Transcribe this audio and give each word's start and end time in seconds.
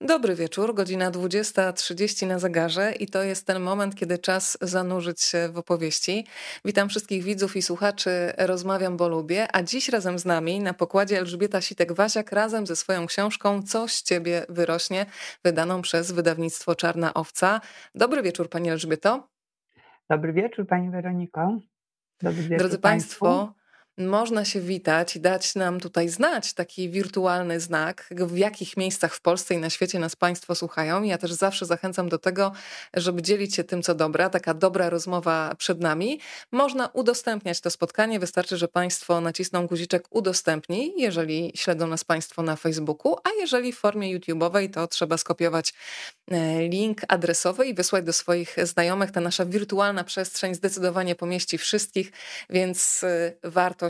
Dobry 0.00 0.34
wieczór, 0.34 0.74
godzina 0.74 1.10
20.30 1.10 2.26
na 2.26 2.38
zegarze 2.38 2.92
i 2.92 3.06
to 3.06 3.22
jest 3.22 3.46
ten 3.46 3.62
moment, 3.62 3.94
kiedy 3.94 4.18
czas 4.18 4.58
zanurzyć 4.60 5.22
się 5.22 5.48
w 5.52 5.58
opowieści. 5.58 6.26
Witam 6.64 6.88
wszystkich 6.88 7.24
widzów 7.24 7.56
i 7.56 7.62
słuchaczy 7.62 8.10
Rozmawiam, 8.38 8.96
bo 8.96 9.08
lubię, 9.08 9.46
a 9.52 9.62
dziś 9.62 9.88
razem 9.88 10.18
z 10.18 10.24
nami 10.24 10.60
na 10.60 10.74
pokładzie 10.74 11.18
Elżbieta 11.18 11.58
Sitek-Wasiak 11.58 12.34
razem 12.34 12.66
ze 12.66 12.76
swoją 12.76 13.06
książką 13.06 13.62
Co 13.62 13.88
z 13.88 14.02
ciebie 14.02 14.46
wyrośnie, 14.48 15.06
wydaną 15.44 15.82
przez 15.82 16.12
wydawnictwo 16.12 16.74
Czarna 16.74 17.14
Owca. 17.14 17.60
Dobry 17.94 18.22
wieczór 18.22 18.50
Pani 18.50 18.70
Elżbieto. 18.70 19.28
Dobry 20.10 20.32
wieczór 20.32 20.66
Pani 20.66 20.90
Weroniko. 20.90 21.58
Dobry 22.22 22.42
wieczór 22.42 22.58
Drodzy 22.58 22.78
Państwo, 22.78 23.54
można 23.98 24.44
się 24.44 24.60
witać 24.60 25.16
i 25.16 25.20
dać 25.20 25.54
nam 25.54 25.80
tutaj 25.80 26.08
znać 26.08 26.52
taki 26.52 26.90
wirtualny 26.90 27.60
znak, 27.60 28.08
w 28.10 28.36
jakich 28.36 28.76
miejscach 28.76 29.14
w 29.14 29.20
Polsce 29.20 29.54
i 29.54 29.58
na 29.58 29.70
świecie 29.70 29.98
nas 29.98 30.16
Państwo 30.16 30.54
słuchają. 30.54 31.02
Ja 31.02 31.18
też 31.18 31.32
zawsze 31.32 31.66
zachęcam 31.66 32.08
do 32.08 32.18
tego, 32.18 32.52
żeby 32.94 33.22
dzielić 33.22 33.54
się 33.54 33.64
tym, 33.64 33.82
co 33.82 33.94
dobra, 33.94 34.30
taka 34.30 34.54
dobra 34.54 34.90
rozmowa 34.90 35.54
przed 35.58 35.80
nami. 35.80 36.20
Można 36.52 36.86
udostępniać 36.86 37.60
to 37.60 37.70
spotkanie, 37.70 38.20
wystarczy, 38.20 38.56
że 38.56 38.68
Państwo 38.68 39.20
nacisną 39.20 39.66
guziczek 39.66 40.06
udostępnij, 40.10 40.94
jeżeli 40.96 41.52
śledzą 41.54 41.86
nas 41.86 42.04
Państwo 42.04 42.42
na 42.42 42.56
Facebooku, 42.56 43.16
a 43.24 43.30
jeżeli 43.40 43.72
w 43.72 43.78
formie 43.78 44.18
YouTube'owej, 44.18 44.70
to 44.70 44.86
trzeba 44.86 45.16
skopiować 45.16 45.74
e, 46.30 46.68
link 46.68 47.00
adresowy 47.08 47.66
i 47.66 47.74
wysłać 47.74 48.04
do 48.04 48.12
swoich 48.12 48.56
znajomych. 48.62 49.10
Ta 49.10 49.20
nasza 49.20 49.44
wirtualna 49.44 50.04
przestrzeń 50.04 50.54
zdecydowanie 50.54 51.14
pomieści 51.14 51.58
wszystkich, 51.58 52.12
więc 52.50 53.04
e, 53.04 53.32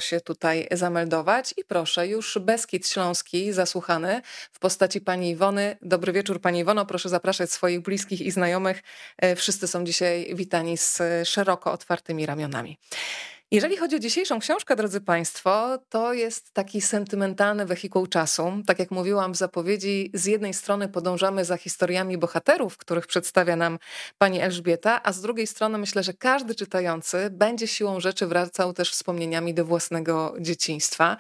się 0.01 0.21
tutaj 0.21 0.69
zameldować. 0.71 1.55
I 1.57 1.65
proszę, 1.65 2.07
już 2.07 2.39
Beskid 2.41 2.89
Śląski 2.89 3.53
zasłuchany 3.53 4.23
w 4.53 4.59
postaci 4.59 5.01
pani 5.01 5.31
Iwony. 5.31 5.77
Dobry 5.83 6.13
wieczór 6.13 6.41
pani 6.41 6.59
Iwono, 6.59 6.87
proszę 6.87 7.09
zapraszać 7.09 7.53
swoich 7.53 7.81
bliskich 7.81 8.21
i 8.21 8.31
znajomych. 8.31 8.83
E, 9.19 9.37
wszyscy 9.37 9.69
są 9.69 9.85
dzisiaj 9.85 10.31
witani 10.35 10.79
z 10.79 11.03
szeroko 11.25 11.73
otwartymi 11.73 12.27
ramionami. 12.27 12.79
Jeżeli 13.51 13.77
chodzi 13.77 13.97
o 13.97 13.99
dzisiejszą 13.99 14.39
książkę, 14.39 14.77
drodzy 14.77 15.01
Państwo, 15.01 15.79
to 15.89 16.13
jest 16.13 16.55
taki 16.55 16.81
sentymentalny 16.81 17.67
wehikuł 17.67 18.07
czasu. 18.07 18.53
Tak 18.67 18.79
jak 18.79 18.91
mówiłam 18.91 19.33
w 19.33 19.37
zapowiedzi, 19.37 20.11
z 20.15 20.25
jednej 20.25 20.55
strony 20.55 20.89
podążamy 20.89 21.45
za 21.45 21.57
historiami 21.57 22.19
bohaterów, 22.19 22.77
których 22.77 23.07
przedstawia 23.07 23.57
nam 23.57 23.79
pani 24.19 24.41
Elżbieta, 24.41 25.01
a 25.03 25.13
z 25.13 25.21
drugiej 25.21 25.47
strony 25.47 25.79
myślę, 25.79 26.03
że 26.03 26.13
każdy 26.15 26.55
czytający 26.55 27.31
będzie 27.31 27.67
siłą 27.67 28.01
rzeczy 28.01 28.27
wracał 28.27 28.73
też 28.73 28.91
wspomnieniami 28.91 29.55
do 29.55 29.65
własnego 29.65 30.35
dzieciństwa. 30.41 31.17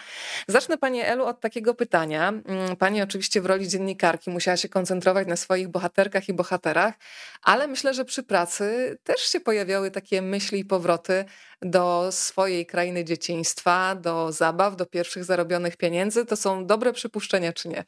Zacznę 0.49 0.79
Pani 0.79 1.01
Elu 1.01 1.25
od 1.25 1.41
takiego 1.41 1.75
pytania. 1.75 2.29
Mm, 2.29 2.77
pani 2.77 3.03
oczywiście 3.03 3.41
w 3.41 3.47
roli 3.47 3.69
dziennikarki 3.69 4.31
musiała 4.31 4.56
się 4.56 4.69
koncentrować 4.69 5.29
na 5.29 5.37
swoich 5.37 5.69
bohaterkach 5.69 6.29
i 6.29 6.33
bohaterach, 6.33 6.95
ale 7.43 7.69
myślę, 7.69 7.95
że 7.95 8.05
przy 8.05 8.23
pracy 8.23 8.99
też 9.05 9.21
się 9.21 9.41
pojawiały 9.41 9.91
takie 9.91 10.23
myśli 10.23 10.59
i 10.61 10.65
powroty 10.65 11.25
do 11.62 12.12
swojej 12.12 12.67
krainy 12.67 13.05
dzieciństwa, 13.05 13.95
do 13.95 14.33
zabaw, 14.33 14.77
do 14.77 14.87
pierwszych 14.87 15.25
zarobionych 15.25 15.77
pieniędzy. 15.77 16.27
To 16.27 16.37
są 16.37 16.67
dobre 16.67 16.92
przypuszczenia, 16.92 17.53
czy 17.53 17.69
nie? 17.69 17.84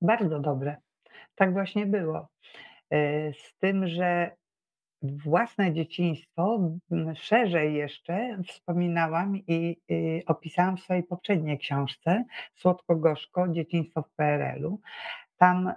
Bardzo 0.00 0.40
dobre. 0.40 0.76
Tak 1.34 1.52
właśnie 1.52 1.86
było. 1.86 2.28
E, 2.90 3.32
z 3.32 3.54
tym, 3.60 3.88
że 3.88 4.30
własne 5.02 5.72
dzieciństwo 5.72 6.70
szerzej 7.14 7.74
jeszcze 7.74 8.38
wspominałam 8.48 9.36
i, 9.36 9.76
i 9.88 10.22
opisałam 10.26 10.76
w 10.76 10.80
swojej 10.80 11.02
poprzedniej 11.02 11.58
książce 11.58 12.24
Słodko-gorzko 12.54 13.48
Dzieciństwo 13.48 14.02
w 14.02 14.10
PRL-u. 14.10 14.80
Tam 15.36 15.68
y, 15.68 15.72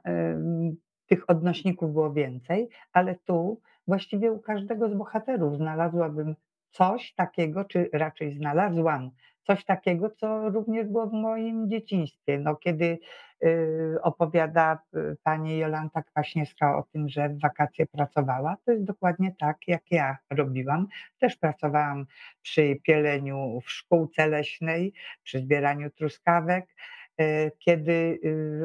tych 1.08 1.30
odnośników 1.30 1.94
było 1.94 2.14
więcej, 2.14 2.70
ale 2.94 3.16
tu 3.16 3.62
właściwie 3.88 4.32
u 4.32 4.40
każdego 4.40 4.90
z 4.90 4.94
bohaterów 4.94 5.58
znalazłabym 5.58 6.36
coś 6.74 7.14
takiego, 7.14 7.66
czy 7.66 7.90
raczej 7.94 8.32
znalazłam 8.32 9.12
coś 9.48 9.66
takiego, 9.66 10.10
co 10.10 10.50
również 10.50 10.88
było 10.88 11.08
w 11.08 11.14
moim 11.14 11.70
dzieciństwie. 11.70 12.40
No, 12.40 12.56
kiedy 12.56 13.00
y, 13.44 13.98
opowiada 14.02 14.80
y, 14.96 15.18
pani 15.24 15.58
Jolanta 15.58 16.04
Kwaśniewska 16.04 16.78
o 16.78 16.84
tym, 16.84 17.10
że 17.10 17.30
w 17.30 17.42
wakacje 17.42 17.86
pracowała, 17.86 18.58
to 18.66 18.72
jest 18.72 18.84
dokładnie 18.84 19.36
tak, 19.40 19.58
jak 19.68 19.84
ja 19.92 20.18
robiłam. 20.30 20.88
Też 21.20 21.36
pracowałam 21.36 22.06
przy 22.42 22.76
pieleniu 22.84 23.60
w 23.66 23.72
szkółce 23.72 24.28
leśnej, 24.28 24.94
przy 25.24 25.40
zbieraniu 25.40 25.90
truskawek. 25.90 26.76
Y, 27.22 27.52
kiedy 27.60 28.20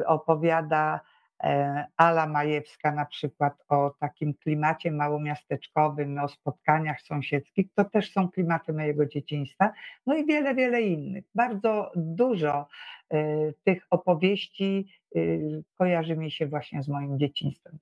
opowiada 0.05 0.99
Ala 1.97 2.27
Majewska 2.27 2.91
na 2.91 3.05
przykład 3.05 3.53
o 3.69 3.89
takim 3.99 4.33
klimacie 4.33 4.91
małomiasteczkowym, 4.91 6.19
o 6.19 6.27
spotkaniach 6.27 7.01
sąsiedzkich, 7.01 7.67
to 7.75 7.85
też 7.85 8.11
są 8.11 8.29
klimaty 8.29 8.73
mojego 8.73 9.05
dzieciństwa, 9.05 9.71
no 10.05 10.17
i 10.17 10.25
wiele, 10.25 10.55
wiele 10.55 10.81
innych. 10.81 11.25
Bardzo 11.35 11.91
dużo 11.95 12.67
e, 13.09 13.53
tych 13.63 13.87
opowieści 13.89 14.87
e, 15.15 15.19
kojarzy 15.75 16.17
mi 16.17 16.31
się 16.31 16.47
właśnie 16.47 16.83
z 16.83 16.87
moim 16.87 17.19
dzieciństwem 17.19 17.79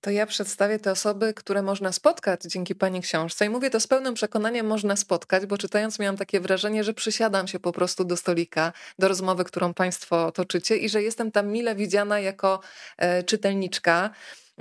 to 0.00 0.10
ja 0.10 0.26
przedstawię 0.26 0.78
te 0.78 0.92
osoby, 0.92 1.34
które 1.34 1.62
można 1.62 1.92
spotkać 1.92 2.42
dzięki 2.42 2.74
Pani 2.74 3.00
książce. 3.00 3.46
I 3.46 3.48
mówię 3.48 3.70
to 3.70 3.80
z 3.80 3.86
pełnym 3.86 4.14
przekonaniem 4.14 4.66
można 4.66 4.96
spotkać, 4.96 5.46
bo 5.46 5.58
czytając 5.58 5.98
miałam 5.98 6.16
takie 6.16 6.40
wrażenie, 6.40 6.84
że 6.84 6.94
przysiadam 6.94 7.48
się 7.48 7.60
po 7.60 7.72
prostu 7.72 8.04
do 8.04 8.16
stolika, 8.16 8.72
do 8.98 9.08
rozmowy, 9.08 9.44
którą 9.44 9.74
Państwo 9.74 10.32
toczycie 10.32 10.76
i 10.76 10.88
że 10.88 11.02
jestem 11.02 11.32
tam 11.32 11.48
mile 11.48 11.74
widziana 11.74 12.20
jako 12.20 12.60
e, 12.96 13.22
czytelniczka. 13.22 14.10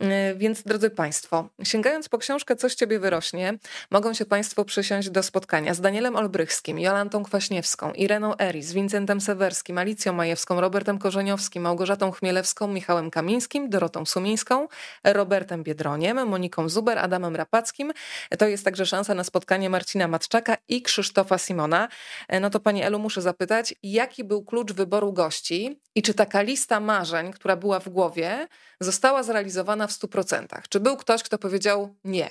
E, 0.02 0.36
więc 0.36 0.64
drodzy 0.64 0.90
Państwo, 0.90 1.50
sięgając 1.64 2.10
po 2.10 2.18
książkę 2.18 2.56
Coś 2.56 2.76
Ciebie 2.76 3.00
wyrośnie, 3.00 3.58
mogą 3.92 4.14
się 4.14 4.26
Państwo 4.26 4.66
przysiąść 4.66 5.10
do 5.10 5.24
spotkania 5.24 5.74
z 5.74 5.82
Danielem 5.82 6.16
Olbrychskim, 6.16 6.80
Jolantą 6.80 7.24
Kwaśniewską, 7.24 7.94
Ireną 7.94 8.38
Eris, 8.38 8.74
Wincentem 8.74 9.22
Sewerskim, 9.22 9.78
Alicją 9.78 10.14
Majewską, 10.14 10.62
Robertem 10.62 11.00
Korzeniowskim, 11.00 11.64
Małgorzatą 11.64 12.12
Chmielewską, 12.12 12.68
Michałem 12.68 13.12
Kamińskim, 13.12 13.70
Dorotą 13.70 14.06
Sumińską, 14.06 14.68
Robertem 15.04 15.64
Biedroniem, 15.64 16.28
Moniką 16.28 16.70
Zuber, 16.70 17.00
Adamem 17.00 17.36
Rapackim. 17.36 17.92
To 18.38 18.48
jest 18.48 18.66
także 18.66 18.86
szansa 18.86 19.16
na 19.16 19.24
spotkanie 19.24 19.70
Marcina 19.70 20.08
Matczaka 20.08 20.58
i 20.68 20.82
Krzysztofa 20.82 21.38
Simona. 21.38 21.88
E, 22.28 22.40
no 22.40 22.50
to 22.50 22.60
Pani 22.60 22.84
Elu 22.84 23.00
muszę 23.00 23.22
zapytać, 23.22 23.76
jaki 23.84 24.24
był 24.24 24.44
klucz 24.44 24.74
wyboru 24.74 25.14
gości 25.14 25.80
i 25.96 26.02
czy 26.02 26.14
taka 26.14 26.42
lista 26.42 26.80
marzeń, 26.80 27.32
która 27.32 27.56
była 27.56 27.80
w 27.80 27.90
głowie, 27.90 28.48
została 28.80 29.24
zrealizowana 29.24 29.88
w 29.90 29.92
100%? 29.92 30.62
Czy 30.70 30.80
był 30.80 30.98
ktoś, 30.98 31.24
kto 31.24 31.38
powiedział 31.38 31.96
nie? 32.04 32.30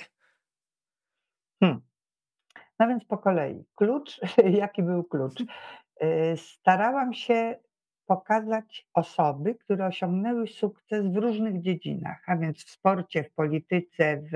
Hmm. 1.59 1.81
No 2.79 2.87
więc 2.87 3.05
po 3.05 3.17
kolei. 3.17 3.65
Klucz, 3.75 4.21
jaki 4.61 4.83
był 4.83 5.03
klucz? 5.03 5.41
Y, 5.41 6.37
starałam 6.37 7.13
się 7.13 7.55
pokazać 8.05 8.87
osoby, 8.93 9.55
które 9.55 9.85
osiągnęły 9.85 10.47
sukces 10.47 11.07
w 11.07 11.15
różnych 11.15 11.61
dziedzinach, 11.61 12.23
a 12.27 12.37
więc 12.37 12.65
w 12.65 12.69
sporcie, 12.69 13.23
w 13.23 13.31
polityce, 13.31 14.21
w, 14.31 14.33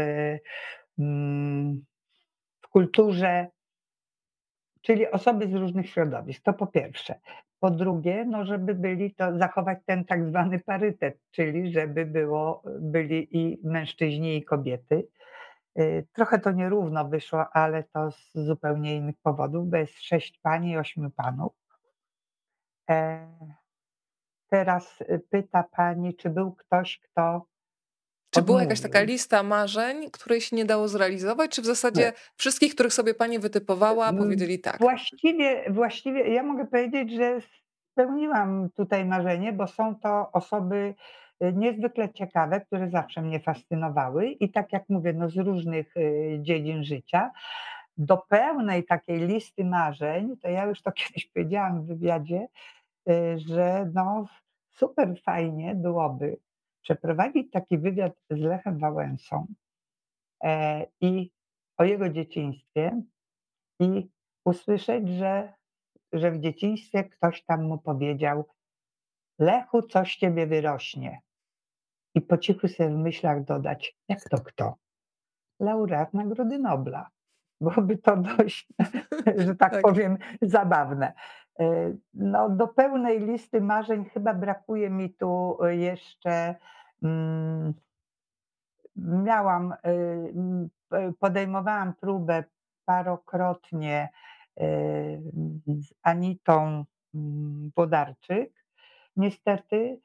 mm, 1.00 1.86
w 2.62 2.68
kulturze, 2.68 3.48
czyli 4.84 5.12
osoby 5.12 5.48
z 5.48 5.54
różnych 5.54 5.90
środowisk. 5.90 6.44
To 6.44 6.54
po 6.54 6.68
pierwsze. 6.68 7.20
Po 7.60 7.72
drugie, 7.72 8.26
no 8.26 8.46
żeby 8.46 8.76
byli 8.76 9.16
to 9.16 9.38
zachować 9.38 9.80
ten 9.86 10.06
tak 10.06 10.26
zwany 10.26 10.60
parytet, 10.60 11.20
czyli 11.32 11.72
żeby 11.72 12.06
było, 12.06 12.64
byli 12.80 13.38
i 13.38 13.60
mężczyźni, 13.64 14.38
i 14.38 14.44
kobiety. 14.44 15.08
Y, 15.80 16.08
trochę 16.14 16.40
to 16.40 16.52
nierówno 16.52 17.06
wyszło, 17.06 17.50
ale 17.54 17.84
to 17.84 18.12
z 18.12 18.34
zupełnie 18.34 18.96
innych 18.96 19.16
powodów, 19.24 19.70
bo 19.70 19.78
jest 19.78 20.02
sześć 20.02 20.40
pań 20.40 20.66
i 20.66 20.78
ośmiu 20.78 21.10
panów. 21.10 21.54
E, 22.90 23.28
teraz 24.50 25.04
pyta 25.30 25.64
pani, 25.64 26.16
czy 26.16 26.30
był 26.30 26.52
ktoś, 26.52 27.00
kto 27.00 27.46
czy 28.34 28.42
była 28.42 28.62
jakaś 28.62 28.82
taka 28.82 29.02
lista 29.02 29.44
marzeń, 29.44 30.12
której 30.12 30.42
się 30.42 30.56
nie 30.56 30.66
dało 30.66 30.88
zrealizować, 30.88 31.52
czy 31.52 31.62
w 31.62 31.66
zasadzie 31.66 32.02
nie. 32.02 32.14
wszystkich, 32.36 32.74
których 32.74 32.94
sobie 32.94 33.14
pani 33.14 33.40
wytypowała, 33.40 34.10
mm, 34.10 34.24
powiedzieli 34.24 34.60
tak? 34.60 34.80
Właściwie, 34.80 35.72
właściwie 35.72 36.34
ja 36.34 36.44
mogę 36.44 36.68
powiedzieć, 36.68 37.12
że 37.12 37.40
spełniłam 37.92 38.70
tutaj 38.76 39.06
marzenie, 39.06 39.54
bo 39.54 39.68
są 39.68 39.96
to 39.96 40.32
osoby 40.32 40.96
y, 41.44 41.54
niezwykle 41.54 42.10
ciekawe, 42.14 42.62
które 42.62 42.90
zawsze 42.90 43.22
mnie 43.22 43.40
fascynowały 43.40 44.28
i 44.28 44.52
tak 44.52 44.74
jak 44.74 44.84
mówię, 44.90 45.14
no 45.14 45.30
z 45.30 45.38
różnych 45.38 45.98
y, 45.98 46.38
dziedzin 46.42 46.84
życia. 46.84 47.32
Do 47.98 48.18
pełnej 48.18 48.86
takiej 48.86 49.28
listy 49.28 49.66
marzeń, 49.66 50.38
to 50.42 50.50
ja 50.50 50.66
już 50.66 50.82
to 50.82 50.92
kiedyś 51.08 51.26
powiedziałam 51.26 51.82
w 51.82 51.88
wywiadzie, 51.88 52.48
y, 53.10 53.40
że 53.40 53.90
no 53.94 54.26
super 54.72 55.14
fajnie 55.26 55.76
byłoby, 55.76 56.38
przeprowadzić 56.84 57.52
taki 57.52 57.78
wywiad 57.78 58.14
z 58.30 58.40
Lechem 58.40 58.80
Wałęsą 58.80 59.48
e, 60.44 60.86
i 61.02 61.32
o 61.78 61.84
jego 61.84 62.10
dzieciństwie 62.10 63.02
i 63.80 64.10
usłyszeć, 64.46 65.10
że, 65.10 65.54
że 66.14 66.32
w 66.32 66.40
dzieciństwie 66.40 67.04
ktoś 67.04 67.44
tam 67.44 67.64
mu 67.64 67.78
powiedział: 67.78 68.46
Lechu, 69.40 69.82
coś 69.82 70.16
ciebie 70.16 70.48
wyrośnie. 70.48 71.22
I 72.16 72.22
po 72.22 72.38
cichu 72.38 72.68
sobie 72.68 72.90
w 72.90 72.98
myślach 72.98 73.44
dodać, 73.44 73.98
jak 74.10 74.30
to 74.30 74.38
kto? 74.38 74.76
Laureat 75.60 76.14
Nagrody 76.14 76.60
Nobla. 76.60 77.10
Byłoby 77.62 77.98
to 77.98 78.18
dość, 78.18 78.68
że 79.46 79.56
tak, 79.56 79.72
tak, 79.72 79.82
powiem, 79.82 80.18
zabawne. 80.42 81.14
E, 81.60 81.94
no, 82.14 82.50
do 82.50 82.68
pełnej 82.68 83.20
listy 83.20 83.62
marzeń 83.62 84.06
chyba 84.06 84.34
brakuje 84.34 84.90
mi 84.90 85.14
tu 85.14 85.58
jeszcze. 85.70 86.56
Mm, 87.04 87.74
miałam, 88.96 89.74
y, 89.86 91.14
podejmowałam 91.20 91.94
próbę 91.94 92.44
parokrotnie 92.86 94.10
y, 94.62 94.64
z 95.68 95.94
Anitą 96.04 96.86
mm, 97.16 97.72
Wodarczyk. 97.76 98.66
Niestety 99.16 99.76
y, 99.76 100.00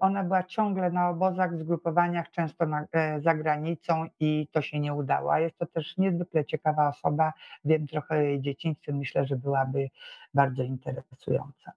ona 0.00 0.24
była 0.24 0.42
ciągle 0.42 0.90
na 0.90 1.08
obozach, 1.08 1.58
zgrupowaniach, 1.58 2.30
często 2.30 2.66
na, 2.66 2.86
e, 2.92 3.20
za 3.20 3.34
granicą 3.34 4.06
i 4.20 4.48
to 4.52 4.62
się 4.62 4.80
nie 4.80 4.94
udało. 4.94 5.36
Jest 5.36 5.58
to 5.58 5.66
też 5.66 5.96
niezwykle 5.96 6.44
ciekawa 6.44 6.88
osoba. 6.88 7.32
Wiem 7.64 7.86
trochę 7.86 8.14
o 8.14 8.18
jej 8.18 8.40
dzieciństwie. 8.40 8.92
Myślę, 8.92 9.26
że 9.26 9.36
byłaby 9.36 9.90
bardzo 10.34 10.62
interesująca. 10.62 11.72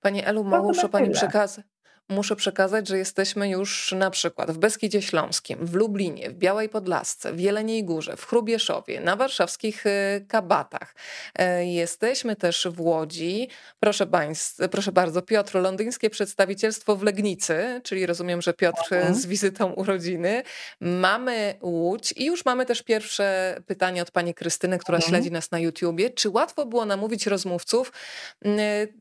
Pani 0.00 0.24
Elu, 0.24 0.44
muszę 0.44 0.88
Pani 0.88 1.10
przekazać. 1.10 1.64
Muszę 2.08 2.36
przekazać, 2.36 2.88
że 2.88 2.98
jesteśmy 2.98 3.48
już 3.48 3.92
na 3.92 4.10
przykład 4.10 4.50
w 4.50 4.58
Beskidzie 4.58 5.02
Śląskim, 5.02 5.66
w 5.66 5.74
Lublinie, 5.74 6.30
w 6.30 6.34
Białej 6.34 6.68
Podlasce, 6.68 7.32
w 7.32 7.40
Jeleniej 7.40 7.84
Górze, 7.84 8.16
w 8.16 8.26
Chrubieszowie, 8.26 9.00
na 9.00 9.16
warszawskich 9.16 9.86
y, 9.86 10.26
Kabatach. 10.28 10.94
E, 11.38 11.66
jesteśmy 11.66 12.36
też 12.36 12.68
w 12.70 12.80
Łodzi. 12.80 13.48
Proszę, 13.80 14.06
państw, 14.06 14.68
proszę 14.70 14.92
bardzo, 14.92 15.22
Piotr, 15.22 15.54
londyńskie 15.54 16.10
przedstawicielstwo 16.10 16.96
w 16.96 17.02
Legnicy, 17.02 17.80
czyli 17.84 18.06
rozumiem, 18.06 18.42
że 18.42 18.54
Piotr 18.54 18.94
mhm. 18.94 19.14
z 19.14 19.26
wizytą 19.26 19.72
urodziny. 19.72 20.42
Mamy 20.80 21.54
Łódź 21.62 22.12
i 22.16 22.24
już 22.24 22.44
mamy 22.44 22.66
też 22.66 22.82
pierwsze 22.82 23.56
pytanie 23.66 24.02
od 24.02 24.10
pani 24.10 24.34
Krystyny, 24.34 24.78
która 24.78 24.96
mhm. 24.96 25.10
śledzi 25.10 25.30
nas 25.30 25.50
na 25.50 25.58
YouTubie. 25.58 26.10
Czy 26.10 26.30
łatwo 26.30 26.66
było 26.66 26.86
namówić 26.86 27.26
rozmówców 27.26 27.92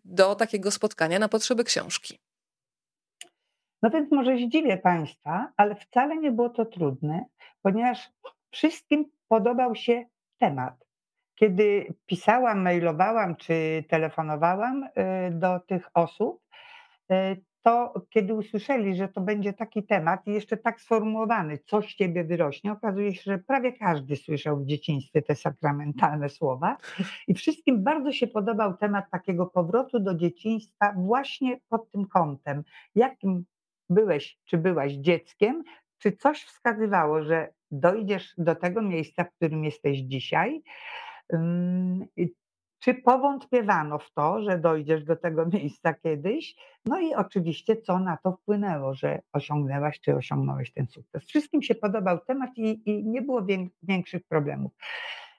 do 0.06 0.36
takiego 0.36 0.72
spotkania 0.72 1.20
na 1.20 1.30
potrzeby 1.30 1.64
książki? 1.64 2.23
No 3.84 3.90
więc 3.90 4.12
może 4.12 4.38
zdziwię 4.38 4.78
Państwa, 4.78 5.52
ale 5.58 5.76
wcale 5.76 6.18
nie 6.18 6.32
było 6.32 6.50
to 6.50 6.66
trudne, 6.66 7.26
ponieważ 7.62 8.10
wszystkim 8.52 9.06
podobał 9.28 9.76
się 9.76 10.06
temat. 10.38 10.86
Kiedy 11.36 11.94
pisałam, 12.06 12.62
mailowałam 12.62 13.36
czy 13.36 13.84
telefonowałam 13.90 14.84
y, 14.84 14.90
do 15.32 15.60
tych 15.60 15.90
osób, 15.94 16.42
y, 17.12 17.42
to 17.62 17.94
kiedy 18.10 18.34
usłyszeli, 18.34 18.96
że 18.96 19.08
to 19.08 19.22
będzie 19.22 19.54
taki 19.54 19.84
temat 19.84 20.28
i 20.28 20.32
jeszcze 20.32 20.58
tak 20.58 20.82
sformułowany, 20.82 21.58
coś 21.58 21.94
z 21.94 21.96
ciebie 21.96 22.24
wyrośnie, 22.24 22.72
okazuje 22.72 23.16
się, 23.16 23.22
że 23.26 23.38
prawie 23.38 23.74
każdy 23.74 24.16
słyszał 24.16 24.58
w 24.58 24.66
dzieciństwie 24.66 25.22
te 25.22 25.36
sakramentalne 25.36 26.30
słowa 26.30 26.78
i 27.28 27.34
wszystkim 27.34 27.84
bardzo 27.84 28.12
się 28.12 28.28
podobał 28.28 28.78
temat 28.78 29.06
takiego 29.12 29.46
powrotu 29.46 30.00
do 30.00 30.16
dzieciństwa 30.16 30.94
właśnie 30.98 31.60
pod 31.70 31.92
tym 31.92 32.08
kątem, 32.08 32.64
jakim 32.96 33.46
byłeś 33.94 34.38
czy 34.46 34.58
byłaś 34.58 34.94
dzieckiem, 34.94 35.64
czy 35.98 36.12
coś 36.12 36.44
wskazywało, 36.44 37.24
że 37.24 37.54
dojdziesz 37.72 38.34
do 38.38 38.56
tego 38.56 38.82
miejsca, 38.82 39.24
w 39.24 39.32
którym 39.36 39.64
jesteś 39.64 40.00
dzisiaj? 40.00 40.64
Czy 42.80 42.94
powątpiewano 42.94 44.00
w 44.00 44.14
to, 44.14 44.44
że 44.44 44.58
dojdziesz 44.58 45.04
do 45.04 45.16
tego 45.16 45.46
miejsca 45.54 45.94
kiedyś? 45.94 46.56
No 46.86 47.00
i 47.00 47.14
oczywiście, 47.14 47.78
co 47.78 48.00
na 48.00 48.18
to 48.18 48.32
wpłynęło, 48.32 48.94
że 48.94 49.22
osiągnęłaś 49.34 50.00
czy 50.00 50.16
osiągnąłeś 50.16 50.74
ten 50.74 50.88
sukces. 50.88 51.24
Wszystkim 51.24 51.62
się 51.62 51.76
podobał 51.76 52.20
temat 52.20 52.50
i, 52.58 52.90
i 52.90 53.06
nie 53.06 53.22
było 53.22 53.46
większych 53.84 54.24
problemów. 54.24 54.72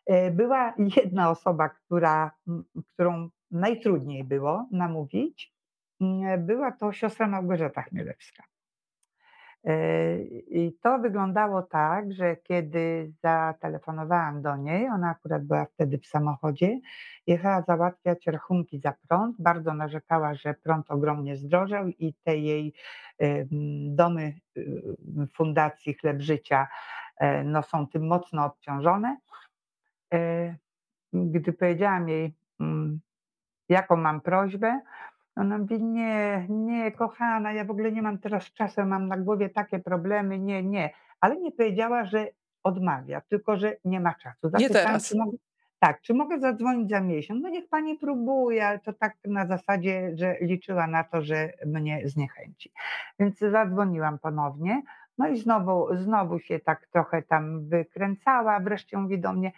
E, 0.07 0.31
była 0.31 0.75
jedna 0.97 1.31
osoba, 1.31 1.69
która, 1.69 2.31
którą 2.93 3.29
najtrudniej 3.51 4.25
było 4.25 4.69
namówić, 4.71 5.54
była 6.39 6.73
to 6.73 6.93
siostra 6.93 7.27
Małgorzata 7.29 7.83
Chmielewska. 7.83 8.43
E, 9.65 10.19
I 10.49 10.73
to 10.83 10.99
wyglądało 10.99 11.63
tak, 11.63 12.13
że 12.13 12.37
kiedy 12.37 13.13
zatelefonowałam 13.23 14.43
do 14.43 14.57
niej, 14.57 14.89
ona 14.89 15.11
akurat 15.11 15.45
była 15.45 15.65
wtedy 15.65 15.99
w 15.99 16.07
samochodzie, 16.07 16.81
jechała 17.27 17.63
załatwiać 17.63 18.27
rachunki 18.27 18.79
za 18.79 18.95
prąd. 19.09 19.37
Bardzo 19.39 19.75
narzekała, 19.75 20.35
że 20.35 20.55
prąd 20.55 20.91
ogromnie 20.91 21.37
zdrożał 21.37 21.89
i 21.89 22.15
te 22.25 22.37
jej 22.37 22.75
domy 23.89 24.35
y, 24.57 24.83
Fundacji 25.35 25.95
Chleb 25.95 26.21
Życia 26.21 26.69
e, 27.17 27.45
no, 27.45 27.63
są 27.63 27.87
tym 27.87 28.07
mocno 28.07 28.45
obciążone. 28.45 29.17
E, 30.15 30.55
gdy 31.13 31.53
powiedziałam 31.53 32.09
jej, 32.09 32.35
mm, 32.61 33.01
jaką 33.69 33.97
mam 33.97 34.21
prośbę, 34.21 34.81
ona 35.37 35.59
mówi: 35.59 35.83
„Nie, 35.83 36.47
nie, 36.49 36.93
kochana, 36.93 37.53
ja 37.53 37.65
w 37.65 37.71
ogóle 37.71 37.93
nie 37.93 38.03
mam 38.03 38.19
teraz 38.19 38.53
czasu, 38.53 38.87
mam 38.87 39.09
na 39.09 39.17
głowie 39.17 39.49
takie 39.51 39.79
problemy, 39.79 40.39
nie, 40.39 40.63
nie”, 40.63 40.91
ale 41.21 41.37
nie 41.37 41.53
powiedziała, 41.53 42.05
że 42.05 42.27
odmawia, 42.63 43.21
tylko 43.21 43.57
że 43.57 43.77
nie 43.85 44.01
ma 44.01 44.15
czasu. 44.15 44.51
Nie 44.59 44.71
teraz. 44.71 45.09
czy 45.09 45.19
mogę 45.19 45.37
tak, 45.79 46.01
czy 46.01 46.15
mogę 46.15 46.41
zadzwonić 46.41 46.91
za 46.91 47.01
miesiąc? 47.01 47.43
No 47.43 47.49
niech 47.49 47.69
pani 47.69 47.99
próbuje, 47.99 48.67
ale 48.67 48.79
to 48.79 48.93
tak 48.93 49.17
na 49.25 49.47
zasadzie, 49.47 50.13
że 50.15 50.37
liczyła 50.41 50.87
na 50.87 51.05
to, 51.05 51.23
że 51.23 51.53
mnie 51.67 52.03
zniechęci. 52.05 52.73
Więc 53.19 53.39
zadzwoniłam 53.39 54.19
ponownie, 54.19 54.83
no 55.19 55.29
i 55.29 55.39
znowu 55.39 55.97
znowu 55.97 56.39
się 56.39 56.59
tak 56.59 56.87
trochę 56.87 57.23
tam 57.23 57.69
wykręcała, 57.69 58.61
wreszcie 58.61 58.99
mówi 58.99 59.21
do 59.21 59.33
mnie: 59.33 59.53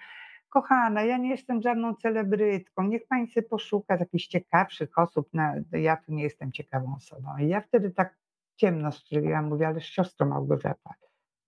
kochana, 0.56 1.02
ja 1.02 1.16
nie 1.18 1.30
jestem 1.30 1.62
żadną 1.62 1.94
celebrytką, 1.94 2.82
niech 2.82 3.06
pani 3.06 3.26
sobie 3.28 3.48
poszuka 3.48 3.96
jakichś 3.96 4.26
ciekawszych 4.26 4.98
osób, 4.98 5.28
na, 5.34 5.54
ja 5.72 5.96
tu 5.96 6.12
nie 6.12 6.22
jestem 6.22 6.52
ciekawą 6.52 6.94
osobą. 6.96 7.28
I 7.38 7.48
ja 7.48 7.60
wtedy 7.60 7.90
tak 7.90 8.16
ciemno 8.56 8.92
strzeliłam, 8.92 9.48
mówię, 9.48 9.66
ale 9.66 9.80
siostro 9.80 10.26
Małgorzata, 10.26 10.94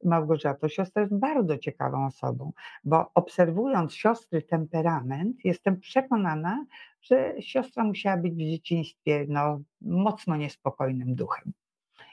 Małgorzato, 0.04 0.68
siostra 0.68 1.02
jest 1.02 1.18
bardzo 1.18 1.58
ciekawą 1.58 2.06
osobą, 2.06 2.52
bo 2.84 3.10
obserwując 3.14 3.94
siostry 3.94 4.42
temperament, 4.42 5.44
jestem 5.44 5.80
przekonana, 5.80 6.64
że 7.02 7.34
siostra 7.40 7.84
musiała 7.84 8.16
być 8.16 8.34
w 8.34 8.50
dzieciństwie 8.50 9.26
no, 9.28 9.60
mocno 9.80 10.36
niespokojnym 10.36 11.14
duchem. 11.14 11.52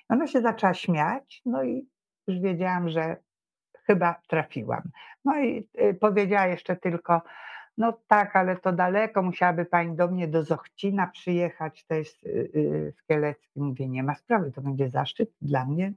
Ona 0.10 0.28
się 0.28 0.42
zaczęła 0.42 0.74
śmiać, 0.74 1.42
no 1.46 1.64
i 1.64 1.88
już 2.28 2.40
wiedziałam, 2.40 2.90
że 2.90 3.18
chyba 3.88 4.22
trafiłam. 4.28 4.82
No 5.26 5.40
i 5.42 5.68
y, 5.82 5.94
powiedziała 5.94 6.48
jeszcze 6.48 6.76
tylko, 6.76 7.22
no 7.78 8.00
tak, 8.08 8.36
ale 8.36 8.56
to 8.58 8.72
daleko, 8.72 9.22
musiałaby 9.22 9.66
pani 9.66 9.96
do 9.96 10.08
mnie 10.08 10.28
do 10.28 10.44
Zochcina 10.44 11.08
przyjechać, 11.08 11.86
to 11.86 11.96
jest 11.96 12.24
y, 12.24 12.30
y, 12.56 12.94
w 12.98 13.08
Kieleckim. 13.08 13.64
Mówię, 13.64 13.88
nie 13.88 14.04
ma 14.04 14.16
sprawy, 14.16 14.52
to 14.52 14.62
będzie 14.62 14.90
zaszczyt 14.90 15.30
dla 15.42 15.66
mnie 15.66 15.94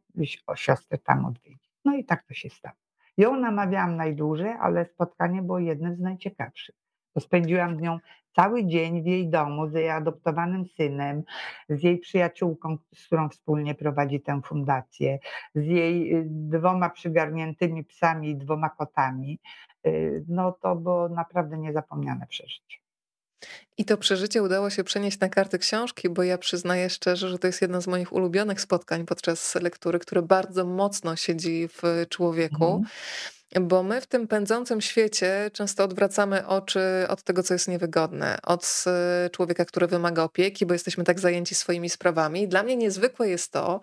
o 0.46 0.56
siostrę 0.56 0.98
tam 0.98 1.24
odwiedzić. 1.24 1.70
No 1.84 1.96
i 1.96 2.04
tak 2.04 2.22
to 2.22 2.34
się 2.34 2.50
stało. 2.50 2.76
Ją 3.16 3.36
namawiałam 3.36 3.96
najdłużej, 3.96 4.52
ale 4.60 4.84
spotkanie 4.84 5.42
było 5.42 5.58
jednym 5.58 5.96
z 5.96 6.00
najciekawszych. 6.00 6.74
Spędziłam 7.20 7.76
z 7.76 7.80
nią 7.80 7.98
cały 8.36 8.66
dzień 8.66 9.02
w 9.02 9.06
jej 9.06 9.28
domu 9.28 9.68
z 9.68 9.74
jej 9.74 9.90
adoptowanym 9.90 10.64
synem, 10.76 11.22
z 11.68 11.82
jej 11.82 11.98
przyjaciółką, 11.98 12.78
z 12.94 13.06
którą 13.06 13.28
wspólnie 13.28 13.74
prowadzi 13.74 14.20
tę 14.20 14.40
fundację, 14.44 15.18
z 15.54 15.66
jej 15.66 16.14
y, 16.14 16.24
dwoma 16.28 16.90
przygarniętymi 16.90 17.84
psami 17.84 18.30
i 18.30 18.36
dwoma 18.36 18.70
kotami. 18.70 19.38
Y, 19.86 20.24
no 20.28 20.52
to 20.52 20.76
było 20.76 21.08
naprawdę 21.08 21.58
niezapomniane 21.58 22.26
przeżycie. 22.26 22.78
I 23.78 23.84
to 23.84 23.96
przeżycie 23.96 24.42
udało 24.42 24.70
się 24.70 24.84
przenieść 24.84 25.20
na 25.20 25.28
karty 25.28 25.58
książki, 25.58 26.08
bo 26.08 26.22
ja 26.22 26.38
przyznaję 26.38 26.90
szczerze, 26.90 27.28
że 27.28 27.38
to 27.38 27.46
jest 27.46 27.62
jedno 27.62 27.80
z 27.80 27.86
moich 27.86 28.12
ulubionych 28.12 28.60
spotkań 28.60 29.06
podczas 29.06 29.54
lektury, 29.54 29.98
które 29.98 30.22
bardzo 30.22 30.64
mocno 30.64 31.16
siedzi 31.16 31.68
w 31.68 31.82
człowieku. 32.08 32.66
Mhm 32.66 32.84
bo 33.60 33.82
my 33.82 34.00
w 34.00 34.06
tym 34.06 34.28
pędzącym 34.28 34.80
świecie 34.80 35.50
często 35.52 35.84
odwracamy 35.84 36.46
oczy 36.46 36.80
od 37.08 37.22
tego, 37.22 37.42
co 37.42 37.54
jest 37.54 37.68
niewygodne, 37.68 38.38
od 38.42 38.84
e, 38.86 39.30
człowieka, 39.30 39.64
który 39.64 39.86
wymaga 39.86 40.22
opieki, 40.22 40.66
bo 40.66 40.72
jesteśmy 40.72 41.04
tak 41.04 41.20
zajęci 41.20 41.54
swoimi 41.54 41.90
sprawami. 41.90 42.48
Dla 42.48 42.62
mnie 42.62 42.76
niezwykłe 42.76 43.28
jest 43.28 43.52
to, 43.52 43.80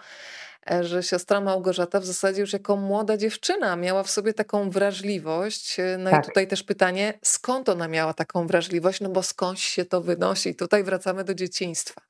e, 0.72 0.84
że 0.84 1.04
siostra 1.04 1.42
Małgorzata 1.42 2.00
w 2.00 2.06
zasadzie 2.06 2.42
już 2.42 2.54
jako 2.54 2.76
młoda 2.76 3.18
dziewczyna 3.18 3.76
miała 3.76 4.04
w 4.04 4.10
sobie 4.10 4.34
taką 4.34 4.70
wrażliwość. 4.70 5.80
E, 5.80 5.98
no 6.00 6.12
tak. 6.12 6.24
i 6.24 6.28
tutaj 6.28 6.48
też 6.48 6.64
pytanie, 6.64 7.20
skąd 7.24 7.70
ona 7.70 7.88
miała 7.88 8.14
taką 8.14 8.48
wrażliwość? 8.48 9.02
No 9.02 9.10
bo 9.10 9.24
skądś 9.24 9.64
się 9.64 9.86
to 9.86 10.02
wynosi? 10.02 10.56
Tutaj 10.56 10.84
wracamy 10.84 11.24
do 11.24 11.34
dzieciństwa. 11.34 12.02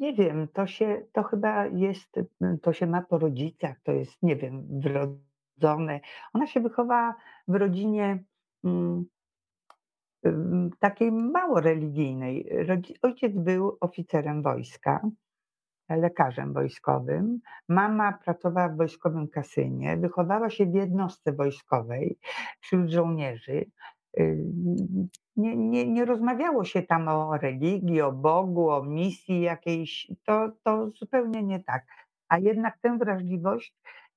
Nie 0.00 0.12
wiem, 0.12 0.48
to 0.48 0.66
się 0.66 1.02
to 1.12 1.22
chyba 1.22 1.66
jest 1.66 2.20
to 2.62 2.72
się 2.72 2.86
ma 2.86 3.02
po 3.02 3.18
rodzicach, 3.18 3.80
to 3.82 3.92
jest, 3.92 4.22
nie 4.22 4.36
wiem, 4.36 4.66
wrodzone. 4.70 6.00
Ona 6.32 6.46
się 6.46 6.60
wychowała 6.60 7.14
w 7.48 7.54
rodzinie, 7.54 8.24
mm 8.64 9.04
takiej 10.78 11.12
mało 11.12 11.60
religijnej. 11.60 12.50
Ojciec 13.02 13.32
był 13.34 13.76
oficerem 13.80 14.42
wojska, 14.42 15.00
lekarzem 15.88 16.52
wojskowym. 16.52 17.40
Mama 17.68 18.18
pracowała 18.24 18.68
w 18.68 18.76
wojskowym 18.76 19.28
kasynie, 19.28 19.96
wychowała 19.96 20.50
się 20.50 20.66
w 20.66 20.74
jednostce 20.74 21.32
wojskowej 21.32 22.18
wśród 22.60 22.90
żołnierzy. 22.90 23.64
Nie, 25.40 25.56
nie, 25.56 25.88
nie 25.88 26.04
rozmawiało 26.04 26.64
się 26.64 26.82
tam 26.82 27.08
o 27.08 27.36
religii, 27.36 28.00
o 28.00 28.12
Bogu, 28.12 28.70
o 28.70 28.82
misji 28.82 29.40
jakiejś. 29.40 30.12
To, 30.24 30.50
to 30.64 30.90
zupełnie 30.90 31.42
nie 31.42 31.60
tak. 31.60 31.86
A 32.28 32.38
jednak 32.38 32.78
tę 32.78 32.98
wrażliwość, 32.98 33.74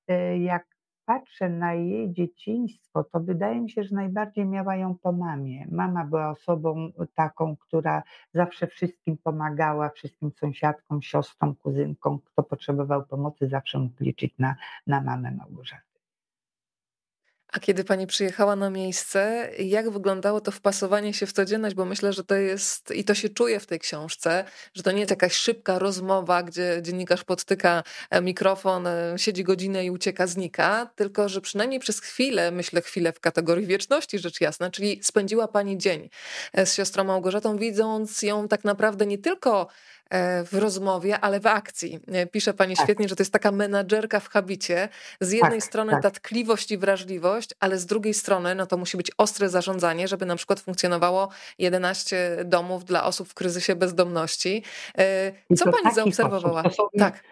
e, 0.08 0.38
jak 0.38 0.74
patrzę 1.04 1.48
na 1.48 1.74
jej 1.74 2.12
dzieciństwo, 2.12 3.04
to 3.04 3.20
wydaje 3.20 3.60
mi 3.60 3.70
się, 3.70 3.84
że 3.84 3.96
najbardziej 3.96 4.46
miała 4.46 4.76
ją 4.76 4.94
po 4.94 5.12
mamie. 5.12 5.66
Mama 5.70 6.04
była 6.04 6.30
osobą 6.30 6.90
taką, 7.14 7.56
która 7.56 8.02
zawsze 8.34 8.66
wszystkim 8.66 9.18
pomagała, 9.18 9.88
wszystkim 9.88 10.30
sąsiadkom, 10.32 11.02
siostrom, 11.02 11.54
kuzynkom. 11.54 12.18
Kto 12.24 12.42
potrzebował 12.42 13.06
pomocy, 13.06 13.48
zawsze 13.48 13.78
mógł 13.78 14.04
liczyć 14.04 14.34
na, 14.38 14.56
na 14.86 15.00
mamę 15.00 15.30
Małgorzaty. 15.30 15.93
A 17.54 17.60
kiedy 17.60 17.84
pani 17.84 18.06
przyjechała 18.06 18.56
na 18.56 18.70
miejsce, 18.70 19.50
jak 19.58 19.90
wyglądało 19.90 20.40
to 20.40 20.50
wpasowanie 20.50 21.14
się 21.14 21.26
w 21.26 21.32
codzienność? 21.32 21.74
Bo 21.74 21.84
myślę, 21.84 22.12
że 22.12 22.24
to 22.24 22.34
jest, 22.34 22.90
i 22.90 23.04
to 23.04 23.14
się 23.14 23.28
czuje 23.28 23.60
w 23.60 23.66
tej 23.66 23.78
książce, 23.80 24.44
że 24.74 24.82
to 24.82 24.92
nie 24.92 24.98
jest 24.98 25.10
jakaś 25.10 25.32
szybka 25.32 25.78
rozmowa, 25.78 26.42
gdzie 26.42 26.78
dziennikarz 26.82 27.24
podtyka 27.24 27.82
e, 28.10 28.20
mikrofon, 28.22 28.86
e, 28.86 29.14
siedzi 29.16 29.44
godzinę 29.44 29.84
i 29.84 29.90
ucieka, 29.90 30.26
znika, 30.26 30.90
tylko 30.96 31.28
że 31.28 31.40
przynajmniej 31.40 31.80
przez 31.80 32.00
chwilę, 32.00 32.50
myślę 32.50 32.82
chwilę 32.82 33.12
w 33.12 33.20
kategorii 33.20 33.66
wieczności, 33.66 34.18
rzecz 34.18 34.40
jasna, 34.40 34.70
czyli 34.70 35.00
spędziła 35.02 35.48
pani 35.48 35.78
dzień 35.78 36.08
e, 36.52 36.66
z 36.66 36.74
siostrą 36.74 37.04
Małgorzatą, 37.04 37.56
widząc 37.56 38.22
ją 38.22 38.48
tak 38.48 38.64
naprawdę 38.64 39.06
nie 39.06 39.18
tylko 39.18 39.68
w 40.44 40.48
rozmowie, 40.52 41.20
ale 41.20 41.40
w 41.40 41.46
akcji. 41.46 42.00
E, 42.08 42.26
pisze 42.26 42.54
pani 42.54 42.76
tak. 42.76 42.86
świetnie, 42.86 43.08
że 43.08 43.16
to 43.16 43.22
jest 43.22 43.32
taka 43.32 43.52
menadżerka 43.52 44.20
w 44.20 44.28
habicie. 44.28 44.88
Z 45.20 45.32
jednej 45.32 45.60
tak, 45.60 45.64
strony 45.64 45.92
tak. 45.92 46.02
ta 46.02 46.10
tkliwość 46.10 46.70
i 46.70 46.78
wrażliwość, 46.78 47.50
ale 47.60 47.78
z 47.78 47.86
drugiej 47.86 48.14
strony 48.14 48.54
no 48.54 48.66
to 48.66 48.76
musi 48.76 48.96
być 48.96 49.10
ostre 49.18 49.48
zarządzanie, 49.48 50.08
żeby 50.08 50.26
na 50.26 50.36
przykład 50.36 50.60
funkcjonowało 50.60 51.28
11 51.58 52.36
domów 52.44 52.84
dla 52.84 53.04
osób 53.04 53.28
w 53.28 53.34
kryzysie 53.34 53.76
bezdomności. 53.76 54.62
E, 54.98 55.32
co 55.56 55.72
pani 55.72 55.94
zaobserwowała? 55.94 56.62
To 56.62 56.70
są, 56.70 56.82
tak. 56.98 57.22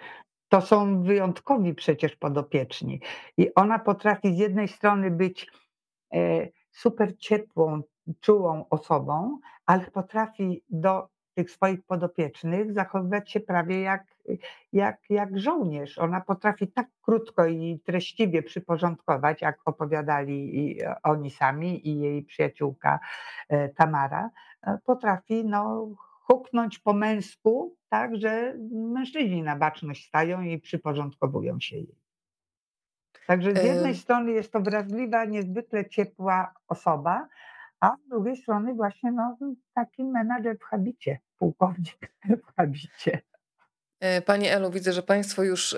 To 0.48 0.60
są 0.60 1.02
wyjątkowi 1.02 1.74
przecież 1.74 2.16
podopieczni. 2.16 3.00
I 3.36 3.54
ona 3.54 3.78
potrafi 3.78 4.34
z 4.34 4.38
jednej 4.38 4.68
strony 4.68 5.10
być 5.10 5.50
super 6.70 7.16
ciepłą, 7.18 7.82
czułą 8.20 8.64
osobą, 8.70 9.38
ale 9.66 9.90
potrafi 9.90 10.62
do 10.70 11.11
tych 11.34 11.50
swoich 11.50 11.82
podopiecznych 11.82 12.72
zachowywać 12.72 13.30
się 13.30 13.40
prawie 13.40 13.80
jak, 13.80 14.04
jak, 14.72 15.00
jak 15.10 15.38
żołnierz. 15.38 15.98
Ona 15.98 16.20
potrafi 16.20 16.68
tak 16.68 16.86
krótko 17.02 17.46
i 17.46 17.80
treściwie 17.84 18.42
przyporządkować, 18.42 19.42
jak 19.42 19.58
opowiadali 19.64 20.78
oni 21.02 21.30
sami 21.30 21.88
i 21.88 22.00
jej 22.00 22.22
przyjaciółka 22.22 23.00
e, 23.48 23.68
Tamara, 23.68 24.30
e, 24.62 24.78
potrafi 24.84 25.44
no, 25.44 25.88
huknąć 26.22 26.78
po 26.78 26.92
męsku, 26.92 27.76
tak, 27.88 28.16
że 28.16 28.54
mężczyźni 28.72 29.42
na 29.42 29.56
baczność 29.56 30.08
stają 30.08 30.42
i 30.42 30.58
przyporządkowują 30.58 31.60
się 31.60 31.76
jej. 31.76 32.02
Także 33.26 33.54
z 33.54 33.64
jednej 33.64 33.94
strony 33.94 34.32
jest 34.32 34.52
to 34.52 34.60
wrażliwa, 34.60 35.24
niezwykle 35.24 35.88
ciepła 35.88 36.54
osoba, 36.68 37.28
a 37.82 37.96
z 37.96 38.08
drugiej 38.08 38.36
strony 38.36 38.74
właśnie 38.74 39.12
no, 39.12 39.36
taki 39.74 40.04
menadżer 40.04 40.58
w 40.58 40.62
habicie, 40.62 41.18
pułkownik 41.38 42.12
w 42.42 42.56
habicie. 42.56 43.22
E, 44.02 44.22
pani 44.22 44.48
Elu, 44.48 44.70
widzę, 44.70 44.92
że 44.92 45.02
Państwo 45.02 45.42
już 45.42 45.76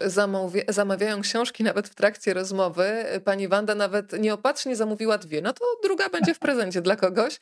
zamawiają 0.68 1.20
książki 1.22 1.64
nawet 1.64 1.88
w 1.88 1.94
trakcie 1.94 2.34
rozmowy. 2.34 2.84
E, 2.84 3.20
pani 3.20 3.48
Wanda 3.48 3.74
nawet 3.74 4.12
nieopatrznie 4.12 4.76
zamówiła 4.76 5.18
dwie. 5.18 5.42
No 5.42 5.52
to 5.52 5.64
druga 5.82 6.08
będzie 6.08 6.34
w 6.34 6.38
prezencie 6.38 6.82
dla 6.82 6.96
kogoś. 6.96 7.40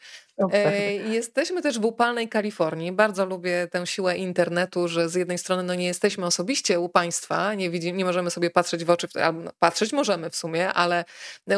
E, 0.53 0.93
jesteśmy 0.93 1.62
też 1.62 1.79
w 1.79 1.85
upalnej 1.85 2.29
Kalifornii. 2.29 2.93
Bardzo 2.93 3.27
lubię 3.27 3.69
tę 3.71 3.87
siłę 3.87 4.17
internetu, 4.17 4.89
że 4.89 5.09
z 5.09 5.15
jednej 5.15 5.39
strony 5.39 5.62
no 5.62 5.75
nie 5.75 5.87
jesteśmy 5.87 6.27
osobiście 6.27 6.81
u 6.81 6.89
Państwa, 6.89 7.55
nie, 7.55 7.71
widzi, 7.71 7.93
nie 7.93 8.05
możemy 8.05 8.31
sobie 8.31 8.51
patrzeć 8.51 8.85
w 8.85 8.91
oczy, 8.91 9.09
no, 9.15 9.51
patrzeć 9.59 9.93
możemy 9.93 10.31
w 10.31 10.37
sumie, 10.37 10.73
ale 10.73 11.05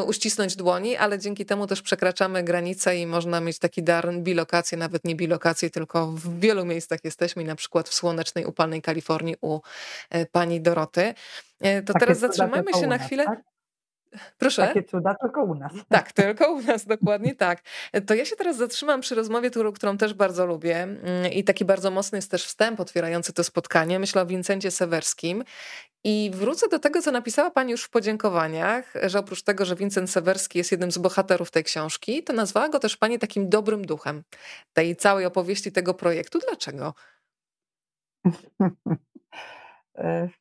uścisnąć 0.06 0.56
dłoni, 0.56 0.96
ale 0.96 1.18
dzięki 1.18 1.46
temu 1.46 1.66
też 1.66 1.82
przekraczamy 1.82 2.42
granice 2.42 2.96
i 2.96 3.06
można 3.06 3.40
mieć 3.40 3.58
taki 3.58 3.82
dar 3.82 4.14
bilokację, 4.14 4.78
nawet 4.78 5.04
nie 5.04 5.16
bilokację, 5.16 5.70
tylko 5.70 6.06
w 6.06 6.40
wielu 6.40 6.64
miejscach 6.64 6.98
jesteśmy 7.04 7.44
na 7.44 7.56
przykład 7.56 7.88
w 7.88 7.94
słonecznej, 7.94 8.46
upalnej 8.46 8.82
Kalifornii 8.82 9.13
U 9.40 9.60
e, 10.10 10.26
pani 10.26 10.60
Doroty. 10.60 11.14
E, 11.60 11.82
to 11.82 11.92
Takie 11.92 12.06
teraz 12.06 12.18
zatrzymajmy 12.18 12.72
się 12.74 12.86
na 12.86 12.98
chwilę. 12.98 13.24
Tak? 13.24 13.54
Proszę. 14.38 14.66
Takie 14.66 14.82
cuda 14.82 15.14
tylko 15.14 15.44
u 15.44 15.54
nas. 15.54 15.72
Tak, 15.88 16.12
tylko 16.12 16.52
u 16.52 16.62
nas, 16.62 16.86
dokładnie 16.86 17.34
tak. 17.34 17.62
To 18.06 18.14
ja 18.14 18.24
się 18.24 18.36
teraz 18.36 18.56
zatrzymam 18.56 19.00
przy 19.00 19.14
rozmowie, 19.14 19.50
którą 19.74 19.96
też 19.98 20.14
bardzo 20.14 20.46
lubię 20.46 20.82
mm, 20.82 21.32
i 21.32 21.44
taki 21.44 21.64
bardzo 21.64 21.90
mocny 21.90 22.18
jest 22.18 22.30
też 22.30 22.44
wstęp 22.44 22.80
otwierający 22.80 23.32
to 23.32 23.44
spotkanie. 23.44 23.98
Myślę 23.98 24.22
o 24.22 24.26
Wincencie 24.26 24.70
Sewerskim 24.70 25.44
i 26.04 26.30
wrócę 26.34 26.68
do 26.68 26.78
tego, 26.78 27.02
co 27.02 27.10
napisała 27.10 27.50
Pani 27.50 27.72
już 27.72 27.84
w 27.84 27.90
podziękowaniach, 27.90 28.92
że 29.02 29.18
oprócz 29.18 29.42
tego, 29.42 29.64
że 29.64 29.76
Wincent 29.76 30.10
Sewerski 30.10 30.58
jest 30.58 30.70
jednym 30.70 30.92
z 30.92 30.98
bohaterów 30.98 31.50
tej 31.50 31.64
książki, 31.64 32.22
to 32.22 32.32
nazwała 32.32 32.68
go 32.68 32.78
też 32.78 32.96
Pani 32.96 33.18
takim 33.18 33.48
dobrym 33.48 33.84
duchem 33.84 34.22
tej 34.72 34.96
całej 34.96 35.26
opowieści 35.26 35.72
tego 35.72 35.94
projektu. 35.94 36.38
Dlaczego? 36.48 36.94
E, 39.98 40.28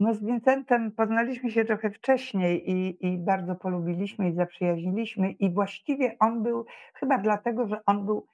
no 0.00 0.14
z 0.14 0.24
Vincentem 0.24 0.92
poznaliśmy 0.92 1.50
się 1.50 1.64
trochę 1.64 1.90
wcześniej 1.90 2.70
i, 2.70 3.06
i 3.06 3.18
bardzo 3.18 3.54
polubiliśmy 3.54 4.30
i 4.30 4.34
zaprzyjaźniliśmy 4.34 5.30
i 5.30 5.50
właściwie 5.50 6.16
on 6.18 6.42
był, 6.42 6.66
chyba 6.94 7.18
dlatego, 7.18 7.66
że 7.66 7.84
on 7.86 8.06
był 8.06 8.26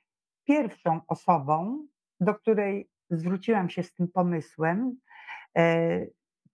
pierwszą 0.44 1.00
osobą, 1.08 1.86
do 2.20 2.34
której 2.34 2.88
zwróciłam 3.10 3.70
się 3.70 3.82
z 3.82 3.94
tym 3.94 4.08
pomysłem. 4.08 4.96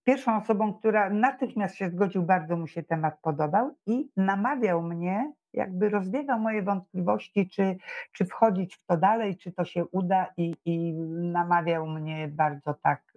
Pierwszą 0.03 0.37
osobą, 0.37 0.73
która 0.73 1.09
natychmiast 1.09 1.75
się 1.75 1.89
zgodził, 1.89 2.23
bardzo 2.23 2.57
mu 2.57 2.67
się 2.67 2.83
temat 2.83 3.19
podobał 3.21 3.75
i 3.85 4.09
namawiał 4.17 4.81
mnie, 4.81 5.33
jakby 5.53 5.89
rozwiewał 5.89 6.39
moje 6.39 6.63
wątpliwości, 6.63 7.49
czy, 7.49 7.77
czy 8.11 8.25
wchodzić 8.25 8.75
w 8.75 8.85
to 8.85 8.97
dalej, 8.97 9.37
czy 9.37 9.51
to 9.51 9.65
się 9.65 9.85
uda 9.85 10.27
i, 10.37 10.55
i 10.65 10.93
namawiał 11.31 11.87
mnie 11.87 12.27
bardzo 12.27 12.73
tak 12.73 13.13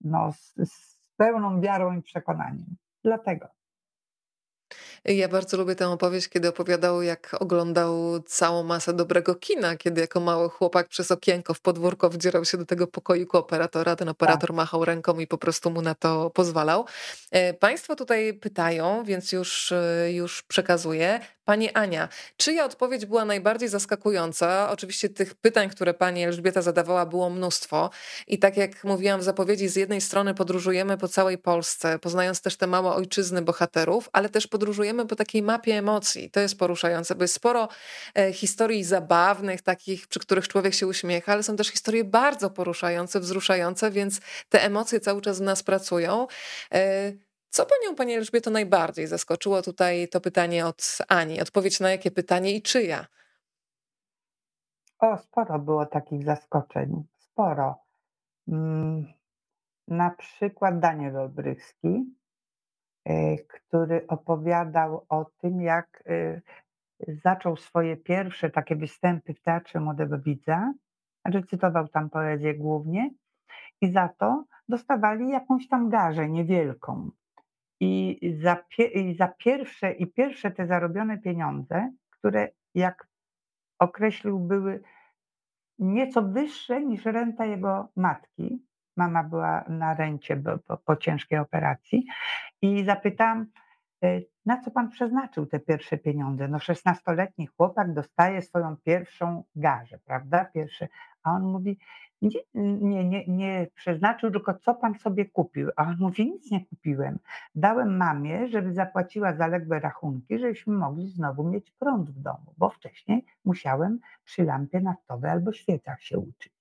no, 0.00 0.32
z, 0.32 0.54
z 0.64 1.00
pełną 1.16 1.60
wiarą 1.60 1.92
i 1.98 2.02
przekonaniem. 2.02 2.76
Dlatego. 3.04 3.55
Ja 5.08 5.28
bardzo 5.28 5.56
lubię 5.56 5.74
tę 5.74 5.88
opowieść, 5.88 6.28
kiedy 6.28 6.48
opowiadał, 6.48 7.02
jak 7.02 7.36
oglądał 7.40 8.20
całą 8.26 8.62
masę 8.62 8.92
dobrego 8.92 9.34
kina, 9.34 9.76
kiedy 9.76 10.00
jako 10.00 10.20
mały 10.20 10.48
chłopak 10.48 10.88
przez 10.88 11.10
okienko 11.10 11.54
w 11.54 11.60
podwórko 11.60 12.10
wdzierał 12.10 12.44
się 12.44 12.58
do 12.58 12.66
tego 12.66 12.86
pokoiku 12.86 13.36
operatora. 13.38 13.96
Ten 13.96 14.08
operator 14.08 14.48
tak. 14.48 14.56
machał 14.56 14.84
ręką 14.84 15.18
i 15.18 15.26
po 15.26 15.38
prostu 15.38 15.70
mu 15.70 15.82
na 15.82 15.94
to 15.94 16.30
pozwalał. 16.30 16.84
E, 17.30 17.54
państwo 17.54 17.96
tutaj 17.96 18.34
pytają, 18.34 19.04
więc 19.04 19.32
już, 19.32 19.72
e, 19.72 20.12
już 20.12 20.42
przekazuję. 20.42 21.20
Pani 21.46 21.70
Ania, 21.72 22.08
czyja 22.36 22.64
odpowiedź 22.64 23.06
była 23.06 23.24
najbardziej 23.24 23.68
zaskakująca? 23.68 24.70
Oczywiście 24.70 25.08
tych 25.08 25.34
pytań, 25.34 25.70
które 25.70 25.94
pani 25.94 26.24
Elżbieta 26.24 26.62
zadawała, 26.62 27.06
było 27.06 27.30
mnóstwo. 27.30 27.90
I 28.26 28.38
tak 28.38 28.56
jak 28.56 28.84
mówiłam 28.84 29.20
w 29.20 29.22
zapowiedzi, 29.22 29.68
z 29.68 29.76
jednej 29.76 30.00
strony 30.00 30.34
podróżujemy 30.34 30.98
po 30.98 31.08
całej 31.08 31.38
Polsce, 31.38 31.98
poznając 31.98 32.40
też 32.40 32.56
te 32.56 32.66
małe 32.66 32.92
ojczyzny 32.92 33.42
bohaterów, 33.42 34.08
ale 34.12 34.28
też 34.28 34.46
podróżujemy 34.46 35.06
po 35.06 35.16
takiej 35.16 35.42
mapie 35.42 35.78
emocji. 35.78 36.30
To 36.30 36.40
jest 36.40 36.58
poruszające, 36.58 37.14
bo 37.14 37.24
jest 37.24 37.34
sporo 37.34 37.68
e, 38.14 38.32
historii 38.32 38.84
zabawnych, 38.84 39.62
takich, 39.62 40.06
przy 40.06 40.20
których 40.20 40.48
człowiek 40.48 40.74
się 40.74 40.86
uśmiecha, 40.86 41.32
ale 41.32 41.42
są 41.42 41.56
też 41.56 41.68
historie 41.68 42.04
bardzo 42.04 42.50
poruszające, 42.50 43.20
wzruszające, 43.20 43.90
więc 43.90 44.20
te 44.48 44.64
emocje 44.64 45.00
cały 45.00 45.20
czas 45.20 45.38
w 45.38 45.42
nas 45.42 45.62
pracują. 45.62 46.26
Co 47.50 47.66
panią, 47.66 47.96
pani 47.96 48.14
Elżbieto, 48.14 48.50
najbardziej 48.50 49.06
zaskoczyło 49.06 49.62
tutaj 49.62 50.08
to 50.08 50.20
pytanie 50.20 50.66
od 50.66 50.98
Ani? 51.08 51.40
Odpowiedź 51.40 51.80
na 51.80 51.90
jakie 51.90 52.10
pytanie 52.10 52.56
i 52.56 52.62
czyja? 52.62 53.06
O, 54.98 55.16
sporo 55.16 55.58
było 55.58 55.86
takich 55.86 56.24
zaskoczeń. 56.24 57.04
Sporo. 57.18 57.78
Mm, 58.48 59.06
na 59.88 60.10
przykład 60.10 60.78
Daniel 60.78 61.16
Olbrychski, 61.16 62.14
y, 63.08 63.46
który 63.48 64.06
opowiadał 64.06 65.06
o 65.08 65.24
tym, 65.24 65.60
jak 65.60 66.02
y, 66.06 66.42
zaczął 67.24 67.56
swoje 67.56 67.96
pierwsze 67.96 68.50
takie 68.50 68.76
występy 68.76 69.34
w 69.34 69.40
Teatrze 69.40 69.80
Młodego 69.80 70.18
Widza, 70.18 70.72
recytował 71.24 71.88
tam 71.88 72.10
poezję 72.10 72.54
głównie 72.54 73.10
i 73.80 73.92
za 73.92 74.08
to 74.18 74.44
dostawali 74.68 75.28
jakąś 75.28 75.68
tam 75.68 75.88
garzę 75.88 76.28
niewielką. 76.28 77.10
I 77.80 78.20
za, 78.42 78.56
i 78.94 79.14
za 79.14 79.28
pierwsze 79.28 79.92
i 79.92 80.06
pierwsze 80.06 80.50
te 80.50 80.66
zarobione 80.66 81.18
pieniądze, 81.18 81.92
które 82.10 82.48
jak 82.74 83.08
określił 83.78 84.38
były 84.38 84.82
nieco 85.78 86.22
wyższe 86.22 86.80
niż 86.80 87.04
renta 87.04 87.44
jego 87.44 87.88
matki. 87.96 88.66
Mama 88.96 89.24
była 89.24 89.64
na 89.68 89.94
rencie 89.94 90.42
po, 90.66 90.76
po 90.76 90.96
ciężkiej 90.96 91.38
operacji 91.38 92.06
i 92.62 92.84
zapytałam, 92.84 93.46
e, 94.04 94.20
na 94.46 94.60
co 94.60 94.70
pan 94.70 94.90
przeznaczył 94.90 95.46
te 95.46 95.60
pierwsze 95.60 95.98
pieniądze? 95.98 96.48
No, 96.48 96.58
16-letni 96.58 97.46
chłopak 97.46 97.94
dostaje 97.94 98.42
swoją 98.42 98.76
pierwszą 98.76 99.44
garzę, 99.56 99.98
prawda? 100.04 100.44
Pierwsze. 100.44 100.88
A 101.22 101.30
on 101.30 101.42
mówi, 101.42 101.78
nie, 102.22 102.40
nie, 102.54 103.04
nie, 103.04 103.24
nie 103.26 103.66
przeznaczył, 103.74 104.30
tylko 104.30 104.54
co 104.54 104.74
pan 104.74 104.94
sobie 104.94 105.24
kupił? 105.24 105.70
A 105.76 105.82
on 105.82 105.96
mówi, 106.00 106.26
nic 106.26 106.50
nie 106.50 106.66
kupiłem. 106.66 107.18
Dałem 107.54 107.96
mamie, 107.96 108.48
żeby 108.48 108.74
zapłaciła 108.74 109.34
zaległe 109.34 109.80
rachunki, 109.80 110.38
żebyśmy 110.38 110.74
mogli 110.74 111.08
znowu 111.08 111.44
mieć 111.44 111.70
prąd 111.70 112.10
w 112.10 112.20
domu, 112.20 112.54
bo 112.58 112.70
wcześniej 112.70 113.24
musiałem 113.44 113.98
przy 114.24 114.44
lampie 114.44 114.80
naftowej 114.80 115.30
albo 115.30 115.52
świecach 115.52 116.02
się 116.02 116.18
uczyć. 116.18 116.52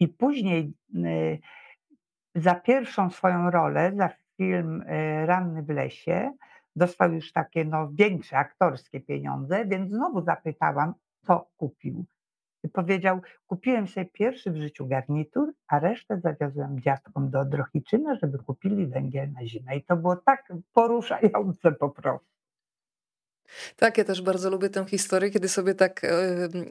I 0.00 0.08
później 0.08 0.72
y, 0.94 1.38
za 2.34 2.54
pierwszą 2.54 3.10
swoją 3.10 3.50
rolę, 3.50 3.92
za 3.96 4.10
film 4.36 4.82
y, 4.82 5.26
Ranny 5.26 5.62
w 5.62 5.68
lesie, 5.68 6.32
dostał 6.76 7.12
już 7.12 7.32
takie 7.32 7.64
no, 7.64 7.88
większe 7.92 8.38
aktorskie 8.38 9.00
pieniądze, 9.00 9.66
więc 9.66 9.90
znowu 9.90 10.22
zapytałam, 10.22 10.94
co 11.26 11.46
kupił. 11.56 12.04
Powiedział, 12.68 13.20
kupiłem 13.46 13.88
sobie 13.88 14.06
pierwszy 14.06 14.50
w 14.50 14.56
życiu 14.56 14.86
garnitur, 14.86 15.52
a 15.68 15.78
resztę 15.78 16.20
zawiozłem 16.20 16.80
dziadkom 16.80 17.30
do 17.30 17.44
Drohiczyna, 17.44 18.14
żeby 18.14 18.38
kupili 18.38 18.86
węgiel 18.86 19.32
na 19.32 19.46
zimę. 19.46 19.76
I 19.76 19.84
to 19.84 19.96
było 19.96 20.16
tak 20.16 20.52
poruszające 20.72 21.72
po 21.72 21.90
prostu. 21.90 22.41
Tak, 23.76 23.98
ja 23.98 24.04
też 24.04 24.22
bardzo 24.22 24.50
lubię 24.50 24.70
tę 24.70 24.84
historię, 24.88 25.30
kiedy 25.30 25.48
sobie 25.48 25.74
tak 25.74 26.00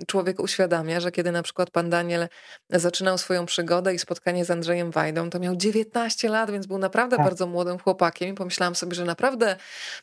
człowiek 0.07 0.39
uświadamia, 0.39 0.99
że 0.99 1.11
kiedy 1.11 1.31
na 1.31 1.43
przykład 1.43 1.69
pan 1.69 1.89
Daniel 1.89 2.27
zaczynał 2.69 3.17
swoją 3.17 3.45
przygodę 3.45 3.93
i 3.93 3.99
spotkanie 3.99 4.45
z 4.45 4.51
Andrzejem 4.51 4.91
Wajdą, 4.91 5.29
to 5.29 5.39
miał 5.39 5.55
19 5.55 6.29
lat, 6.29 6.51
więc 6.51 6.67
był 6.67 6.77
naprawdę 6.77 7.15
tak. 7.17 7.25
bardzo 7.25 7.47
młodym 7.47 7.79
chłopakiem 7.79 8.29
i 8.29 8.33
pomyślałam 8.33 8.75
sobie, 8.75 8.95
że 8.95 9.05
naprawdę 9.05 9.55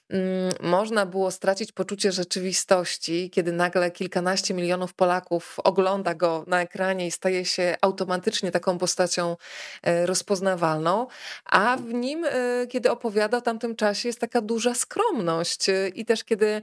mm, 0.09 0.53
można 0.61 1.07
było 1.07 1.31
stracić 1.31 1.73
poczucie 1.73 2.13
rzeczywistości, 2.13 3.31
kiedy 3.31 3.53
nagle 3.53 3.91
kilkanaście 3.91 4.55
milionów 4.55 4.95
Polaków 4.95 5.57
ogląda 5.65 6.15
go 6.15 6.45
na 6.47 6.63
ekranie 6.63 7.07
i 7.07 7.11
staje 7.11 7.45
się 7.45 7.77
automatycznie 7.81 8.51
taką 8.51 8.79
postacią 8.79 9.37
e, 9.83 10.07
rozpoznawalną, 10.07 11.07
a 11.45 11.77
w 11.77 11.95
nim, 11.95 12.25
e, 12.25 12.67
kiedy 12.67 12.91
opowiada 12.91 13.39
o 13.39 13.41
tamtym 13.41 13.77
czasie, 13.77 14.09
jest 14.09 14.21
taka 14.21 14.41
duża 14.41 14.75
skromność 14.75 15.69
e, 15.69 15.89
i 15.89 16.05
też 16.05 16.25
kiedy 16.25 16.63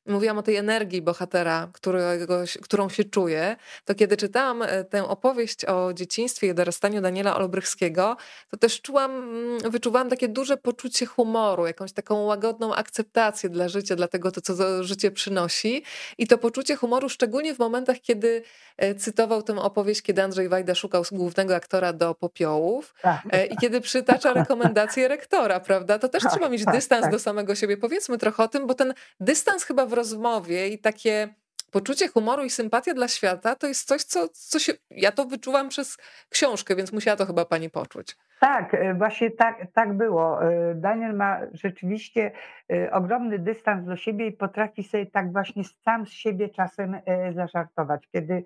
mówiłam 0.05 0.37
o 0.37 0.43
tej 0.43 0.55
energii 0.55 1.01
bohatera, 1.01 1.69
którego, 1.73 2.43
którą 2.61 2.89
się 2.89 3.03
czuje, 3.03 3.55
to 3.85 3.95
kiedy 3.95 4.17
czytałam 4.17 4.61
e, 4.61 4.83
tę 4.83 5.07
opowieść 5.07 5.65
o 5.65 5.93
dzieciństwie 5.93 6.47
i 6.47 6.53
dorastaniu 6.53 7.01
Daniela 7.01 7.37
Olbrychskiego, 7.37 8.17
to 8.49 8.57
też 8.57 8.81
czułam, 8.81 9.11
mm, 9.11 9.71
wyczuwałam 9.71 10.09
takie 10.09 10.27
duże 10.27 10.57
poczucie 10.57 11.05
humoru, 11.05 11.67
jakąś 11.67 11.93
taką 11.93 12.25
łagodną 12.25 12.75
akceptację 12.75 13.49
dla 13.49 13.69
życia, 13.69 13.95
dla 13.95 14.07
tego, 14.07 14.31
to, 14.31 14.41
co 14.41 14.83
życie 14.83 15.11
przynosi. 15.11 15.83
I 16.17 16.27
to 16.27 16.37
poczucie 16.37 16.75
humoru 16.75 17.09
szczególnie 17.09 17.55
w 17.55 17.59
momentach, 17.59 17.97
kiedy 17.99 18.43
e, 18.77 18.95
cytował 18.95 19.43
tę 19.43 19.61
opowieść, 19.61 20.01
kiedy 20.01 20.23
Andrzej 20.23 20.49
Wajda 20.49 20.75
szukał 20.75 21.03
głównego 21.11 21.55
aktora 21.55 21.93
do 21.93 22.15
popiołów 22.15 22.95
tak. 23.01 23.21
E, 23.31 23.45
i 23.45 23.57
kiedy 23.57 23.81
przytacza 23.81 24.33
rekomendacje 24.41 25.07
rektora, 25.07 25.59
prawda? 25.59 25.99
To 25.99 26.09
też 26.09 26.23
tak, 26.23 26.31
trzeba 26.31 26.49
mieć 26.49 26.65
tak, 26.65 26.75
dystans 26.75 27.09
do 27.09 27.19
samego 27.19 27.55
siebie. 27.55 27.77
Powiedzmy 27.77 28.17
trochę 28.17 28.43
o 28.43 28.47
tym, 28.47 28.67
bo 28.67 28.73
ten 28.73 28.93
dystans 29.19 29.63
chyba 29.63 29.85
w 29.91 29.93
rozmowie 29.93 30.67
i 30.67 30.79
takie 30.79 31.29
poczucie 31.71 32.07
humoru 32.07 32.43
i 32.43 32.49
sympatia 32.49 32.93
dla 32.93 33.07
świata 33.07 33.55
to 33.55 33.67
jest 33.67 33.87
coś, 33.87 34.03
co, 34.03 34.27
co 34.33 34.59
się. 34.59 34.73
Ja 34.91 35.11
to 35.11 35.25
wyczułam 35.25 35.69
przez 35.69 35.97
książkę, 36.29 36.75
więc 36.75 36.93
musiała 36.93 37.17
to 37.17 37.25
chyba 37.25 37.45
pani 37.45 37.69
poczuć. 37.69 38.17
Tak, 38.39 38.73
e, 38.73 38.93
właśnie 38.93 39.31
tak, 39.31 39.67
tak 39.73 39.97
było. 39.97 40.43
E, 40.43 40.75
Daniel 40.75 41.15
ma 41.15 41.39
rzeczywiście 41.53 42.31
e, 42.73 42.91
ogromny 42.91 43.39
dystans 43.39 43.85
do 43.85 43.95
siebie 43.95 44.27
i 44.27 44.31
potrafi 44.31 44.83
sobie 44.83 45.05
tak 45.05 45.31
właśnie 45.31 45.63
sam 45.63 46.07
z 46.07 46.09
siebie 46.09 46.49
czasem 46.49 46.97
zażartować. 47.35 48.07
Kiedy 48.11 48.43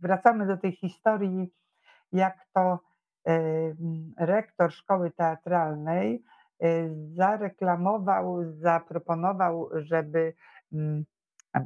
wracamy 0.00 0.46
do 0.46 0.56
tej 0.56 0.72
historii, 0.72 1.52
jak 2.12 2.34
to 2.54 2.78
rektor 4.18 4.72
szkoły 4.72 5.10
teatralnej 5.10 6.22
zareklamował, 7.14 8.44
zaproponował, 8.52 9.70
żeby. 9.72 10.34
Mm, 10.72 11.04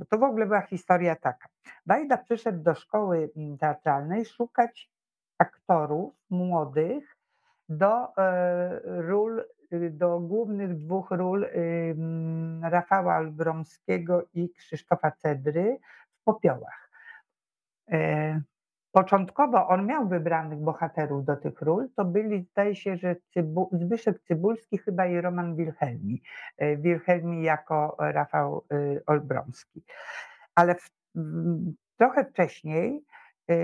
to 0.08 0.18
w 0.18 0.22
ogóle 0.22 0.46
była 0.46 0.60
historia 0.60 1.16
taka. 1.16 1.48
Wajda 1.86 2.16
przyszedł 2.16 2.62
do 2.62 2.74
szkoły 2.74 3.30
mm, 3.36 3.58
teatralnej 3.58 4.24
szukać 4.24 4.90
aktorów 5.38 6.14
młodych 6.30 7.16
do 7.68 8.16
e, 8.16 8.80
ról, 8.84 9.44
y, 9.72 9.90
do 9.90 10.20
głównych 10.20 10.76
dwóch 10.76 11.10
ról 11.10 11.44
mm, 11.44 12.64
Rafała 12.64 13.14
Albromskiego 13.14 14.22
i 14.34 14.50
Krzysztofa 14.50 15.10
Cedry 15.10 15.78
w 16.20 16.24
Popiołach. 16.24 16.90
Początkowo 18.94 19.68
on 19.68 19.86
miał 19.86 20.08
wybranych 20.08 20.58
bohaterów 20.58 21.24
do 21.24 21.36
tych 21.36 21.62
ról. 21.62 21.88
To 21.96 22.04
byli, 22.04 22.42
zdaje 22.42 22.76
się, 22.76 22.96
że 22.96 23.16
Cybu, 23.32 23.70
Zbyszek 23.72 24.20
Cybulski 24.20 24.78
chyba 24.78 25.06
i 25.06 25.20
Roman 25.20 25.56
Wilhelmi. 25.56 26.22
E, 26.58 26.76
Wilhelmi 26.76 27.42
jako 27.42 27.96
Rafał 27.98 28.64
e, 28.70 29.00
Olbromski. 29.06 29.84
Ale 30.54 30.74
w, 30.74 30.90
trochę 31.98 32.24
wcześniej 32.24 33.04
e, 33.50 33.54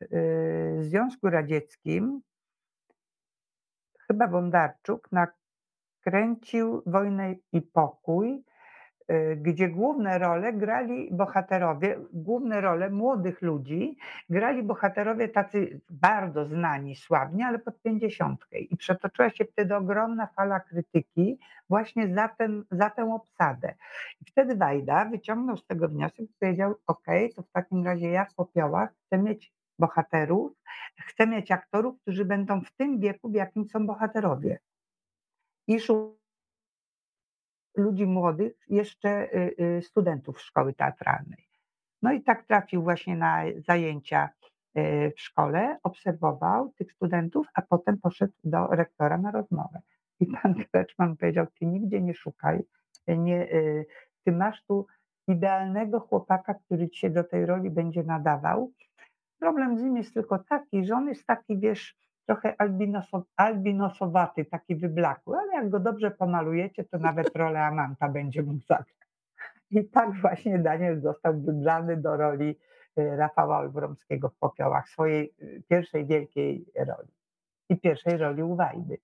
w 0.00 0.78
Związku 0.80 1.30
Radzieckim 1.30 2.20
chyba 4.06 4.28
Bondarczuk 4.28 5.08
nakręcił 5.12 6.82
Wojnę 6.86 7.34
i 7.52 7.62
Pokój 7.62 8.44
gdzie 9.36 9.68
główne 9.68 10.18
role 10.18 10.52
grali 10.52 11.08
bohaterowie, 11.12 11.98
główne 12.12 12.60
role 12.60 12.90
młodych 12.90 13.42
ludzi, 13.42 13.96
grali 14.30 14.62
bohaterowie 14.62 15.28
tacy 15.28 15.80
bardzo 15.90 16.44
znani, 16.46 16.96
sławni, 16.96 17.42
ale 17.42 17.58
pod 17.58 17.82
pięćdziesiątkę. 17.82 18.58
I 18.58 18.76
przetoczyła 18.76 19.30
się 19.30 19.44
wtedy 19.44 19.76
ogromna 19.76 20.26
fala 20.26 20.60
krytyki 20.60 21.38
właśnie 21.68 22.14
za, 22.14 22.28
ten, 22.28 22.64
za 22.70 22.90
tę 22.90 23.14
obsadę. 23.14 23.74
I 24.20 24.24
wtedy 24.24 24.56
Wajda 24.56 25.04
wyciągnął 25.04 25.56
z 25.56 25.66
tego 25.66 25.88
wniosek 25.88 26.20
i 26.20 26.34
powiedział, 26.40 26.74
ok, 26.86 27.06
to 27.36 27.42
w 27.42 27.50
takim 27.50 27.84
razie 27.84 28.10
ja 28.10 28.24
w 28.24 28.34
Popiołach 28.34 28.90
chcę 29.06 29.18
mieć 29.18 29.52
bohaterów, 29.78 30.52
chcę 31.06 31.26
mieć 31.26 31.50
aktorów, 31.50 32.00
którzy 32.00 32.24
będą 32.24 32.60
w 32.60 32.70
tym 32.70 33.00
wieku, 33.00 33.28
w 33.28 33.34
jakim 33.34 33.68
są 33.68 33.86
bohaterowie. 33.86 34.58
I 35.66 35.80
ludzi 37.78 38.06
młodych, 38.06 38.52
jeszcze 38.68 39.34
y, 39.34 39.54
y, 39.60 39.82
studentów 39.82 40.40
szkoły 40.40 40.74
teatralnej. 40.74 41.48
No 42.02 42.12
i 42.12 42.22
tak 42.22 42.46
trafił 42.46 42.82
właśnie 42.82 43.16
na 43.16 43.42
zajęcia 43.66 44.28
y, 44.78 45.12
w 45.16 45.20
szkole, 45.20 45.78
obserwował 45.82 46.72
tych 46.72 46.92
studentów, 46.92 47.46
a 47.54 47.62
potem 47.62 47.98
poszedł 47.98 48.32
do 48.44 48.66
rektora 48.66 49.18
na 49.18 49.30
rozmowę. 49.30 49.80
I 50.20 50.26
pan 50.26 50.54
Kreczman 50.72 51.16
powiedział, 51.16 51.46
ty 51.58 51.66
nigdzie 51.66 52.00
nie 52.00 52.14
szukaj, 52.14 52.64
nie, 53.08 53.48
ty 54.24 54.32
masz 54.32 54.64
tu 54.64 54.86
idealnego 55.28 56.00
chłopaka, 56.00 56.54
który 56.54 56.88
ci 56.88 57.00
się 57.00 57.10
do 57.10 57.24
tej 57.24 57.46
roli 57.46 57.70
będzie 57.70 58.02
nadawał. 58.02 58.72
Problem 59.38 59.78
z 59.78 59.82
nim 59.82 59.96
jest 59.96 60.14
tylko 60.14 60.38
taki, 60.38 60.84
że 60.84 60.94
on 60.94 61.08
jest 61.08 61.26
taki, 61.26 61.58
wiesz, 61.58 61.96
trochę 62.28 62.54
albinoso, 62.58 63.24
albinosowaty, 63.36 64.44
taki 64.44 64.76
wyblakły, 64.76 65.38
ale 65.38 65.54
jak 65.54 65.70
go 65.70 65.80
dobrze 65.80 66.10
pomalujecie, 66.10 66.84
to 66.84 66.98
nawet 66.98 67.36
rolę 67.36 67.60
Amanta 67.60 68.08
będzie 68.08 68.42
mógł 68.42 68.60
zagrać. 68.66 69.08
I 69.70 69.84
tak 69.84 70.20
właśnie 70.20 70.58
Daniel 70.58 71.00
został 71.00 71.40
wybrany 71.40 71.96
do 71.96 72.16
roli 72.16 72.56
y, 72.98 73.16
Rafała 73.16 73.58
Olbromskiego 73.58 74.28
w 74.28 74.36
Popiołach, 74.36 74.88
swojej 74.88 75.34
y, 75.42 75.62
pierwszej 75.68 76.06
wielkiej 76.06 76.64
roli 76.76 77.08
i 77.68 77.80
pierwszej 77.80 78.16
roli 78.16 78.42
u 78.42 78.56
Wajdy. 78.56 78.98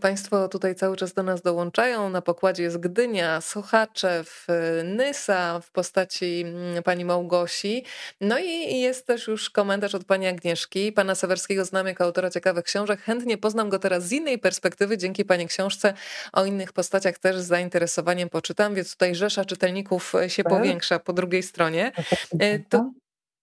Państwo 0.00 0.48
tutaj 0.48 0.74
cały 0.74 0.96
czas 0.96 1.12
do 1.12 1.22
nas 1.22 1.42
dołączają. 1.42 2.10
Na 2.10 2.22
pokładzie 2.22 2.62
jest 2.62 2.78
Gdynia, 2.78 3.40
Sochaczew, 3.40 4.46
Nysa 4.84 5.60
w 5.60 5.70
postaci 5.70 6.44
mm, 6.46 6.82
pani 6.82 7.04
Małgosi. 7.04 7.84
No 8.20 8.38
i 8.38 8.80
jest 8.80 9.06
też 9.06 9.26
już 9.26 9.50
komentarz 9.50 9.94
od 9.94 10.04
pani 10.04 10.26
Agnieszki. 10.26 10.92
Pana 10.92 11.14
Sewerskiego 11.14 11.64
znam 11.64 11.86
jako 11.86 12.04
autora 12.04 12.30
ciekawych 12.30 12.64
książek. 12.64 13.00
Chętnie 13.00 13.38
poznam 13.38 13.68
go 13.68 13.78
teraz 13.78 14.04
z 14.04 14.12
innej 14.12 14.38
perspektywy. 14.38 14.98
Dzięki 14.98 15.24
pani 15.24 15.46
książce 15.46 15.94
o 16.32 16.44
innych 16.44 16.72
postaciach 16.72 17.18
też 17.18 17.36
z 17.36 17.46
zainteresowaniem 17.46 18.28
poczytam, 18.28 18.74
więc 18.74 18.92
tutaj 18.92 19.14
rzesza 19.14 19.44
czytelników 19.44 20.12
się 20.28 20.44
tak. 20.44 20.52
powiększa 20.52 20.98
po 20.98 21.12
drugiej 21.12 21.42
stronie. 21.42 21.92
E, 22.38 22.58
to 22.58 22.90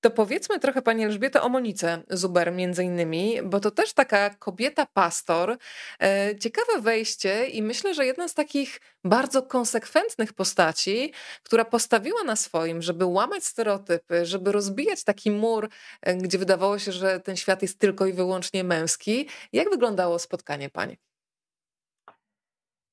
To 0.03 0.11
powiedzmy 0.11 0.59
trochę 0.59 0.81
Pani 0.81 1.03
Elżbieto 1.03 1.43
o 1.43 1.49
Monice 1.49 2.03
Zuber 2.09 2.51
między 2.51 2.83
innymi, 2.83 3.41
bo 3.43 3.59
to 3.59 3.71
też 3.71 3.93
taka 3.93 4.29
kobieta 4.29 4.85
pastor. 4.85 5.57
E, 6.01 6.35
ciekawe 6.35 6.81
wejście 6.81 7.47
i 7.47 7.61
myślę, 7.61 7.93
że 7.93 8.05
jedna 8.05 8.27
z 8.27 8.33
takich 8.33 8.79
bardzo 9.03 9.43
konsekwentnych 9.43 10.33
postaci, 10.33 11.13
która 11.43 11.65
postawiła 11.65 12.23
na 12.23 12.35
swoim, 12.35 12.81
żeby 12.81 13.05
łamać 13.05 13.43
stereotypy, 13.43 14.25
żeby 14.25 14.51
rozbijać 14.51 15.03
taki 15.03 15.31
mur, 15.31 15.69
e, 16.01 16.15
gdzie 16.15 16.37
wydawało 16.37 16.79
się, 16.79 16.91
że 16.91 17.19
ten 17.19 17.35
świat 17.35 17.61
jest 17.61 17.79
tylko 17.79 18.05
i 18.05 18.13
wyłącznie 18.13 18.63
męski. 18.63 19.27
Jak 19.53 19.69
wyglądało 19.69 20.19
spotkanie 20.19 20.69
Pani? 20.69 20.97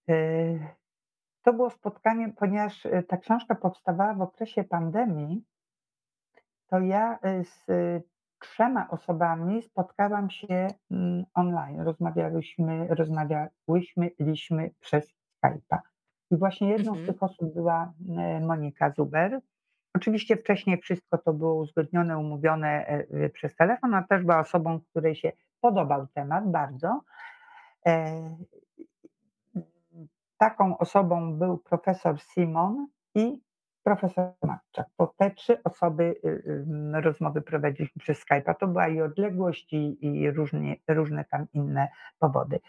E, 0.08 0.14
to 1.42 1.52
było 1.52 1.70
spotkanie, 1.70 2.32
ponieważ 2.36 2.86
ta 3.08 3.16
książka 3.16 3.54
powstawała 3.54 4.14
w 4.14 4.22
okresie 4.22 4.64
pandemii, 4.64 5.44
to 6.70 6.80
ja 6.80 7.18
y, 7.24 7.44
z 7.44 7.66
trzema 8.40 8.88
osobami 8.88 9.62
spotkałam 9.62 10.30
się 10.30 10.68
mm, 10.90 11.24
online. 11.34 11.80
Rozmawiałyśmy, 11.80 12.86
rozmawiałyśmy 12.88 14.10
liśmy 14.20 14.70
przez 14.80 15.14
Skype'a. 15.44 15.78
I 16.30 16.36
właśnie 16.36 16.68
jedną 16.68 16.94
z 16.94 16.98
mhm. 16.98 17.06
tych 17.06 17.22
osób 17.22 17.54
była 17.54 17.92
e, 18.18 18.40
Monika 18.40 18.90
Zuber. 18.90 19.40
Oczywiście 19.94 20.36
wcześniej 20.36 20.80
wszystko 20.80 21.18
to 21.18 21.32
było 21.32 21.54
uzgodnione, 21.54 22.18
umówione 22.18 22.68
e, 22.68 23.06
e, 23.10 23.28
przez 23.28 23.56
telefon, 23.56 23.94
a 23.94 24.02
też 24.02 24.22
była 24.22 24.38
osobą, 24.38 24.80
której 24.80 25.14
się 25.14 25.32
podobał 25.60 26.06
temat 26.06 26.50
bardzo. 26.50 27.00
Taką 30.38 30.78
osobą 30.78 31.38
był 31.38 31.58
profesor 31.58 32.20
Simon 32.20 32.86
i 33.14 33.40
profesor 33.82 34.32
Matczak. 34.42 34.86
To 34.96 35.14
te 35.18 35.30
trzy 35.30 35.62
osoby 35.62 36.02
y, 36.24 36.28
y, 36.28 37.00
rozmowy 37.00 37.42
prowadziliśmy 37.42 38.00
przez 38.00 38.24
Skype'a. 38.24 38.54
To 38.54 38.66
była 38.66 38.88
i 38.88 39.00
odległość, 39.00 39.72
i, 39.72 40.06
i 40.06 40.30
różnie, 40.30 40.76
różne 40.88 41.24
tam 41.24 41.46
inne 41.52 41.88
powody. 42.18 42.60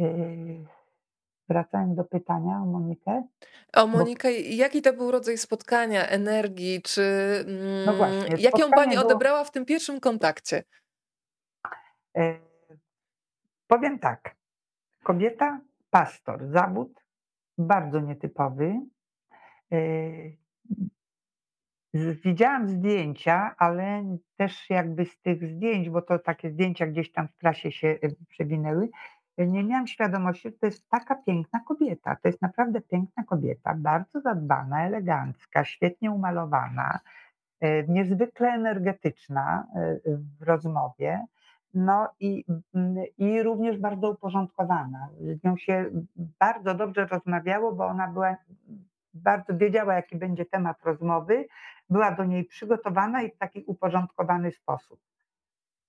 Y, 0.00 0.64
wracając 1.48 1.96
do 1.96 2.04
pytania 2.04 2.56
o 2.62 2.66
Monikę. 2.66 3.22
O 3.72 3.86
Monikę, 3.86 4.28
Bo... 4.28 4.34
jaki 4.50 4.82
to 4.82 4.92
był 4.92 5.10
rodzaj 5.10 5.38
spotkania, 5.38 6.06
energii, 6.06 6.82
czy 6.82 7.04
no 7.86 7.96
właśnie, 7.96 8.26
mm, 8.26 8.40
jak 8.40 8.58
ją 8.58 8.70
Pani 8.70 8.94
było... 8.94 9.04
odebrała 9.04 9.44
w 9.44 9.50
tym 9.50 9.64
pierwszym 9.64 10.00
kontakcie? 10.00 10.64
Powiem 13.66 13.98
tak. 13.98 14.34
Kobieta, 15.02 15.60
pastor, 15.90 16.46
zawód 16.46 17.04
bardzo 17.58 18.00
nietypowy, 18.00 18.80
widziałam 22.24 22.68
zdjęcia, 22.68 23.54
ale 23.58 24.16
też 24.36 24.70
jakby 24.70 25.04
z 25.06 25.18
tych 25.18 25.46
zdjęć, 25.46 25.90
bo 25.90 26.02
to 26.02 26.18
takie 26.18 26.50
zdjęcia 26.50 26.86
gdzieś 26.86 27.12
tam 27.12 27.28
w 27.28 27.34
prasie 27.34 27.72
się 27.72 27.88
y, 27.88 28.16
przewinęły, 28.28 28.88
nie 29.38 29.64
miałam 29.64 29.86
świadomości, 29.86 30.48
że 30.48 30.52
to 30.52 30.66
jest 30.66 30.88
taka 30.88 31.14
piękna 31.14 31.60
kobieta. 31.60 32.16
To 32.16 32.28
jest 32.28 32.42
naprawdę 32.42 32.80
piękna 32.80 33.24
kobieta, 33.24 33.74
bardzo 33.74 34.20
zadbana, 34.20 34.86
elegancka, 34.86 35.64
świetnie 35.64 36.10
umalowana, 36.10 37.00
y, 37.64 37.84
niezwykle 37.88 38.48
energetyczna 38.48 39.66
y, 40.06 40.18
w 40.40 40.42
rozmowie. 40.42 41.26
No 41.74 42.08
i, 42.20 42.44
mm, 42.74 43.04
i 43.18 43.42
również 43.42 43.78
bardzo 43.78 44.10
uporządkowana. 44.10 45.08
Z 45.20 45.44
nią 45.44 45.56
się 45.56 45.90
bardzo 46.16 46.74
dobrze 46.74 47.06
rozmawiało, 47.06 47.72
bo 47.72 47.86
ona 47.86 48.08
była 48.08 48.36
bardzo 49.14 49.56
wiedziała, 49.56 49.94
jaki 49.94 50.16
będzie 50.16 50.44
temat 50.44 50.82
rozmowy, 50.84 51.46
była 51.90 52.10
do 52.12 52.24
niej 52.24 52.44
przygotowana 52.44 53.22
i 53.22 53.30
w 53.30 53.36
taki 53.36 53.64
uporządkowany 53.66 54.52
sposób. 54.52 55.00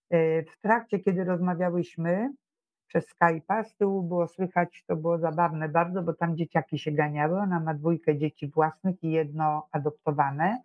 E, 0.09 0.43
w 0.43 0.57
trakcie, 0.61 0.99
kiedy 0.99 1.23
rozmawiałyśmy 1.23 2.29
przez 2.87 3.05
Skype'a, 3.15 3.63
z 3.63 3.75
tyłu 3.75 4.03
było 4.03 4.27
słychać, 4.27 4.83
to 4.87 4.95
było 4.95 5.17
zabawne 5.17 5.69
bardzo, 5.69 6.01
bo 6.01 6.13
tam 6.13 6.37
dzieciaki 6.37 6.79
się 6.79 6.91
ganiały. 6.91 7.39
Ona 7.39 7.59
ma 7.59 7.73
dwójkę 7.73 8.17
dzieci 8.17 8.47
własnych 8.47 9.03
i 9.03 9.11
jedno 9.11 9.67
adoptowane. 9.71 10.61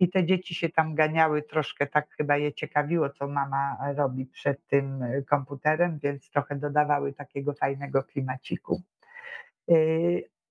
I 0.00 0.10
te 0.10 0.26
dzieci 0.26 0.54
się 0.54 0.68
tam 0.68 0.94
ganiały, 0.94 1.42
troszkę 1.42 1.86
tak 1.86 2.10
chyba 2.10 2.36
je 2.36 2.52
ciekawiło, 2.52 3.10
co 3.10 3.28
mama 3.28 3.76
robi 3.96 4.26
przed 4.26 4.66
tym 4.66 5.04
komputerem, 5.28 5.98
więc 6.02 6.30
trochę 6.30 6.56
dodawały 6.56 7.12
takiego 7.12 7.54
fajnego 7.54 8.02
klimaciku. 8.02 8.82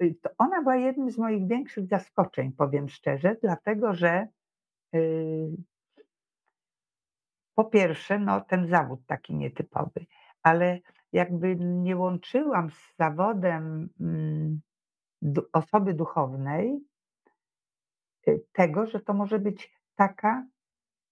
Y, 0.01 0.15
to 0.21 0.29
ona 0.37 0.61
była 0.61 0.75
jednym 0.75 1.11
z 1.11 1.17
moich 1.17 1.47
większych 1.47 1.87
zaskoczeń, 1.87 2.51
powiem 2.51 2.89
szczerze, 2.89 3.35
dlatego 3.41 3.93
że 3.93 4.27
yy, 4.93 5.57
po 7.55 7.65
pierwsze, 7.65 8.19
no, 8.19 8.41
ten 8.41 8.67
zawód 8.67 8.99
taki 9.05 9.35
nietypowy, 9.35 10.05
ale 10.43 10.79
jakby 11.13 11.55
nie 11.55 11.97
łączyłam 11.97 12.69
z 12.69 12.95
zawodem 12.99 13.89
yy, 15.21 15.41
osoby 15.53 15.93
duchownej 15.93 16.79
yy, 18.27 18.41
tego, 18.53 18.85
że 18.85 18.99
to 18.99 19.13
może 19.13 19.39
być 19.39 19.71
taka 19.95 20.45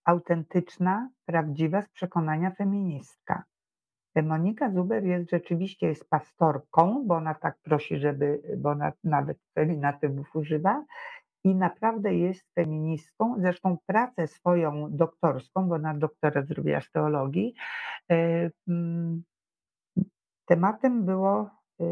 autentyczna, 0.03 1.09
prawdziwa 1.25 1.81
z 1.81 1.89
przekonania 1.89 2.51
feministka. 2.51 3.43
Monika 4.15 4.71
Zuber 4.71 5.03
jest 5.03 5.29
rzeczywiście 5.29 5.87
jest 5.87 6.09
pastorką, 6.09 7.03
bo 7.07 7.15
ona 7.15 7.33
tak 7.33 7.57
prosi, 7.57 7.97
żeby, 7.97 8.41
bo 8.57 8.69
ona 8.69 8.91
nawet 9.03 9.37
feminatywów 9.55 10.35
używa 10.35 10.85
i 11.43 11.55
naprawdę 11.55 12.15
jest 12.15 12.53
feministką. 12.55 13.35
Zresztą 13.39 13.77
pracę 13.85 14.27
swoją 14.27 14.87
doktorską, 14.91 15.67
bo 15.67 15.75
ona 15.75 15.93
doktora 15.93 16.41
zrobiła 16.41 16.81
z 16.81 16.91
teologii, 16.91 17.53
e, 18.11 18.49
mm, 18.67 19.23
tematem 20.45 21.05
było 21.05 21.49
e, 21.79 21.85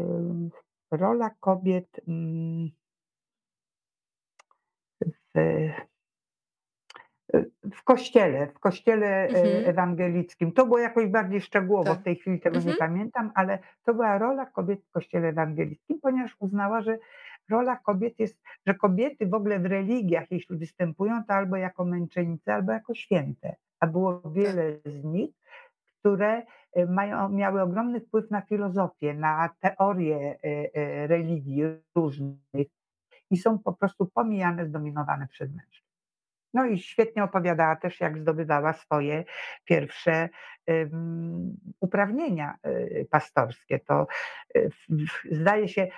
rola 0.90 1.30
kobiet 1.40 2.00
mm, 2.08 2.70
w 5.04 5.68
w 7.74 7.82
kościele, 7.84 8.46
w 8.46 8.58
kościele 8.58 9.06
e, 9.06 9.28
mhm. 9.28 9.64
ewangelickim. 9.66 10.52
To 10.52 10.66
było 10.66 10.78
jakoś 10.78 11.06
bardziej 11.06 11.40
szczegółowo, 11.40 11.90
tak. 11.90 12.00
w 12.00 12.02
tej 12.02 12.16
chwili 12.16 12.40
tego 12.40 12.56
mhm. 12.56 12.74
nie 12.74 12.78
pamiętam, 12.78 13.32
ale 13.34 13.58
to 13.84 13.94
była 13.94 14.18
rola 14.18 14.46
kobiet 14.46 14.84
w 14.84 14.90
kościele 14.90 15.28
ewangelickim, 15.28 16.00
ponieważ 16.00 16.36
uznała, 16.38 16.82
że 16.82 16.98
rola 17.50 17.76
kobiet 17.76 18.18
jest, 18.18 18.42
że 18.66 18.74
kobiety 18.74 19.26
w 19.26 19.34
ogóle 19.34 19.58
w 19.58 19.66
religiach, 19.66 20.30
jeśli 20.30 20.56
występują, 20.56 21.24
to 21.24 21.34
albo 21.34 21.56
jako 21.56 21.84
męczennice, 21.84 22.54
albo 22.54 22.72
jako 22.72 22.94
święte. 22.94 23.56
A 23.80 23.86
było 23.86 24.22
wiele 24.30 24.72
tak. 24.72 24.92
z 24.92 25.04
nich, 25.04 25.30
które 26.00 26.42
e, 26.72 26.86
mają, 26.86 27.28
miały 27.28 27.62
ogromny 27.62 28.00
wpływ 28.00 28.30
na 28.30 28.40
filozofię, 28.40 29.14
na 29.14 29.50
teorie 29.60 30.38
religii 31.06 31.62
różnych 31.94 32.68
i 33.30 33.36
są 33.36 33.58
po 33.58 33.72
prostu 33.72 34.06
pomijane, 34.06 34.66
zdominowane 34.66 35.28
przez 35.28 35.50
mężczyzn. 35.54 35.87
No 36.54 36.66
i 36.66 36.78
świetnie 36.78 37.24
opowiadała 37.24 37.76
też, 37.76 38.00
jak 38.00 38.18
zdobywała 38.18 38.72
swoje 38.72 39.24
pierwsze 39.64 40.28
uprawnienia 41.80 42.54
y, 42.66 43.06
pastorskie. 43.10 43.78
To 43.78 44.06
y, 44.56 44.70
zdaje 45.30 45.68
się, 45.68 45.88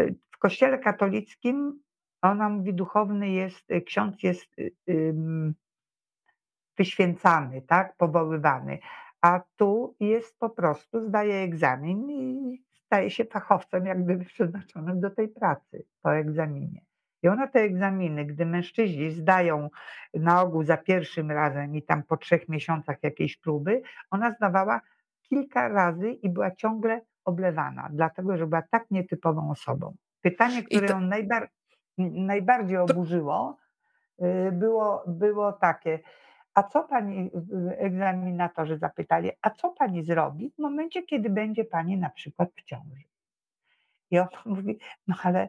y, 0.00 0.14
w 0.30 0.38
kościele 0.38 0.78
katolickim 0.78 1.82
ona 2.22 2.48
mówi, 2.48 2.74
duchowny 2.74 3.30
jest, 3.30 3.68
ksiądz 3.86 4.22
jest 4.22 4.56
wyświęcany, 6.78 7.62
tak, 7.62 7.96
powoływany, 7.96 8.78
a 9.22 9.40
tu 9.56 9.96
jest 10.00 10.38
po 10.38 10.50
prostu, 10.50 11.08
zdaje 11.08 11.34
egzamin 11.34 12.10
i 12.10 12.62
staje 12.86 13.10
się 13.10 13.24
fachowcem, 13.24 13.86
jak 13.86 14.04
gdyby 14.04 14.24
przeznaczonym 14.24 15.00
do 15.00 15.10
tej 15.10 15.28
pracy 15.28 15.84
po 16.02 16.16
egzaminie. 16.16 16.80
I 17.22 17.28
ona 17.28 17.46
te 17.46 17.60
egzaminy, 17.60 18.24
gdy 18.24 18.46
mężczyźni 18.46 19.10
zdają 19.10 19.70
na 20.14 20.42
ogół 20.42 20.64
za 20.64 20.76
pierwszym 20.76 21.30
razem 21.30 21.76
i 21.76 21.82
tam 21.82 22.02
po 22.02 22.16
trzech 22.16 22.48
miesiącach 22.48 22.96
jakiejś 23.02 23.36
próby, 23.36 23.82
ona 24.10 24.30
zdawała 24.30 24.80
kilka 25.22 25.68
razy 25.68 26.12
i 26.12 26.28
była 26.28 26.50
ciągle 26.50 27.00
oblewana, 27.24 27.88
dlatego 27.92 28.36
że 28.36 28.46
była 28.46 28.62
tak 28.62 28.90
nietypową 28.90 29.50
osobą. 29.50 29.94
Pytanie, 30.20 30.62
które 30.62 30.88
to... 30.88 30.94
ją 30.94 31.00
najbar 31.00 31.48
najbardziej 31.98 32.76
oburzyło, 32.76 33.56
y, 34.22 34.52
było, 34.52 35.04
było 35.06 35.52
takie, 35.52 35.98
a 36.54 36.62
co 36.62 36.84
pani 36.84 37.30
egzaminatorzy 37.78 38.78
zapytali, 38.78 39.30
a 39.42 39.50
co 39.50 39.70
pani 39.70 40.04
zrobi 40.04 40.50
w 40.50 40.58
momencie, 40.58 41.02
kiedy 41.02 41.30
będzie 41.30 41.64
pani 41.64 41.96
na 41.96 42.10
przykład 42.10 42.50
w 42.56 42.62
ciąży? 42.62 43.02
I 44.10 44.18
on 44.18 44.28
mówi, 44.46 44.78
no 45.08 45.14
ale 45.22 45.48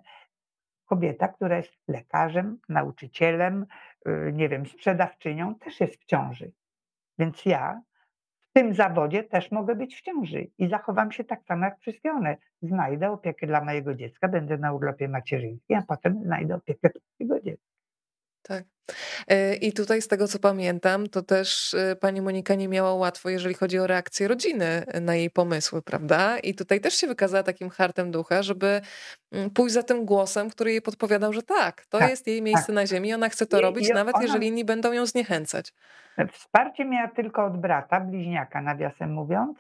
kobieta, 0.92 1.28
która 1.28 1.58
jest 1.58 1.74
lekarzem, 1.88 2.58
nauczycielem, 2.70 3.66
y, 4.08 4.32
nie 4.34 4.50
wiem, 4.50 4.66
sprzedawczynią, 4.66 5.56
też 5.56 5.80
jest 5.80 5.96
w 6.02 6.06
ciąży. 6.06 6.52
Więc 7.20 7.46
ja 7.46 7.82
w 8.40 8.54
tym 8.54 8.74
zawodzie 8.74 9.24
też 9.24 9.52
mogę 9.52 9.76
być 9.76 9.96
w 9.96 10.02
ciąży 10.02 10.48
i 10.58 10.70
zachowam 10.70 11.12
się 11.12 11.24
tak 11.24 11.44
samo 11.44 11.66
jak 11.66 11.80
wszystkie 11.80 12.12
one. 12.12 12.38
Znajdę 12.62 13.12
opiekę 13.12 13.48
dla 13.48 13.64
mojego 13.64 13.96
dziecka, 13.96 14.28
będę 14.28 14.58
na 14.58 14.74
urlopie 14.74 15.08
macierzyńskim, 15.08 15.78
a 15.78 15.82
potem 15.82 16.24
znajdę 16.24 16.56
opiekę 16.56 16.90
dla 16.90 17.02
mojego 17.20 17.46
dziecka. 17.46 17.71
Tak. 18.52 18.64
E, 19.28 19.56
I 19.56 19.74
tutaj 19.74 20.02
z 20.02 20.08
tego 20.08 20.28
co 20.28 20.40
pamiętam, 20.40 21.08
to 21.08 21.22
też 21.22 21.74
e, 21.74 21.96
pani 21.96 22.22
Monika 22.22 22.56
nie 22.56 22.68
miała 22.68 22.94
łatwo, 22.94 23.30
jeżeli 23.30 23.56
chodzi 23.56 23.80
o 23.80 23.88
reakcję 23.88 24.28
rodziny 24.28 24.84
na 25.02 25.16
jej 25.16 25.30
pomysły, 25.30 25.82
prawda? 25.82 26.40
I 26.40 26.56
tutaj 26.56 26.82
też 26.82 26.94
się 26.94 27.08
wykazała 27.08 27.44
takim 27.44 27.70
hartem 27.70 28.12
ducha, 28.12 28.44
żeby 28.44 28.82
mm, 29.32 29.50
pójść 29.50 29.74
za 29.74 29.84
tym 29.84 30.06
głosem, 30.06 30.50
który 30.50 30.72
jej 30.72 30.82
podpowiadał, 30.82 31.34
że 31.34 31.44
tak, 31.44 31.86
to 31.86 32.00
tak, 32.00 32.10
jest 32.10 32.28
jej 32.28 32.42
miejsce 32.42 32.68
tak. 32.68 32.76
na 32.76 32.86
ziemi, 32.86 33.14
ona 33.14 33.30
chce 33.30 33.46
to 33.46 33.60
I, 33.60 33.62
robić, 33.62 33.90
i 33.90 33.94
nawet 33.94 34.16
ona... 34.16 34.24
jeżeli 34.24 34.48
inni 34.48 34.66
będą 34.66 34.92
ją 34.92 35.06
zniechęcać. 35.06 35.74
Wsparcie 36.32 36.86
miała 36.86 37.08
tylko 37.08 37.46
od 37.46 37.62
brata, 37.62 38.00
bliźniaka, 38.00 38.62
nawiasem 38.62 39.14
mówiąc. 39.14 39.58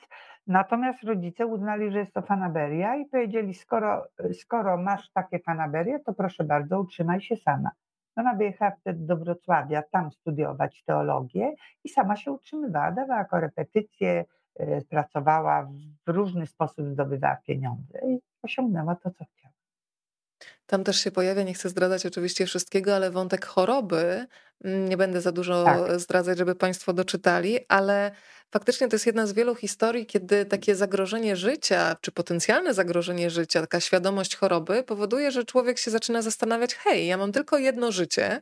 Natomiast 0.48 1.04
rodzice 1.04 1.46
uznali, 1.46 1.92
że 1.92 2.00
jest 2.00 2.14
to 2.14 2.22
fanaberia 2.22 2.96
i 2.96 3.06
powiedzieli, 3.06 3.54
skoro, 3.54 4.08
skoro 4.34 4.78
masz 4.78 5.12
takie 5.14 5.40
fanaberie, 5.40 6.00
to 6.00 6.14
proszę 6.14 6.44
bardzo, 6.44 6.80
utrzymaj 6.80 7.22
się 7.22 7.36
sama. 7.36 7.70
Ona 8.16 8.34
wyjechała 8.34 8.72
wtedy 8.72 9.06
do 9.06 9.18
Wrocławia, 9.18 9.84
tam 9.92 10.12
studiować 10.12 10.84
teologię 10.86 11.56
i 11.84 11.90
sama 11.90 12.16
się 12.16 12.32
utrzymywała, 12.32 12.92
dawała 12.92 13.26
korepetycje, 13.26 14.26
e, 14.56 14.82
pracowała 14.82 15.70
w 16.08 16.10
różny 16.10 16.48
sposób, 16.48 16.86
zdobywała 16.88 17.36
pieniądze 17.36 18.00
i 18.08 18.20
osiągnęła 18.44 18.96
to, 18.96 19.12
co 19.12 19.26
chciała. 19.26 19.54
Tam 20.66 20.84
też 20.84 20.98
się 20.98 21.12
pojawia, 21.12 21.44
nie 21.44 21.54
chcę 21.54 21.70
zdradzać 21.70 22.06
oczywiście 22.06 22.46
wszystkiego, 22.46 22.96
ale 22.96 23.12
wątek 23.12 23.46
choroby. 23.46 24.26
Mm, 24.64 24.90
nie 24.90 24.98
będę 24.98 25.22
za 25.22 25.32
dużo 25.32 25.64
tak. 25.64 26.00
zdradzać, 26.00 26.38
żeby 26.38 26.56
Państwo 26.56 26.94
doczytali, 26.94 27.60
ale 27.70 28.12
faktycznie 28.52 28.88
to 28.88 28.96
jest 28.96 29.06
jedna 29.06 29.28
z 29.28 29.34
wielu 29.34 29.56
historii, 29.56 30.06
kiedy 30.06 30.46
takie 30.46 30.76
zagrożenie 30.76 31.36
życia, 31.36 31.96
czy 32.02 32.12
potencjalne 32.12 32.74
zagrożenie 32.74 33.30
życia, 33.30 33.62
taka 33.62 33.80
świadomość 33.80 34.36
choroby 34.36 34.84
powoduje, 34.84 35.32
że 35.32 35.44
człowiek 35.44 35.78
się 35.78 35.92
zaczyna 35.92 36.22
zastanawiać: 36.22 36.76
hej, 36.76 37.08
ja 37.08 37.18
mam 37.18 37.32
tylko 37.32 37.58
jedno 37.58 37.92
życie 37.92 38.42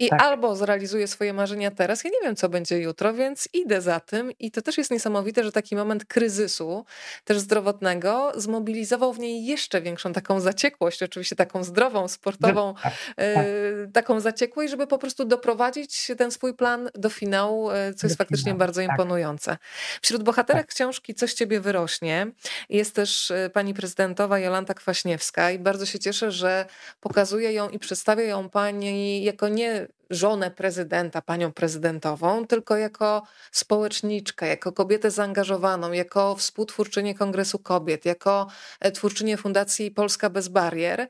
i 0.00 0.08
tak. 0.08 0.22
albo 0.22 0.56
zrealizuję 0.56 1.06
swoje 1.06 1.32
marzenia 1.32 1.70
teraz, 1.70 2.04
ja 2.04 2.10
nie 2.10 2.20
wiem, 2.22 2.36
co 2.36 2.48
będzie 2.48 2.78
jutro, 2.78 3.14
więc 3.14 3.48
idę 3.52 3.80
za 3.80 4.00
tym. 4.00 4.32
I 4.38 4.50
to 4.50 4.62
też 4.62 4.78
jest 4.78 4.90
niesamowite, 4.90 5.44
że 5.44 5.52
taki 5.52 5.76
moment 5.76 6.04
kryzysu, 6.04 6.84
też 7.24 7.38
zdrowotnego, 7.38 8.32
zmobilizował 8.36 9.12
w 9.12 9.18
niej 9.18 9.44
jeszcze 9.44 9.80
większą 9.80 10.12
taką 10.12 10.40
zaciekłość, 10.40 11.02
oczywiście 11.02 11.36
taką 11.36 11.64
zdrową, 11.64 12.08
sportową, 12.08 12.74
tak, 12.82 12.92
tak. 13.16 13.46
taką 13.92 14.20
zaciekłość, 14.20 14.70
żeby 14.70 14.86
po 14.86 14.98
prostu 14.98 15.24
doprowadzić 15.24 16.10
ten 16.18 16.30
swój 16.30 16.54
plan 16.54 16.90
do 16.94 17.10
finału, 17.10 17.70
e, 17.70 17.94
co 17.94 18.06
jest 18.06 18.16
do 18.16 18.18
faktycznie 18.18 18.44
finału, 18.44 18.58
bardzo 18.58 18.80
tak. 18.80 18.90
imponujące. 18.90 19.56
Wśród 20.02 20.22
bohaterek 20.22 20.66
tak. 20.66 20.74
książki 20.74 21.14
Coś 21.14 21.34
Ciebie 21.34 21.60
wyrośnie 21.60 22.26
jest 22.68 22.94
też 22.94 23.30
e, 23.30 23.50
pani 23.50 23.74
prezydentowa 23.74 24.38
Jolanta 24.38 24.74
Kwaśniewska 24.74 25.50
i 25.50 25.58
bardzo 25.58 25.86
się 25.86 25.98
cieszę, 25.98 26.32
że 26.32 26.66
pokazuje 27.00 27.52
ją 27.52 27.68
i 27.68 27.78
przedstawia 27.78 28.24
ją 28.24 28.48
pani 28.48 29.24
jako 29.24 29.48
nie 29.48 29.89
żonę 30.10 30.50
prezydenta, 30.50 31.22
panią 31.22 31.52
prezydentową, 31.52 32.46
tylko 32.46 32.76
jako 32.76 33.22
społeczniczkę, 33.52 34.48
jako 34.48 34.72
kobietę 34.72 35.10
zaangażowaną, 35.10 35.92
jako 35.92 36.34
współtwórczynię 36.34 37.14
Kongresu 37.14 37.58
Kobiet, 37.58 38.04
jako 38.04 38.46
e, 38.80 38.92
twórczynię 38.92 39.36
Fundacji 39.36 39.90
Polska 39.90 40.30
Bez 40.30 40.48
Barier, 40.48 41.00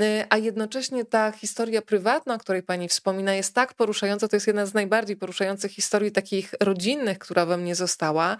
e, 0.00 0.26
a 0.30 0.36
jednocześnie 0.36 1.04
ta 1.04 1.32
historia 1.32 1.82
prywatna, 1.82 2.34
o 2.34 2.38
której 2.38 2.62
pani 2.62 2.88
wspomina, 2.88 3.34
jest 3.34 3.54
tak 3.54 3.74
poruszająca, 3.74 4.28
to 4.28 4.36
jest 4.36 4.46
jedna 4.46 4.66
z 4.66 4.74
najbardziej 4.74 5.16
poruszających 5.16 5.72
historii 5.72 6.12
takich 6.12 6.54
rodzinnych, 6.60 7.18
która 7.18 7.46
we 7.46 7.56
mnie 7.56 7.74
została, 7.74 8.36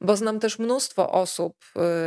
bo 0.00 0.16
znam 0.16 0.40
też 0.40 0.58
mnóstwo 0.58 1.12
osób 1.12 1.56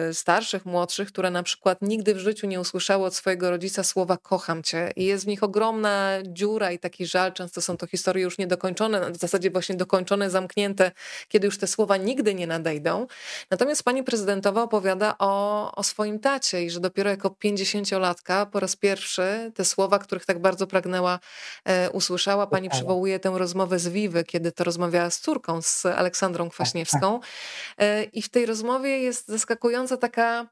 e, 0.09 0.13
starszych, 0.13 0.65
młodszych, 0.65 1.07
które 1.07 1.31
na 1.31 1.43
przykład 1.43 1.81
nigdy 1.81 2.15
w 2.15 2.17
życiu 2.17 2.47
nie 2.47 2.59
usłyszały 2.59 3.05
od 3.05 3.15
swojego 3.15 3.49
rodzica 3.49 3.83
słowa 3.83 4.17
kocham 4.17 4.63
cię 4.63 4.91
i 4.95 5.05
jest 5.05 5.23
w 5.23 5.27
nich 5.27 5.43
ogromna 5.43 6.17
dziura 6.27 6.71
i 6.71 6.79
taki 6.79 7.05
żal 7.05 7.33
często 7.33 7.50
często 7.51 7.61
są 7.61 7.77
to 7.77 7.87
historie 7.87 8.23
już 8.23 8.37
niedokończone, 8.37 9.11
w 9.11 9.17
zasadzie 9.17 9.51
właśnie 9.51 9.75
dokończone, 9.75 10.29
zamknięte, 10.29 10.91
kiedy 11.27 11.45
już 11.45 11.57
te 11.57 11.67
słowa 11.67 11.97
nigdy 11.97 12.35
nie 12.35 12.47
nadejdą. 12.47 13.07
Natomiast 13.49 13.83
pani 13.83 14.03
prezydentowa 14.03 14.63
opowiada 14.63 15.15
o, 15.19 15.71
o 15.75 15.83
swoim 15.83 16.19
tacie 16.19 16.63
i 16.63 16.69
że 16.69 16.79
dopiero 16.79 17.09
jako 17.09 17.29
pięćdziesięciolatka 17.29 18.45
po 18.45 18.59
raz 18.59 18.75
pierwszy 18.75 19.51
te 19.55 19.65
słowa, 19.65 19.99
których 19.99 20.25
tak 20.25 20.39
bardzo 20.39 20.67
pragnęła, 20.67 21.19
e, 21.65 21.89
usłyszała. 21.89 22.47
Pani 22.47 22.69
przywołuje 22.69 23.19
tę 23.19 23.33
rozmowę 23.35 23.79
z 23.79 23.87
Wiwy, 23.87 24.23
kiedy 24.23 24.51
to 24.51 24.63
rozmawiała 24.63 25.09
z 25.09 25.19
córką, 25.19 25.61
z 25.61 25.85
Aleksandrą 25.85 26.45
tak, 26.45 26.53
Kwaśniewską. 26.53 27.19
Tak. 27.19 27.29
E, 27.77 28.03
I 28.03 28.21
w 28.21 28.29
tej 28.29 28.45
rozmowie 28.45 28.99
jest 28.99 29.27
zaskakująca 29.27 29.97
taka 29.97 30.47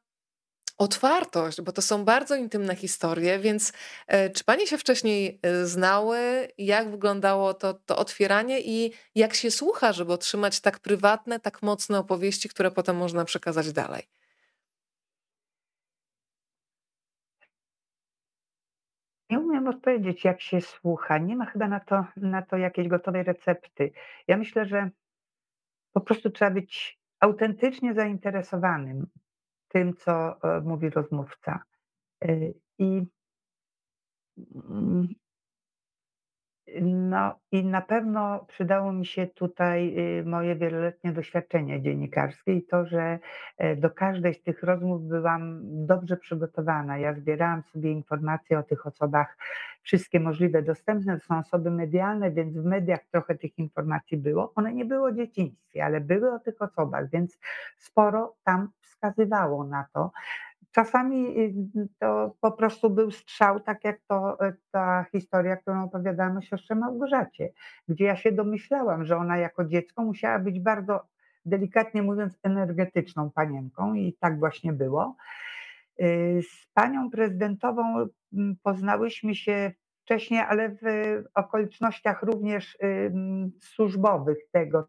otwartość, 0.80 1.62
bo 1.62 1.72
to 1.72 1.82
są 1.82 2.06
bardzo 2.06 2.36
intymne 2.36 2.76
historie, 2.76 3.40
więc 3.40 3.74
e, 4.08 4.30
czy 4.30 4.44
panie 4.44 4.68
się 4.68 4.78
wcześniej 4.78 5.40
e, 5.44 5.66
znały? 5.66 6.48
Jak 6.58 6.92
wyglądało 6.92 7.54
to, 7.54 7.74
to 7.74 7.98
otwieranie 7.98 8.60
i 8.62 8.94
jak 9.16 9.34
się 9.34 9.52
słucha, 9.52 9.94
żeby 9.94 10.14
otrzymać 10.14 10.62
tak 10.62 10.80
prywatne, 10.80 11.40
tak 11.40 11.62
mocne 11.64 12.00
opowieści, 12.00 12.50
które 12.50 12.72
potem 12.72 12.98
można 12.98 13.26
przekazać 13.26 13.74
dalej? 13.74 14.04
Nie 19.30 19.40
umiem 19.40 19.68
odpowiedzieć, 19.68 20.24
jak 20.26 20.42
się 20.42 20.62
słucha. 20.62 21.18
Nie 21.18 21.36
ma 21.36 21.46
chyba 21.46 21.68
na 21.68 21.80
to, 21.80 22.06
na 22.18 22.42
to 22.42 22.58
jakiejś 22.58 22.88
gotowej 22.88 23.24
recepty. 23.24 23.92
Ja 24.28 24.38
myślę, 24.38 24.66
że 24.66 24.90
po 25.94 26.02
prostu 26.02 26.30
trzeba 26.30 26.52
być 26.52 27.00
autentycznie 27.20 27.94
zainteresowanym 27.94 29.08
tym, 29.70 29.94
co 29.96 30.44
e, 30.44 30.62
mówi 30.62 30.90
rozmówca. 30.90 31.64
E, 32.24 32.30
I 32.80 33.06
mm, 34.70 35.08
no 36.82 37.40
i 37.52 37.66
na 37.66 37.82
pewno 37.82 38.46
przydało 38.48 38.92
mi 38.94 39.06
się 39.06 39.28
tutaj 39.28 39.96
y, 40.20 40.26
moje 40.26 40.56
wieloletnie 40.56 41.12
doświadczenie 41.12 41.82
dziennikarskie 41.82 42.54
i 42.54 42.64
to, 42.64 42.86
że 42.86 43.20
e, 43.58 43.76
do 43.76 43.90
każdej 43.90 44.34
z 44.34 44.44
tych 44.44 44.64
rozmów 44.64 45.08
byłam 45.08 45.60
dobrze 45.86 46.18
przygotowana. 46.18 46.98
Ja 46.98 47.14
zbierałam 47.14 47.64
sobie 47.64 47.92
informacje 47.92 48.60
o 48.60 48.64
tych 48.64 48.88
osobach, 48.88 49.38
wszystkie 49.82 50.20
możliwe 50.20 50.62
dostępne, 50.62 51.20
to 51.20 51.26
są 51.26 51.40
osoby 51.40 51.72
medialne, 51.72 52.32
więc 52.32 52.58
w 52.58 52.66
mediach 52.66 53.00
trochę 53.12 53.36
tych 53.36 53.60
informacji 53.60 54.18
było. 54.18 54.54
One 54.56 54.74
nie 54.74 54.86
były 54.86 55.10
o 55.10 55.12
dzieciństwie, 55.12 55.86
ale 55.86 56.02
były 56.02 56.34
o 56.34 56.40
tych 56.40 56.62
osobach, 56.62 57.10
więc 57.10 57.40
sporo 57.78 58.36
tam 58.44 58.70
wskazywało 58.82 59.64
na 59.64 59.86
to, 59.94 60.12
Czasami 60.80 61.40
y, 61.40 61.88
to 62.00 62.36
po 62.42 62.52
prostu 62.52 62.90
był 62.90 63.12
strzał, 63.12 63.60
tak 63.60 63.84
jak 63.84 64.00
to 64.08 64.38
e, 64.48 64.54
ta 64.72 65.06
historia, 65.12 65.58
którą 65.58 65.84
opowiadamy 65.84 66.38
o 66.38 66.42
siostrze 66.42 66.76
Małgorzacie, 66.76 67.50
gdzie 67.88 68.06
ja 68.06 68.16
się 68.16 68.32
domyślałam, 68.32 69.06
że 69.06 69.18
ona 69.18 69.38
jako 69.38 69.66
dziecko 69.66 70.04
musiała 70.04 70.40
być 70.40 70.60
bardzo, 70.60 71.00
delikatnie 71.46 72.04
mówiąc, 72.04 72.40
energetyczną 72.44 73.32
panienką 73.32 73.94
i 73.94 74.14
tak 74.20 74.40
właśnie 74.40 74.74
było. 74.74 75.16
Y, 76.02 76.42
z 76.42 76.68
panią 76.74 77.10
prezydentową 77.10 78.08
poznałyśmy 78.64 79.36
się 79.36 79.72
wcześniej, 80.04 80.40
ale 80.40 80.70
w 80.70 80.84
okolicznościach 81.34 82.24
również 82.24 82.78
służbowych 83.60 84.38
tego 84.52 84.88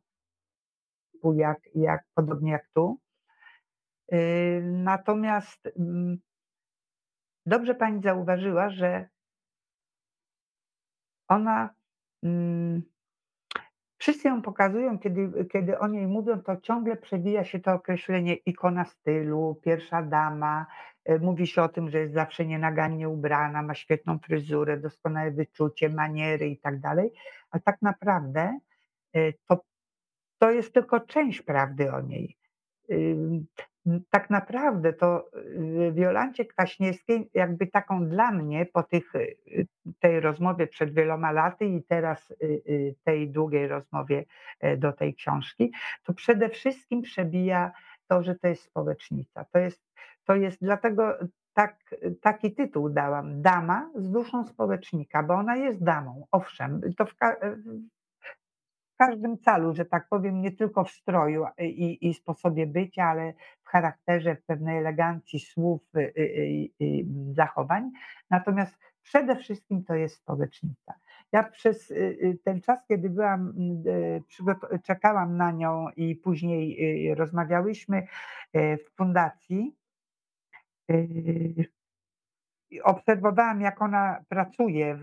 jak, 1.35 1.59
jak 1.75 2.05
podobnie 2.15 2.53
jak 2.53 2.69
tu. 2.75 2.99
Y, 4.13 4.63
natomiast 4.65 5.67
mm, 5.79 6.19
dobrze 7.47 7.75
pani 7.75 8.03
zauważyła, 8.03 8.71
że 8.71 9.09
ona, 11.29 11.75
mm, 12.23 12.83
wszyscy 13.99 14.29
ją 14.29 14.43
pokazują, 14.43 14.99
kiedy, 14.99 15.45
kiedy 15.53 15.79
o 15.79 15.89
niej 15.89 16.07
mówią, 16.07 16.43
to 16.43 16.57
ciągle 16.57 16.97
przewija 16.97 17.45
się 17.45 17.61
to 17.61 17.73
określenie 17.73 18.35
ikona 18.35 18.85
stylu, 18.85 19.61
pierwsza 19.65 20.03
dama. 20.03 20.67
Y, 21.11 21.21
mówi 21.21 21.47
się 21.47 21.63
o 21.63 21.69
tym, 21.69 21.91
że 21.91 21.99
jest 21.99 22.15
zawsze 22.15 22.47
nienagannie 22.47 23.09
ubrana, 23.09 23.63
ma 23.63 23.75
świetną 23.75 24.19
fryzurę, 24.19 24.77
doskonałe 24.77 25.31
wyczucie, 25.31 25.89
maniery 25.89 26.49
i 26.49 26.59
tak 26.59 26.81
dalej. 26.81 27.13
Ale 27.51 27.61
tak 27.61 27.83
naprawdę 27.83 28.59
y, 29.17 29.35
to, 29.47 29.65
to 30.39 30.51
jest 30.51 30.75
tylko 30.75 31.01
część 31.01 31.43
prawdy 31.43 31.93
o 31.93 32.01
niej 32.01 32.37
tak 34.11 34.31
naprawdę 34.31 34.93
to 34.93 35.25
y, 35.35 35.93
Wiolancie 35.93 36.45
Kwaśniewskiej 36.45 37.31
jakby 37.35 37.67
taką 37.67 38.09
dla 38.09 38.31
mnie 38.33 38.67
po 38.67 38.83
tych, 38.83 39.15
y, 39.15 39.67
tej 40.01 40.21
rozmowie 40.21 40.67
przed 40.67 40.95
wieloma 40.95 41.33
laty 41.33 41.65
i 41.65 41.83
teraz 41.83 42.31
y, 42.31 42.95
tej 43.05 43.31
długiej 43.31 43.69
rozmowie 43.69 44.25
e, 44.61 44.77
do 44.77 44.93
tej 44.93 45.15
książki, 45.15 45.73
to 46.03 46.15
przede 46.15 46.49
wszystkim 46.49 47.03
przebija 47.03 47.73
to, 48.09 48.23
że 48.23 48.35
to 48.35 48.49
jest 48.49 48.63
społecznica. 48.63 49.45
To 49.45 49.59
jest, 49.59 49.83
to 50.25 50.35
jest 50.35 50.59
dlatego 50.61 51.19
tak, 51.55 51.77
taki 52.21 52.55
tytuł 52.55 52.91
dałam, 52.91 53.43
Dama 53.43 53.91
z 53.95 54.11
duszą 54.11 54.45
społecznika, 54.45 55.23
bo 55.23 55.35
ona 55.35 55.57
jest 55.57 55.85
damą, 55.85 56.27
owszem, 56.31 56.81
to 56.97 57.07
w, 57.07 57.15
każdym 59.01 59.39
calu, 59.39 59.75
że 59.75 59.85
tak 59.85 60.09
powiem, 60.09 60.41
nie 60.41 60.53
tylko 60.53 60.85
w 60.85 60.91
stroju 60.91 61.45
i, 61.59 62.09
i 62.09 62.15
sposobie 62.15 62.67
bycia, 62.67 63.05
ale 63.05 63.33
w 63.63 63.69
charakterze, 63.69 64.37
w 64.37 64.45
pewnej 64.45 64.79
elegancji 64.79 65.41
słów, 65.41 65.83
i, 65.95 65.99
y, 65.99 66.85
y, 66.85 66.87
y, 66.87 67.05
zachowań. 67.35 67.91
Natomiast 68.31 68.79
przede 69.03 69.37
wszystkim 69.37 69.85
to 69.85 69.95
jest 69.95 70.17
społecznica. 70.17 70.95
Ja 71.33 71.43
przez 71.43 71.91
y, 71.91 71.95
y, 71.95 72.39
ten 72.45 72.61
czas, 72.61 72.87
kiedy 72.89 73.11
byłam, 73.11 73.53
y, 73.87 74.79
czekałam 74.83 75.37
na 75.37 75.53
nią 75.53 75.87
i 75.97 76.17
później 76.17 77.15
rozmawiałyśmy 77.15 78.07
w 78.55 78.97
fundacji, 78.97 79.77
obserwowałam, 82.83 83.61
jak 83.61 83.83
ona 83.83 84.25
pracuje 84.29 84.97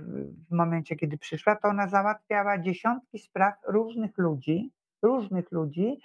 w 0.50 0.52
momencie, 0.52 0.96
kiedy 0.96 1.18
przyszła, 1.18 1.56
to 1.56 1.68
ona 1.68 1.88
załatwiała 1.88 2.58
dziesiątki 2.58 3.20
spraw 3.20 3.54
różnych 3.68 4.18
ludzi, 4.18 4.72
różnych 5.02 5.52
ludzi, 5.52 6.02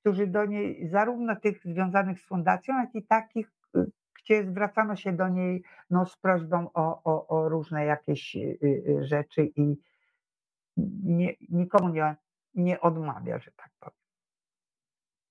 którzy 0.00 0.26
do 0.26 0.44
niej, 0.44 0.88
zarówno 0.88 1.36
tych 1.36 1.62
związanych 1.64 2.20
z 2.20 2.26
fundacją, 2.26 2.80
jak 2.80 2.94
i 2.94 3.02
takich, 3.02 3.50
gdzie 4.22 4.44
zwracano 4.44 4.96
się 4.96 5.12
do 5.12 5.28
niej 5.28 5.62
no, 5.90 6.06
z 6.06 6.16
prośbą 6.16 6.70
o, 6.74 7.02
o, 7.04 7.26
o 7.26 7.48
różne 7.48 7.84
jakieś 7.84 8.36
y, 8.36 8.58
y, 8.62 9.06
rzeczy 9.06 9.50
i 9.56 9.76
nie, 11.04 11.34
nikomu 11.48 11.88
nie, 11.88 12.16
nie 12.54 12.80
odmawia, 12.80 13.38
że 13.38 13.50
tak 13.50 13.70
powiem. 13.80 14.07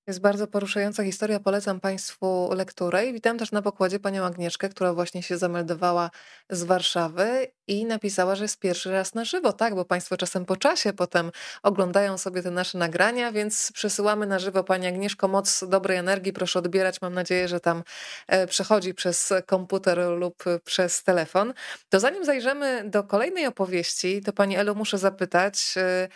Jest 0.07 0.21
bardzo 0.21 0.47
poruszająca 0.47 1.03
historia, 1.03 1.39
polecam 1.39 1.79
Państwu 1.79 2.49
lekturę 2.53 3.05
i 3.05 3.13
witam 3.13 3.37
też 3.37 3.51
na 3.51 3.61
pokładzie 3.61 3.99
panią 3.99 4.25
Agnieszkę, 4.25 4.69
która 4.69 4.93
właśnie 4.93 5.23
się 5.23 5.37
zameldowała 5.37 6.11
z 6.49 6.63
Warszawy 6.63 7.47
i 7.67 7.85
napisała, 7.85 8.35
że 8.35 8.43
jest 8.43 8.59
pierwszy 8.59 8.91
raz 8.91 9.13
na 9.13 9.25
żywo, 9.25 9.53
tak, 9.53 9.75
bo 9.75 9.85
Państwo 9.85 10.17
czasem 10.17 10.45
po 10.45 10.57
czasie 10.57 10.93
potem 10.93 11.31
oglądają 11.63 12.17
sobie 12.17 12.43
te 12.43 12.51
nasze 12.51 12.77
nagrania, 12.77 13.31
więc 13.31 13.71
przesyłamy 13.73 14.27
na 14.27 14.39
żywo. 14.39 14.63
Pani 14.63 14.87
Agnieszko 14.87 15.27
moc 15.27 15.63
dobrej 15.67 15.97
energii, 15.97 16.33
proszę 16.33 16.59
odbierać, 16.59 17.01
mam 17.01 17.13
nadzieję, 17.13 17.47
że 17.47 17.59
tam 17.59 17.83
e, 18.27 18.47
przechodzi 18.47 18.93
przez 18.93 19.33
komputer 19.45 19.97
lub 19.97 20.43
przez 20.63 21.03
telefon. 21.03 21.53
To 21.89 21.99
zanim 21.99 22.25
zajrzymy 22.25 22.89
do 22.89 23.03
kolejnej 23.03 23.47
opowieści, 23.47 24.21
to 24.21 24.33
Pani 24.33 24.57
Elu 24.57 24.75
muszę 24.75 24.97
zapytać, 24.97 25.73
e, 25.77 26.07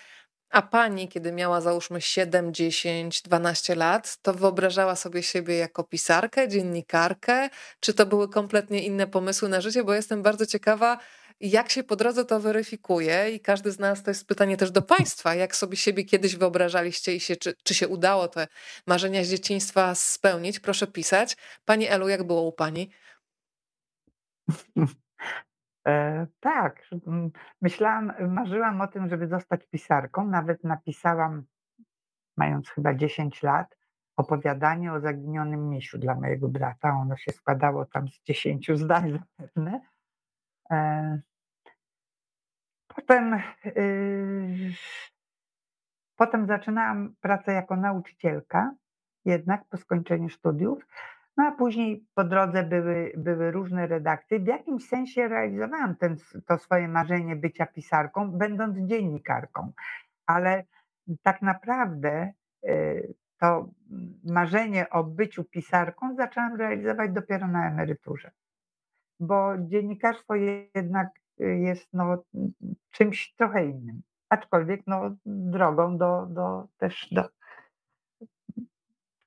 a 0.51 0.61
pani, 0.61 1.07
kiedy 1.07 1.31
miała 1.31 1.61
załóżmy 1.61 2.01
7, 2.01 2.53
10, 2.53 3.21
12 3.21 3.75
lat, 3.75 4.17
to 4.21 4.33
wyobrażała 4.33 4.95
sobie 4.95 5.23
siebie 5.23 5.55
jako 5.57 5.83
pisarkę, 5.83 6.47
dziennikarkę? 6.47 7.49
Czy 7.79 7.93
to 7.93 8.05
były 8.05 8.29
kompletnie 8.29 8.83
inne 8.83 9.07
pomysły 9.07 9.49
na 9.49 9.61
życie? 9.61 9.83
Bo 9.83 9.93
jestem 9.93 10.23
bardzo 10.23 10.45
ciekawa, 10.45 10.97
jak 11.39 11.71
się 11.71 11.83
po 11.83 11.95
drodze 11.95 12.25
to 12.25 12.39
weryfikuje 12.39 13.31
i 13.31 13.39
każdy 13.39 13.71
z 13.71 13.79
nas, 13.79 14.03
to 14.03 14.11
jest 14.11 14.27
pytanie 14.27 14.57
też 14.57 14.71
do 14.71 14.81
Państwa, 14.81 15.35
jak 15.35 15.55
sobie 15.55 15.77
siebie 15.77 16.03
kiedyś 16.03 16.35
wyobrażaliście 16.35 17.15
i 17.15 17.19
się, 17.19 17.35
czy, 17.35 17.53
czy 17.63 17.73
się 17.73 17.87
udało 17.87 18.27
te 18.27 18.47
marzenia 18.87 19.23
z 19.23 19.29
dzieciństwa 19.29 19.95
spełnić? 19.95 20.59
Proszę 20.59 20.87
pisać. 20.87 21.37
Pani 21.65 21.87
Elu, 21.87 22.09
jak 22.09 22.23
było 22.23 22.41
u 22.41 22.51
Pani? 22.51 22.91
E, 25.87 26.27
tak, 26.39 26.81
myślałam, 27.61 28.13
marzyłam 28.29 28.81
o 28.81 28.87
tym, 28.87 29.09
żeby 29.09 29.27
zostać 29.27 29.67
pisarką. 29.67 30.25
Nawet 30.25 30.63
napisałam, 30.63 31.43
mając 32.37 32.69
chyba 32.69 32.93
10 32.93 33.43
lat, 33.43 33.77
opowiadanie 34.15 34.93
o 34.93 34.99
zaginionym 34.99 35.69
misiu 35.69 35.97
dla 35.97 36.15
mojego 36.15 36.47
brata. 36.49 36.89
Ono 36.89 37.17
się 37.17 37.31
składało 37.31 37.85
tam 37.85 38.07
z 38.07 38.21
10 38.23 38.71
zdań 38.75 39.11
zapewne. 39.37 39.81
E, 40.71 41.21
potem, 42.87 43.41
y, 43.65 44.73
potem 46.15 46.47
zaczynałam 46.47 47.15
pracę 47.21 47.53
jako 47.53 47.75
nauczycielka, 47.75 48.75
jednak 49.25 49.65
po 49.65 49.77
skończeniu 49.77 50.29
studiów. 50.29 50.85
No 51.37 51.43
a 51.47 51.51
później 51.51 52.05
po 52.15 52.23
drodze 52.23 52.63
były, 52.63 53.13
były 53.17 53.51
różne 53.51 53.87
redakcje. 53.87 54.39
W 54.39 54.47
jakimś 54.47 54.87
sensie 54.87 55.27
realizowałam 55.27 55.95
ten, 55.95 56.15
to 56.47 56.57
swoje 56.57 56.87
marzenie 56.87 57.35
bycia 57.35 57.65
pisarką, 57.65 58.31
będąc 58.31 58.77
dziennikarką. 58.77 59.71
Ale 60.25 60.63
tak 61.23 61.41
naprawdę 61.41 62.33
y, 62.65 63.13
to 63.39 63.69
marzenie 64.23 64.89
o 64.89 65.03
byciu 65.03 65.43
pisarką 65.43 66.15
zaczęłam 66.15 66.55
realizować 66.55 67.11
dopiero 67.11 67.47
na 67.47 67.71
emeryturze. 67.71 68.31
Bo 69.19 69.53
dziennikarstwo 69.57 70.35
jednak 70.75 71.09
jest 71.39 71.89
no, 71.93 72.23
czymś 72.91 73.33
trochę 73.33 73.65
innym. 73.65 74.01
Aczkolwiek 74.29 74.81
no, 74.87 75.15
drogą 75.25 75.97
do, 75.97 76.25
do 76.25 76.67
też 76.77 77.07
do, 77.11 77.29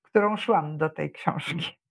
którą 0.03 0.37
szłam 0.37 0.79
do 0.79 0.91
tej 0.91 1.13
książki. 1.13 1.84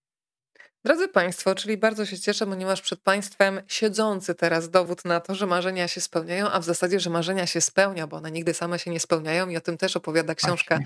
Drodzy 0.85 1.07
Państwo, 1.07 1.55
czyli 1.55 1.77
bardzo 1.77 2.05
się 2.05 2.19
cieszę, 2.19 2.45
ponieważ 2.45 2.81
przed 2.81 2.99
Państwem 2.99 3.61
siedzący 3.67 4.35
teraz 4.35 4.69
dowód 4.69 5.05
na 5.05 5.19
to, 5.19 5.35
że 5.35 5.45
marzenia 5.45 5.87
się 5.87 6.01
spełniają, 6.01 6.49
a 6.49 6.59
w 6.59 6.63
zasadzie, 6.63 6.99
że 6.99 7.09
marzenia 7.09 7.47
się 7.47 7.61
spełnia, 7.61 8.07
bo 8.07 8.17
one 8.17 8.31
nigdy 8.31 8.53
same 8.53 8.79
się 8.79 8.91
nie 8.91 8.99
spełniają 8.99 9.49
i 9.49 9.57
o 9.57 9.61
tym 9.61 9.77
też 9.77 9.95
opowiada 9.95 10.35
książka. 10.35 10.79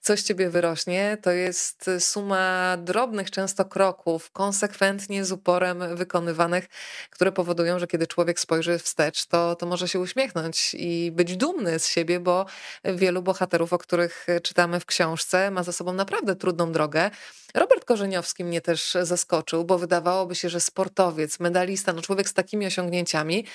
Coś 0.00 0.22
Ciebie 0.22 0.50
wyrośnie. 0.50 1.18
To 1.22 1.30
jest 1.30 1.90
suma 1.98 2.76
drobnych 2.76 3.30
często 3.30 3.64
kroków, 3.64 4.30
konsekwentnie, 4.30 5.24
z 5.24 5.32
uporem 5.32 5.96
wykonywanych, 5.96 6.68
które 7.10 7.32
powodują, 7.32 7.78
że 7.78 7.86
kiedy 7.86 8.06
człowiek 8.06 8.40
spojrzy 8.40 8.78
wstecz, 8.78 9.26
to, 9.26 9.56
to 9.56 9.66
może 9.66 9.88
się 9.88 10.00
uśmiechnąć 10.00 10.74
i 10.78 11.12
być 11.14 11.36
dumny 11.36 11.78
z 11.78 11.88
siebie, 11.88 12.20
bo 12.20 12.46
wielu 12.84 13.22
bohaterów, 13.22 13.72
o 13.72 13.78
których 13.78 14.26
czytamy 14.42 14.80
w 14.80 14.86
książce, 14.86 15.50
ma 15.50 15.62
za 15.62 15.72
sobą 15.72 15.92
naprawdę 15.92 16.36
trudną 16.36 16.72
drogę. 16.72 17.10
Robert 17.54 17.84
Korzeniowski 17.84 18.44
mnie 18.44 18.60
też 18.60 18.96
zaskoczył, 19.02 19.41
bo 19.64 19.78
wydawałoby 19.78 20.34
się, 20.34 20.48
że 20.48 20.60
sportowiec, 20.60 21.40
medalista, 21.40 21.92
no 21.92 22.02
człowiek 22.02 22.28
z 22.28 22.34
takimi 22.34 22.66
osiągnięciami, 22.66 23.46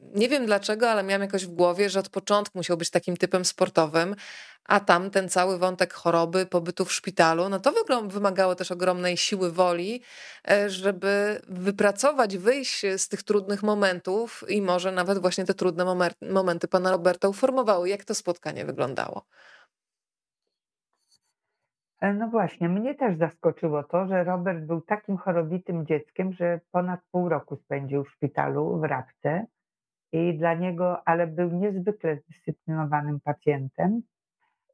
nie 0.00 0.28
wiem 0.28 0.46
dlaczego, 0.46 0.90
ale 0.90 1.02
miałam 1.02 1.22
jakoś 1.22 1.46
w 1.46 1.50
głowie, 1.50 1.90
że 1.90 2.00
od 2.00 2.08
początku 2.08 2.58
musiał 2.58 2.76
być 2.76 2.90
takim 2.90 3.16
typem 3.16 3.44
sportowym, 3.44 4.16
a 4.64 4.80
tam 4.80 5.10
ten 5.10 5.28
cały 5.28 5.58
wątek 5.58 5.94
choroby, 5.94 6.46
pobytu 6.46 6.84
w 6.84 6.92
szpitalu, 6.92 7.48
no 7.48 7.60
to 7.60 7.72
wymagało 8.08 8.54
też 8.54 8.70
ogromnej 8.70 9.16
siły 9.16 9.52
woli, 9.52 10.02
e, 10.50 10.70
żeby 10.70 11.40
wypracować, 11.48 12.36
wyjść 12.36 12.82
z 12.96 13.08
tych 13.08 13.22
trudnych 13.22 13.62
momentów 13.62 14.44
i 14.48 14.62
może 14.62 14.92
nawet 14.92 15.18
właśnie 15.18 15.44
te 15.44 15.54
trudne 15.54 16.10
momenty 16.22 16.68
pana 16.68 16.90
Roberta 16.90 17.28
uformowały. 17.28 17.88
Jak 17.88 18.04
to 18.04 18.14
spotkanie 18.14 18.64
wyglądało? 18.64 19.26
E, 22.00 22.14
no 22.14 22.28
właśnie, 22.28 22.68
mnie 22.68 22.94
też 22.94 23.16
zaskoczyło 23.16 23.82
to, 23.82 24.06
że 24.06 24.24
Robert 24.24 24.64
był 24.64 24.80
takim 24.80 25.16
chorobitym 25.16 25.86
dzieckiem, 25.86 26.32
że 26.32 26.60
ponad 26.72 27.00
pół 27.10 27.28
roku 27.28 27.56
spędził 27.56 28.04
w 28.04 28.10
szpitalu 28.10 28.78
w 28.80 28.84
Rabce 28.84 29.46
i 30.12 30.38
dla 30.38 30.54
niego, 30.54 31.08
ale 31.08 31.26
był 31.26 31.50
niezwykle 31.50 32.16
zdyscyplinowanym 32.16 33.20
pacjentem 33.20 34.02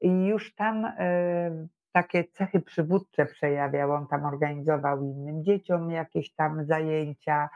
i 0.01 0.27
już 0.27 0.55
tam 0.55 0.85
e, 0.85 1.67
takie 1.93 2.25
cechy 2.25 2.61
przywódcze 2.61 3.27
przejawiał. 3.27 3.93
On 3.93 4.07
tam 4.07 4.25
organizował 4.25 5.03
innym 5.03 5.45
dzieciom 5.45 5.91
jakieś 5.91 6.35
tam 6.35 6.65
zajęcia. 6.65 7.49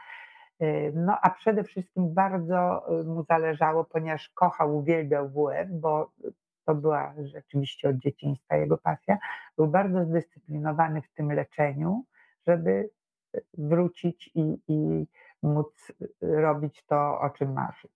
E, 0.59 0.91
no 0.91 1.17
a 1.21 1.29
przede 1.29 1.63
wszystkim 1.63 2.13
bardzo 2.13 2.85
mu 3.05 3.23
zależało, 3.23 3.83
ponieważ 3.83 4.29
kochał, 4.29 4.77
uwielbiał 4.77 5.29
WF, 5.29 5.69
bo 5.69 6.11
to 6.67 6.75
była 6.75 7.13
rzeczywiście 7.23 7.89
od 7.89 7.97
dzieciństwa 7.97 8.55
jego 8.55 8.77
pasja, 8.77 9.17
był 9.57 9.67
bardzo 9.67 10.05
zdyscyplinowany 10.05 11.01
w 11.01 11.13
tym 11.13 11.31
leczeniu, 11.31 12.03
żeby 12.47 12.89
wrócić 13.57 14.31
i, 14.35 14.57
i 14.67 15.07
móc 15.43 15.91
robić 16.21 16.83
to, 16.85 17.19
o 17.19 17.29
czym 17.29 17.53
marzy. 17.53 17.87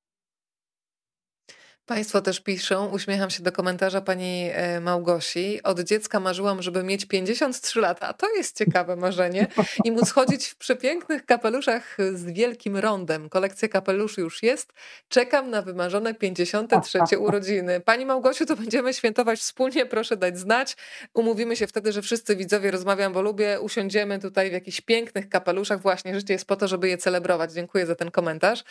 Państwo 1.91 2.21
też 2.21 2.39
piszą, 2.39 2.87
uśmiecham 2.87 3.29
się 3.29 3.43
do 3.43 3.51
komentarza 3.51 4.01
pani 4.01 4.49
e, 4.53 4.79
Małgosi. 4.79 5.63
Od 5.63 5.79
dziecka 5.79 6.19
marzyłam, 6.19 6.61
żeby 6.61 6.83
mieć 6.83 7.05
53 7.05 7.79
lata. 7.79 8.07
A 8.07 8.13
to 8.13 8.35
jest 8.35 8.57
ciekawe 8.57 8.95
marzenie. 8.95 9.47
I 9.85 9.91
móc 9.91 10.11
chodzić 10.11 10.47
w 10.47 10.55
przepięknych 10.55 11.25
kapeluszach 11.25 11.97
z 12.13 12.25
wielkim 12.25 12.77
rondem. 12.77 13.29
Kolekcja 13.29 13.67
kapeluszy 13.67 14.21
już 14.21 14.43
jest. 14.43 14.73
Czekam 15.09 15.49
na 15.49 15.61
wymarzone 15.61 16.13
53 16.13 17.17
urodziny. 17.17 17.79
Pani 17.79 18.05
Małgosiu, 18.05 18.45
to 18.45 18.55
będziemy 18.55 18.93
świętować 18.93 19.39
wspólnie. 19.39 19.85
Proszę 19.85 20.17
dać 20.17 20.37
znać. 20.37 20.77
Umówimy 21.13 21.55
się 21.55 21.67
wtedy, 21.67 21.91
że 21.91 22.01
wszyscy 22.01 22.35
widzowie 22.35 22.71
rozmawiam, 22.71 23.13
bo 23.13 23.21
lubię. 23.21 23.61
Usiądziemy 23.61 24.19
tutaj 24.19 24.49
w 24.49 24.53
jakichś 24.53 24.81
pięknych 24.81 25.29
kapeluszach. 25.29 25.81
Właśnie 25.81 26.15
życie 26.15 26.33
jest 26.33 26.45
po 26.45 26.55
to, 26.55 26.67
żeby 26.67 26.89
je 26.89 26.97
celebrować. 26.97 27.53
Dziękuję 27.53 27.85
za 27.85 27.95
ten 27.95 28.11
komentarz. 28.11 28.63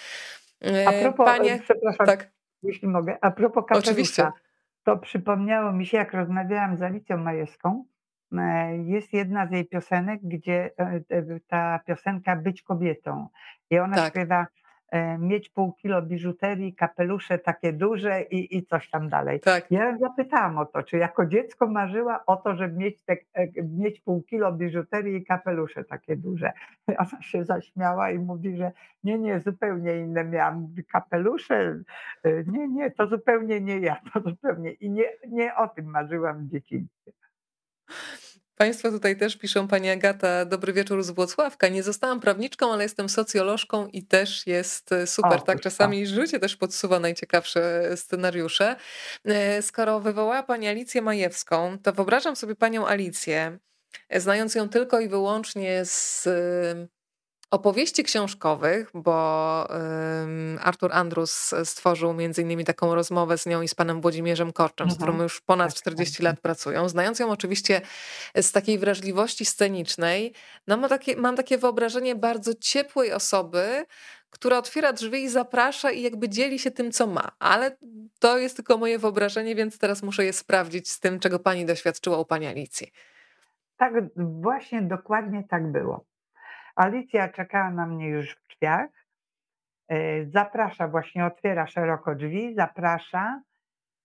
A 0.87 0.93
propos, 0.93 1.27
Panie, 1.27 1.61
przepraszam. 1.65 2.07
Tak 2.07 2.40
jeśli 2.63 2.89
mogę. 2.89 3.19
A 3.21 3.31
propos 3.31 3.65
kapelusza, 3.69 4.33
to 4.85 4.97
przypomniało 4.99 5.73
mi 5.73 5.87
się, 5.87 5.97
jak 5.97 6.13
rozmawiałam 6.13 6.77
z 6.77 6.83
Alicją 6.83 7.17
Majewską, 7.17 7.85
e, 8.33 8.77
jest 8.77 9.13
jedna 9.13 9.47
z 9.47 9.51
jej 9.51 9.67
piosenek, 9.69 10.21
gdzie 10.23 10.71
e, 10.79 11.41
ta 11.47 11.81
piosenka 11.87 12.37
Być 12.37 12.63
kobietą. 12.63 13.29
I 13.71 13.79
ona 13.79 13.97
tak. 13.97 14.13
śpiewa 14.13 14.41
e, 14.41 14.47
mieć 15.19 15.49
pół 15.49 15.73
kilo 15.73 16.03
biżuterii, 16.03 16.75
kapelusze 16.75 17.39
takie 17.39 17.73
duże 17.73 18.23
i, 18.23 18.57
i 18.57 18.67
coś 18.67 18.91
tam 18.91 19.09
dalej. 19.09 19.41
Tak. 19.41 19.71
Ja 19.71 19.99
zapytałam 19.99 20.59
o 20.59 20.67
to, 20.67 20.83
czy 20.83 20.97
jako 20.97 21.27
dziecko 21.27 21.67
marzyła 21.67 22.27
o 22.27 22.37
to, 22.37 22.57
żeby 22.57 22.77
mieć, 22.77 23.03
te, 23.03 23.17
e, 23.35 23.49
mieć 23.63 24.01
pół 24.01 24.23
kilo 24.23 24.53
biżuterii 24.53 25.17
i 25.17 25.25
kapelusze 25.25 25.85
takie 25.85 26.17
duże. 26.17 26.53
Ona 26.99 27.23
się 27.23 27.45
zaśmiała 27.45 28.11
i 28.11 28.19
mówi, 28.19 28.57
że 28.57 28.73
nie, 29.05 29.19
nie, 29.19 29.41
zupełnie 29.41 29.97
inne 29.99 30.25
miałam 30.25 30.69
kapelusze. 30.93 31.83
E, 32.25 32.45
nie, 32.47 32.69
nie, 32.69 32.91
to 32.91 33.07
zupełnie 33.07 33.61
nie 33.61 33.79
ja, 33.79 33.97
to 34.13 34.21
zupełnie. 34.21 34.73
I 34.73 34.91
nie, 34.91 35.05
nie 35.29 35.57
o 35.57 35.69
tym 35.69 35.87
marzyłam 35.87 36.47
w 36.47 36.51
dzieciństwie. 36.51 37.13
Państwo 38.61 38.91
tutaj 38.91 39.17
też 39.17 39.37
piszą, 39.37 39.69
pani 39.69 39.91
Agata, 39.91 40.45
dobry 40.45 40.73
wieczór 40.73 41.03
z 41.03 41.11
Włocławka. 41.11 41.69
Nie 41.69 41.83
zostałam 41.83 42.21
prawniczką, 42.21 42.73
ale 42.73 42.83
jestem 42.83 43.09
socjolożką 43.09 43.87
i 43.87 44.03
też 44.03 44.47
jest 44.47 44.93
e, 44.93 45.07
super. 45.07 45.39
O, 45.39 45.41
tak, 45.41 45.61
czasami 45.61 46.07
życie 46.07 46.39
też 46.39 46.57
podsuwa 46.57 47.01
najciekawsze 47.01 47.91
scenariusze. 47.97 48.77
E, 49.25 49.63
skoro 49.63 50.01
wywołała 50.01 50.43
pani 50.43 50.69
Alicję 50.69 51.03
Majewską, 51.03 51.79
to 51.83 51.93
wyobrażam 51.93 52.37
sobie 52.37 52.55
panią 52.55 52.87
Alicję, 52.87 53.59
e, 54.09 54.21
znając 54.21 54.55
ją 54.55 54.69
tylko 54.69 55.01
i 55.01 55.09
wyłącznie 55.09 55.85
z 55.85 56.29
opowieści 57.51 58.05
książkowych, 58.05 58.91
bo 58.95 59.69
Artur 60.61 60.93
Andrus 60.93 61.55
stworzył 61.65 62.15
między 62.15 62.43
innymi 62.43 62.65
taką 62.65 62.95
rozmowę 62.95 63.39
z 63.39 63.47
nią 63.47 63.63
i 63.63 63.69
z 63.69 63.75
panem 63.75 64.01
Włodzimierzem 64.01 64.53
Korczem, 64.53 64.85
mhm. 64.85 64.95
z 64.95 65.03
którym 65.03 65.23
już 65.23 65.41
ponad 65.41 65.75
40 65.75 66.13
tak, 66.15 66.19
tak, 66.19 66.25
lat 66.25 66.35
tak. 66.35 66.43
pracują. 66.43 66.89
Znając 66.89 67.19
ją 67.19 67.31
oczywiście 67.31 67.81
z 68.37 68.53
takiej 68.53 68.79
wrażliwości 68.79 69.45
scenicznej, 69.45 70.35
no 70.67 70.77
mam 70.77 70.89
takie, 70.89 71.17
mam 71.17 71.37
takie 71.37 71.59
wyobrażenie 71.59 72.15
bardzo 72.15 72.55
ciepłej 72.55 73.13
osoby, 73.13 73.85
która 74.31 74.59
otwiera 74.59 74.93
drzwi 74.93 75.23
i 75.23 75.29
zaprasza 75.29 75.91
i 75.91 76.03
jakby 76.03 76.29
dzieli 76.29 76.59
się 76.59 76.71
tym, 76.71 76.93
co 76.93 77.07
ma. 77.07 77.33
Ale 77.39 77.77
to 78.19 78.39
jest 78.39 78.57
tylko 78.57 78.79
moje 78.79 78.99
wyobrażenie, 78.99 79.55
więc 79.55 79.79
teraz 79.79 80.03
muszę 80.03 80.25
je 80.25 80.33
sprawdzić 80.33 80.91
z 80.91 81.01
tym, 81.01 81.21
czego 81.21 81.39
pani 81.39 81.67
doświadczyła 81.67 82.19
u 82.19 82.25
pani 82.25 82.47
Alicji. 82.47 82.93
Tak, 83.77 83.93
właśnie 84.17 84.83
dokładnie 84.83 85.45
tak 85.51 85.73
było. 85.73 86.10
Alicja 86.81 87.29
czekała 87.29 87.71
na 87.71 87.87
mnie 87.87 88.09
już 88.09 88.37
w 88.37 88.47
drzwiach. 88.49 88.91
E, 89.89 90.25
zaprasza, 90.27 90.89
właśnie 90.89 91.27
otwiera 91.27 91.67
szeroko 91.67 92.15
drzwi, 92.15 92.55
zaprasza, 92.55 93.43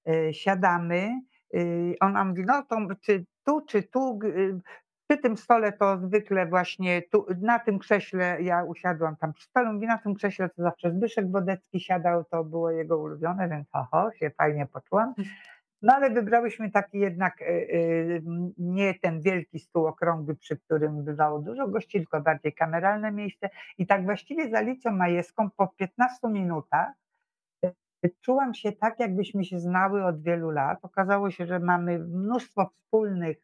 e, 0.07 0.34
siadamy. 0.34 1.21
E, 1.53 1.59
ona 1.99 2.26
mówi, 2.26 2.43
no 2.45 2.63
to 2.63 2.78
czy 3.01 3.26
tu, 3.43 3.61
czy 3.61 3.84
tu, 3.84 4.19
przy 5.07 5.17
tym 5.17 5.38
stole 5.38 5.71
to 5.71 5.97
zwykle 5.97 6.45
właśnie 6.45 7.01
tu, 7.01 7.26
na 7.41 7.59
tym 7.59 7.80
krześle, 7.80 8.38
ja 8.41 8.63
usiadłam 8.63 9.15
tam 9.15 9.34
przy 9.34 9.45
stole, 9.45 9.73
mówi, 9.73 9.88
na 9.88 9.97
tym 9.97 10.13
krześle 10.13 10.49
to 10.49 10.63
zawsze 10.63 10.91
Zbyszek 10.91 11.32
Wodecki 11.32 11.80
siadał, 11.80 12.23
to 12.23 12.43
było 12.43 12.71
jego 12.71 12.97
ulubione, 12.97 13.49
więc 13.49 13.67
oho, 13.71 14.11
się 14.11 14.30
fajnie 14.30 14.65
poczułam. 14.65 15.13
No 15.86 15.93
ale 15.93 16.09
wybrałyśmy 16.09 16.71
taki 16.71 16.99
jednak 16.99 17.41
e, 17.41 17.45
e, 17.45 17.65
nie 18.57 18.93
ten 18.93 19.21
wielki 19.21 19.59
stół 19.59 19.88
okrągły, 19.88 20.36
przy 20.36 20.57
którym 20.57 21.03
bywało 21.03 21.39
dużo 21.39 21.67
gości, 21.67 21.97
tylko 21.97 22.21
bardziej 22.21 22.53
kameralne 22.53 23.11
miejsce. 23.11 23.49
I 23.77 23.88
tak 23.88 24.05
właściwie 24.05 24.49
z 24.49 24.53
Alicją 24.53 24.91
Majewską 24.91 25.49
po 25.57 25.67
15 25.67 26.27
minutach 26.27 26.93
e, 27.65 27.71
czułam 28.21 28.53
się 28.53 28.71
tak, 28.71 28.99
jakbyśmy 28.99 29.45
się 29.45 29.59
znały 29.59 30.05
od 30.05 30.21
wielu 30.21 30.49
lat. 30.49 30.79
Okazało 30.81 31.31
się, 31.31 31.45
że 31.45 31.59
mamy 31.59 31.99
mnóstwo 31.99 32.69
wspólnych, 32.75 33.38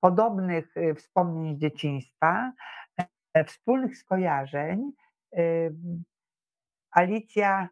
podobnych 0.00 0.74
wspomnień 0.96 1.56
z 1.56 1.60
dzieciństwa, 1.60 2.52
wspólnych 3.46 3.96
skojarzeń. 3.96 4.92
Alicja 6.90 7.68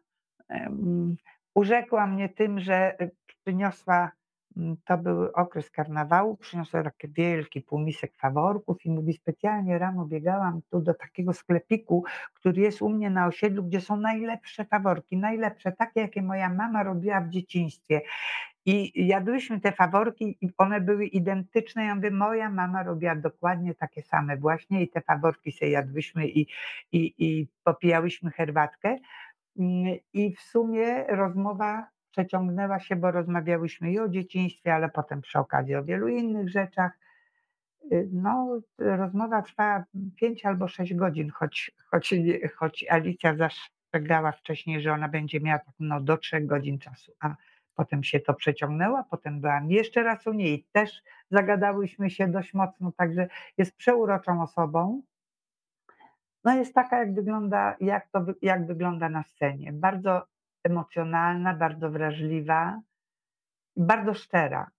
urzekła 1.57 2.07
mnie 2.07 2.29
tym, 2.29 2.59
że 2.59 3.01
y, 3.01 3.11
przyniosła, 3.43 4.11
mm, 4.57 4.77
to 4.85 4.97
był 4.97 5.23
okres 5.33 5.71
karnawału, 5.71 6.37
przyniosła 6.37 6.83
taki 6.83 7.07
wielki 7.07 7.61
półmisek 7.61 8.13
faworków 8.17 8.85
i 8.85 8.91
mówi, 8.91 9.13
specjalnie 9.13 9.77
rano 9.77 10.05
biegałam 10.05 10.61
tu 10.71 10.81
do 10.81 10.93
takiego 10.93 11.33
sklepiku, 11.33 12.03
który 12.33 12.61
jest 12.61 12.81
u 12.81 12.89
mnie 12.89 13.09
na 13.09 13.27
osiedlu, 13.27 13.63
gdzie 13.63 13.81
są 13.81 13.97
najlepsze 13.97 14.65
faworki, 14.65 15.17
najlepsze, 15.17 15.71
takie 15.71 16.01
jakie 16.01 16.21
moja 16.21 16.49
mama 16.49 16.83
robiła 16.83 17.21
w 17.21 17.29
dzieciństwie. 17.29 18.01
I 18.65 19.07
jadłyśmy 19.07 19.59
te 19.59 19.71
faworki 19.71 20.37
i 20.41 20.49
one 20.57 20.81
były 20.81 21.05
identyczne. 21.05 21.85
Ja 21.85 21.95
mówię, 21.95 22.11
moja 22.11 22.49
mama 22.49 22.83
robiła 22.83 23.15
dokładnie 23.15 23.75
takie 23.75 24.01
same 24.01 24.37
właśnie 24.37 24.81
i 24.83 24.89
te 24.89 25.01
faworki 25.01 25.51
sobie 25.51 25.71
jadłyśmy 25.71 26.27
i, 26.27 26.47
i, 26.91 27.13
i 27.17 27.47
popijałyśmy 27.63 28.31
herbatkę. 28.31 28.97
I 30.13 30.35
w 30.35 30.41
sumie 30.41 31.03
rozmowa 31.03 31.87
przeciągnęła 32.11 32.79
się, 32.79 32.95
bo 32.95 33.11
rozmawiałyśmy 33.11 33.91
i 33.91 33.99
o 33.99 34.09
dzieciństwie, 34.09 34.73
ale 34.73 34.89
potem 34.89 35.21
przy 35.21 35.39
okazji 35.39 35.75
o 35.75 35.83
wielu 35.83 36.07
innych 36.07 36.49
rzeczach. 36.49 36.91
Y, 37.91 38.09
no, 38.13 38.59
rozmowa 38.77 39.41
trwała 39.41 39.83
5 40.15 40.45
albo 40.45 40.67
6 40.67 40.93
godzin, 40.93 41.29
choć, 41.29 41.71
choć, 41.91 42.13
choć 42.55 42.85
Alicja 42.89 43.35
zastrzegała 43.35 44.31
wcześniej, 44.31 44.81
że 44.81 44.93
ona 44.93 45.09
będzie 45.09 45.39
miała 45.39 45.59
tak, 45.59 45.75
no, 45.79 46.01
do 46.01 46.17
3 46.17 46.41
godzin 46.41 46.79
czasu, 46.79 47.11
a 47.19 47.35
potem 47.75 48.03
się 48.03 48.19
to 48.19 48.33
przeciągnęło, 48.33 49.03
potem 49.09 49.41
byłam 49.41 49.71
jeszcze 49.71 50.03
raz 50.03 50.27
u 50.27 50.33
niej, 50.33 50.65
też 50.71 51.01
zagadałyśmy 51.31 52.09
się 52.09 52.27
dość 52.27 52.53
mocno, 52.53 52.91
także 52.91 53.27
jest 53.57 53.75
przeuroczą 53.75 54.41
osobą 54.41 55.01
no 56.47 56.55
jest 56.55 56.73
taka, 56.73 56.99
jak 56.99 57.13
wygląda, 57.13 57.75
jak, 57.79 58.07
to, 58.07 58.25
jak 58.41 58.67
wygląda 58.67 59.09
na 59.09 59.23
scenie. 59.23 59.73
Bardzo 59.73 60.27
emocjonalna, 60.63 61.53
bardzo 61.53 61.91
wrażliwa, 61.91 62.81
bardzo 63.77 64.13
szczera. 64.13 64.71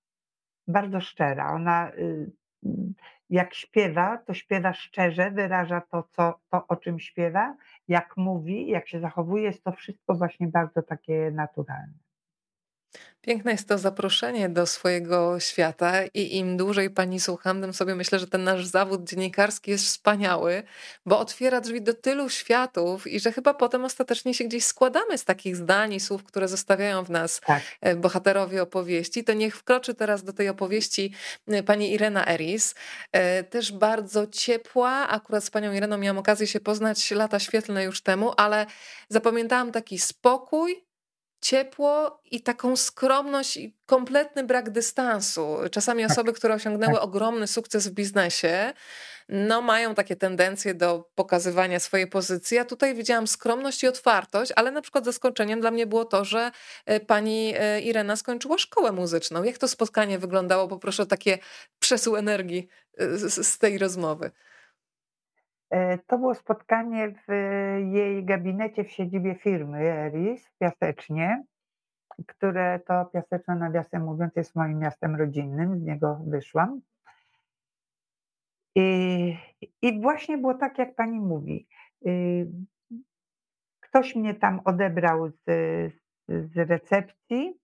Bardzo 0.68 1.00
szczera. 1.00 1.52
Ona 1.52 1.92
y, 1.92 2.30
jak 3.30 3.54
śpiewa, 3.54 4.18
to 4.18 4.34
śpiewa 4.34 4.72
szczerze, 4.72 5.30
wyraża 5.30 5.80
to, 5.80 6.02
co, 6.02 6.40
to, 6.50 6.66
o 6.66 6.76
czym 6.76 7.00
śpiewa. 7.00 7.56
Jak 7.88 8.16
mówi, 8.16 8.68
jak 8.68 8.88
się 8.88 9.00
zachowuje, 9.00 9.42
jest 9.42 9.64
to 9.64 9.72
wszystko 9.72 10.14
właśnie 10.14 10.46
bardzo 10.48 10.82
takie 10.82 11.30
naturalne. 11.30 12.07
Piękne 13.20 13.52
jest 13.52 13.68
to 13.68 13.78
zaproszenie 13.78 14.48
do 14.48 14.66
swojego 14.66 15.40
świata 15.40 16.04
i 16.14 16.36
im 16.36 16.56
dłużej 16.56 16.90
pani 16.90 17.20
słucham, 17.20 17.60
tym 17.60 17.74
sobie 17.74 17.94
myślę, 17.94 18.18
że 18.18 18.26
ten 18.26 18.44
nasz 18.44 18.66
zawód 18.66 19.04
dziennikarski 19.04 19.70
jest 19.70 19.84
wspaniały, 19.84 20.62
bo 21.06 21.18
otwiera 21.18 21.60
drzwi 21.60 21.82
do 21.82 21.94
tylu 21.94 22.28
światów 22.28 23.06
i 23.06 23.20
że 23.20 23.32
chyba 23.32 23.54
potem 23.54 23.84
ostatecznie 23.84 24.34
się 24.34 24.44
gdzieś 24.44 24.64
składamy 24.64 25.18
z 25.18 25.24
takich 25.24 25.56
zdań 25.56 25.92
i 25.94 26.00
słów, 26.00 26.24
które 26.24 26.48
zostawiają 26.48 27.04
w 27.04 27.10
nas 27.10 27.40
tak. 27.40 27.62
E, 27.80 27.96
bohaterowie 27.96 28.62
opowieści. 28.62 29.24
To 29.24 29.32
niech 29.32 29.56
wkroczy 29.56 29.94
teraz 29.94 30.24
do 30.24 30.32
tej 30.32 30.48
opowieści 30.48 31.14
e, 31.48 31.62
pani 31.62 31.92
Irena 31.92 32.28
Eris. 32.28 32.74
E, 33.12 33.44
też 33.44 33.72
bardzo 33.72 34.26
ciepła, 34.26 35.08
akurat 35.08 35.44
z 35.44 35.50
panią 35.50 35.72
Ireną 35.72 35.98
miałam 35.98 36.18
okazję 36.18 36.46
się 36.46 36.60
poznać 36.60 37.10
lata 37.10 37.38
świetlne 37.38 37.84
już 37.84 38.00
temu, 38.00 38.32
ale 38.36 38.66
zapamiętałam 39.08 39.72
taki 39.72 39.98
spokój, 39.98 40.87
ciepło 41.40 42.20
i 42.30 42.42
taką 42.42 42.76
skromność 42.76 43.56
i 43.56 43.76
kompletny 43.86 44.44
brak 44.44 44.70
dystansu. 44.70 45.56
Czasami 45.70 46.02
tak. 46.02 46.12
osoby, 46.12 46.32
które 46.32 46.54
osiągnęły 46.54 46.94
tak. 46.94 47.02
ogromny 47.02 47.46
sukces 47.46 47.88
w 47.88 47.92
biznesie, 47.92 48.72
no 49.28 49.62
mają 49.62 49.94
takie 49.94 50.16
tendencje 50.16 50.74
do 50.74 51.10
pokazywania 51.14 51.80
swojej 51.80 52.06
pozycji. 52.06 52.56
Ja 52.56 52.64
tutaj 52.64 52.94
widziałam 52.94 53.26
skromność 53.26 53.82
i 53.82 53.88
otwartość, 53.88 54.52
ale 54.56 54.70
na 54.70 54.82
przykład 54.82 55.04
zaskoczeniem 55.04 55.60
dla 55.60 55.70
mnie 55.70 55.86
było 55.86 56.04
to, 56.04 56.24
że 56.24 56.50
e, 56.86 57.00
pani 57.00 57.54
e, 57.56 57.80
Irena 57.80 58.16
skończyła 58.16 58.58
szkołę 58.58 58.92
muzyczną. 58.92 59.42
Jak 59.42 59.58
to 59.58 59.68
spotkanie 59.68 60.18
wyglądało? 60.18 60.68
Poproszę 60.68 61.02
o 61.02 61.06
takie 61.06 61.38
przesył 61.78 62.16
energii 62.16 62.68
e, 62.98 63.18
z, 63.18 63.46
z 63.46 63.58
tej 63.58 63.78
rozmowy. 63.78 64.30
E, 65.70 65.98
to 65.98 66.18
było 66.18 66.34
spotkanie 66.34 67.14
w 67.28 67.32
jej 67.92 68.24
gabinecie 68.24 68.84
w 68.84 68.90
siedzibie 68.90 69.34
firmy 69.34 69.78
Eris 69.78 70.46
w 70.46 70.58
Piasecznie, 70.58 71.44
które 72.26 72.80
to 72.86 73.04
Piaseczne, 73.04 73.54
nawiasem 73.54 74.04
mówiąc, 74.04 74.36
jest 74.36 74.56
moim 74.56 74.78
miastem 74.78 75.16
rodzinnym, 75.16 75.78
z 75.78 75.82
niego 75.82 76.20
wyszłam. 76.26 76.80
I, 78.74 79.36
I 79.82 80.00
właśnie 80.00 80.38
było 80.38 80.54
tak, 80.54 80.78
jak 80.78 80.94
pani 80.94 81.20
mówi. 81.20 81.68
Y, 82.06 82.48
ktoś 83.80 84.16
mnie 84.16 84.34
tam 84.34 84.60
odebrał 84.64 85.28
z, 85.30 85.42
z 86.28 86.56
recepcji, 86.56 87.58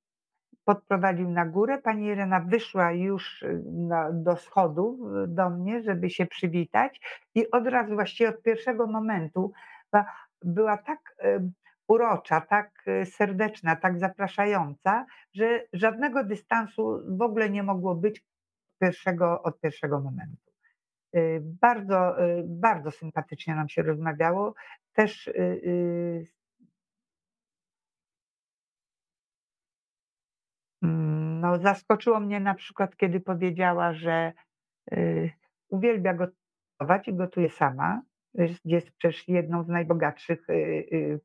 podprowadził 0.65 1.31
na 1.31 1.47
górę. 1.47 1.79
Pani 1.79 2.07
Irena 2.07 2.41
wyszła 2.41 2.93
już 2.93 3.43
y, 3.43 3.63
na, 3.67 4.13
do 4.13 4.37
schodów 4.37 5.01
y, 5.01 5.29
do 5.29 5.51
mnie, 5.51 5.83
żeby 5.83 6.11
się 6.11 6.27
przywitać 6.27 7.01
i 7.35 7.51
od 7.51 7.67
razu 7.67 7.95
właściwie 7.95 8.29
od 8.31 8.43
pierwszego 8.43 8.87
momentu 8.87 9.53
była 10.43 10.79
tak 10.79 11.17
y, 11.25 11.51
urocza, 11.89 12.41
tak 12.41 12.85
serdeczna, 13.05 13.77
tak 13.77 13.99
zapraszająca, 13.99 15.07
że 15.35 15.61
żadnego 15.73 16.25
dystansu 16.25 17.01
w 17.17 17.23
ogóle 17.23 17.51
nie 17.51 17.63
mogło 17.63 17.95
być 17.95 18.25
pierwszego, 18.81 19.43
od 19.43 19.61
pierwszego 19.61 20.01
momentu. 20.01 20.53
Bardzo, 21.41 22.17
bardzo 22.45 22.91
sympatycznie 22.91 23.55
nam 23.55 23.69
się 23.69 23.83
rozmawiało. 23.83 24.55
Też 24.93 25.31
no, 31.45 31.59
zaskoczyło 31.59 32.21
mnie 32.21 32.41
na 32.41 32.55
przykład, 32.55 32.97
kiedy 32.97 33.21
powiedziała, 33.21 33.93
że 33.93 34.33
uwielbia 35.69 36.15
gotować 36.15 37.09
i 37.09 37.15
gotuje 37.15 37.51
sama. 37.51 38.03
Jest 38.65 38.91
przecież 38.91 39.29
jedną 39.29 39.65
z 39.65 39.69
najbogatszych 39.69 40.47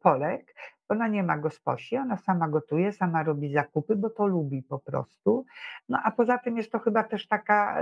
Polek. 0.01 0.55
Ona 0.89 1.07
nie 1.07 1.23
ma 1.23 1.37
gosposi, 1.37 1.97
ona 1.97 2.17
sama 2.17 2.49
gotuje, 2.49 2.91
sama 2.91 3.23
robi 3.23 3.53
zakupy, 3.53 3.95
bo 3.95 4.09
to 4.09 4.27
lubi 4.27 4.63
po 4.63 4.79
prostu. 4.79 5.45
No 5.89 5.99
a 6.03 6.11
poza 6.11 6.37
tym 6.37 6.57
jest 6.57 6.71
to 6.71 6.79
chyba 6.79 7.03
też 7.03 7.27
taka, 7.27 7.77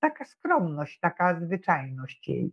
taka 0.00 0.24
skromność, 0.24 1.00
taka 1.00 1.40
zwyczajność 1.40 2.28
jej. 2.28 2.52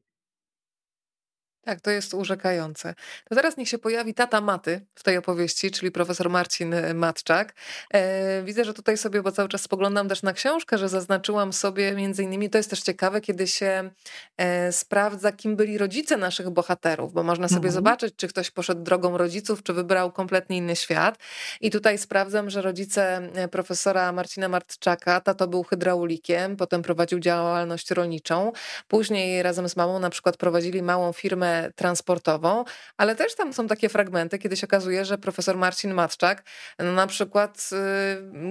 Tak, 1.66 1.82
to 1.82 1.92
jest 1.92 2.14
urzekające. 2.14 2.96
To 3.30 3.36
teraz 3.36 3.58
niech 3.58 3.70
się 3.70 3.78
pojawi 3.78 4.14
tata 4.14 4.42
Maty 4.42 4.82
w 4.96 5.04
tej 5.04 5.18
opowieści, 5.18 5.72
czyli 5.72 5.92
profesor 5.92 6.30
Marcin 6.30 6.74
e, 6.74 6.94
Matczak. 6.94 7.54
E, 7.94 8.44
widzę, 8.44 8.66
że 8.66 8.74
tutaj 8.74 8.98
sobie, 8.98 9.22
bo 9.22 9.32
cały 9.32 9.50
czas 9.50 9.62
spoglądam 9.62 10.10
też 10.10 10.24
na 10.24 10.34
książkę, 10.34 10.78
że 10.78 10.90
zaznaczyłam 10.90 11.54
sobie 11.54 11.92
między 11.92 12.24
innymi, 12.24 12.50
to 12.50 12.58
jest 12.58 12.70
też 12.70 12.82
ciekawe, 12.82 13.22
kiedy 13.22 13.48
się 13.48 13.90
e, 14.38 14.72
sprawdza, 14.72 15.32
kim 15.32 15.56
byli 15.56 15.78
rodzice 15.78 16.18
naszych 16.18 16.50
bohaterów, 16.50 17.14
bo 17.14 17.24
można 17.24 17.48
sobie 17.48 17.58
mhm. 17.58 17.74
zobaczyć, 17.74 18.16
czy 18.16 18.28
ktoś 18.28 18.52
poszedł 18.52 18.84
drogą 18.84 19.18
rodziców, 19.18 19.64
czy 19.64 19.74
wybrał 19.74 20.12
kompletnie 20.12 20.58
inny 20.58 20.76
świat. 20.76 21.18
I 21.62 21.72
tutaj 21.72 21.98
sprawdzam, 21.98 22.50
że 22.50 22.62
rodzice 22.62 23.30
profesora 23.52 24.12
Marcina 24.12 24.50
Martczaka, 24.50 25.22
tato 25.22 25.48
był 25.48 25.64
hydraulikiem, 25.64 26.58
potem 26.58 26.82
prowadził 26.82 27.20
działalność 27.20 27.92
rolniczą, 27.92 28.52
później 28.88 29.44
razem 29.44 29.70
z 29.70 29.76
mamą 29.76 30.00
na 30.00 30.10
przykład 30.10 30.38
prowadzili 30.38 30.82
małą 30.82 31.14
firmę 31.14 31.55
transportową, 31.76 32.64
ale 32.98 33.16
też 33.16 33.36
tam 33.36 33.54
są 33.54 33.68
takie 33.68 33.90
fragmenty, 33.90 34.40
kiedy 34.40 34.58
się 34.58 34.68
okazuje, 34.68 35.06
że 35.06 35.18
profesor 35.18 35.58
Marcin 35.58 35.94
Matczak, 35.94 36.44
no 36.80 36.92
na 36.94 37.08
przykład 37.08 37.70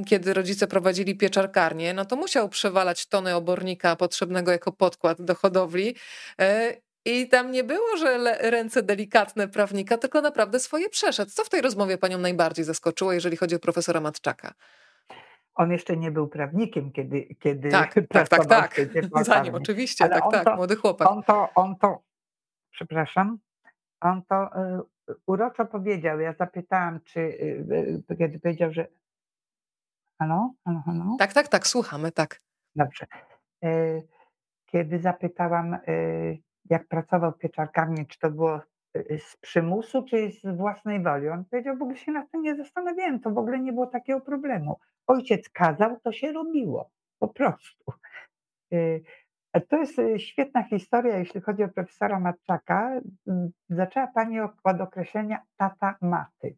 y, 0.01 0.05
kiedy 0.05 0.35
rodzice 0.35 0.67
prowadzili 0.67 1.17
pieczarkarnię, 1.17 1.95
no 1.95 2.05
to 2.05 2.17
musiał 2.17 2.49
przewalać 2.49 3.07
tony 3.07 3.35
obornika 3.35 3.97
potrzebnego 3.97 4.53
jako 4.53 4.73
podkład 4.73 5.23
do 5.23 5.35
hodowli 5.35 5.97
y, 6.41 6.45
i 7.05 7.29
tam 7.29 7.53
nie 7.53 7.65
było, 7.65 7.97
że 7.97 8.19
ręce 8.51 8.83
delikatne 8.83 9.49
prawnika, 9.49 9.99
tylko 9.99 10.21
naprawdę 10.21 10.61
swoje 10.61 10.89
przeszedł. 10.89 11.31
Co 11.31 11.45
w 11.45 11.49
tej 11.49 11.61
rozmowie 11.61 11.99
panią 11.99 12.19
najbardziej 12.19 12.65
zaskoczyło, 12.65 13.13
jeżeli 13.13 13.37
chodzi 13.37 13.57
o 13.57 13.59
profesora 13.59 14.01
Matczaka? 14.01 14.55
On 15.55 15.71
jeszcze 15.71 15.97
nie 15.97 16.11
był 16.11 16.29
prawnikiem, 16.29 16.93
kiedy, 16.93 17.37
kiedy 17.41 17.69
tak, 17.69 17.95
tak, 18.09 18.29
tak, 18.29 18.47
tak. 18.47 18.81
Zanim, 19.23 19.55
oczywiście, 19.55 20.05
Ale 20.05 20.15
tak, 20.15 20.31
tak, 20.33 20.45
to, 20.45 20.57
młody 20.57 20.77
chłopak. 20.77 21.11
On 21.11 21.23
to, 21.23 21.49
on 21.55 21.77
to 21.77 22.03
przepraszam, 22.75 23.39
on 24.01 24.23
to 24.23 24.51
y, 25.11 25.15
uroczo 25.27 25.67
powiedział. 25.67 26.21
Ja 26.21 26.33
zapytałam, 26.33 27.01
czy 27.01 27.21
y, 27.21 28.03
y, 28.11 28.17
kiedy 28.19 28.41
powiedział, 28.41 28.73
że. 28.73 28.87
Halo? 30.19 30.51
Halo, 30.65 30.83
halo? 30.87 31.17
Tak, 31.19 31.33
tak, 31.33 31.49
tak, 31.49 31.67
słuchamy, 31.67 32.13
tak. 32.13 32.41
Dobrze. 32.77 33.07
Kiedy 34.67 34.99
zapytałam, 34.99 35.79
jak 36.71 36.89
pracował 36.89 37.33
w 37.33 37.39
pieczarkami, 37.39 38.07
czy 38.07 38.19
to 38.19 38.31
było 38.31 38.61
z 39.19 39.37
przymusu, 39.37 40.03
czy 40.03 40.31
z 40.31 40.57
własnej 40.57 41.03
woli, 41.03 41.29
on 41.29 41.45
powiedział, 41.45 41.77
w 41.77 41.83
ogóle 41.83 41.97
się 41.97 42.13
nad 42.13 42.31
tym 42.31 42.43
nie 42.43 42.57
zastanawiałem, 42.57 43.21
to 43.21 43.31
w 43.31 43.39
ogóle 43.39 43.59
nie 43.59 43.73
było 43.73 43.87
takiego 43.87 44.21
problemu. 44.21 44.79
Ojciec 45.07 45.49
kazał, 45.49 46.01
to 46.01 46.13
się 46.13 46.33
robiło. 46.33 46.91
Po 47.19 47.29
prostu. 47.29 47.85
To 49.61 49.77
jest 49.77 49.99
y, 49.99 50.19
świetna 50.19 50.63
historia, 50.63 51.19
jeśli 51.19 51.41
chodzi 51.41 51.63
o 51.65 51.69
profesora 51.69 52.21
Matczaka. 52.21 53.01
Mm, 53.27 53.51
zaczęła 53.69 54.07
Pani 54.07 54.41
od 54.41 54.81
określenia 54.81 55.43
tata 55.57 55.97
maty. 56.01 56.57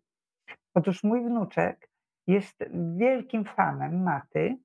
Otóż 0.75 1.05
mój 1.05 1.25
wnuczek 1.25 1.91
jest 2.27 2.65
wielkim 2.97 3.45
fanem 3.45 4.03
maty. 4.03 4.59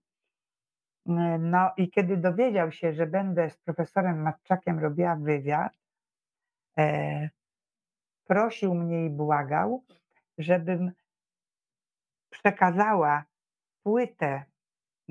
No 1.40 1.72
i 1.78 1.90
kiedy 1.90 2.18
dowiedział 2.18 2.72
się, 2.72 2.94
że 2.94 3.08
będę 3.08 3.50
z 3.50 3.58
profesorem 3.58 4.22
Matczakiem 4.22 4.80
robiła 4.80 5.16
wywiad, 5.16 5.74
e, 6.78 7.30
prosił 8.26 8.76
mnie 8.76 9.06
i 9.06 9.10
błagał, 9.10 9.84
żebym 10.38 10.92
przekazała 12.30 13.24
płytę 13.84 14.44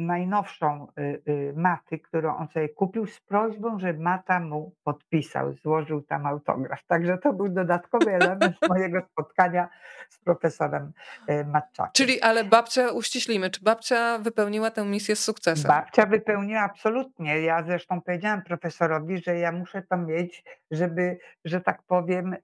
najnowszą 0.01 0.87
y, 0.99 1.23
y, 1.29 1.53
maty, 1.57 1.99
którą 1.99 2.37
on 2.37 2.49
sobie 2.49 2.69
kupił 2.69 3.07
z 3.07 3.21
prośbą, 3.21 3.79
że 3.79 3.93
mata 3.93 4.41
mu 4.41 4.75
podpisał, 4.85 5.53
złożył 5.53 6.03
tam 6.03 6.27
autograf. 6.27 6.87
Także 6.87 7.19
to 7.19 7.33
był 7.33 7.49
dodatkowy 7.49 8.15
element 8.21 8.57
mojego 8.69 9.03
spotkania 9.13 9.69
z 10.09 10.19
profesorem 10.19 10.93
y, 11.31 11.45
Matczakiem. 11.45 11.93
Czyli, 11.93 12.21
ale 12.21 12.45
babcia, 12.45 12.91
uściślimy, 12.91 13.51
czy 13.51 13.61
babcia 13.63 14.19
wypełniła 14.19 14.71
tę 14.71 14.85
misję 14.85 15.17
z 15.17 15.25
sukcesem? 15.25 15.69
Babcia 15.69 16.07
wypełniła 16.07 16.61
absolutnie. 16.61 17.41
Ja 17.41 17.63
zresztą 17.63 18.01
powiedziałam 18.01 18.43
profesorowi, 18.43 19.23
że 19.23 19.37
ja 19.37 19.53
muszę 19.53 19.83
to 19.83 19.97
mieć, 19.97 20.45
żeby, 20.71 21.19
że 21.45 21.61
tak 21.61 21.83
powiem, 21.83 22.37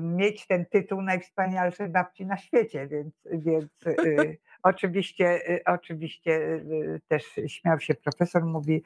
mieć 0.00 0.46
ten 0.46 0.66
tytuł 0.66 1.02
najwspanialszej 1.02 1.88
babci 1.88 2.26
na 2.26 2.36
świecie, 2.36 2.86
więc, 2.86 3.14
więc 3.32 3.70
Oczywiście, 4.62 5.50
y, 5.50 5.64
oczywiście 5.64 6.32
y, 6.32 7.00
też 7.08 7.24
śmiał 7.46 7.80
się 7.80 7.94
profesor, 7.94 8.44
mówi, 8.44 8.82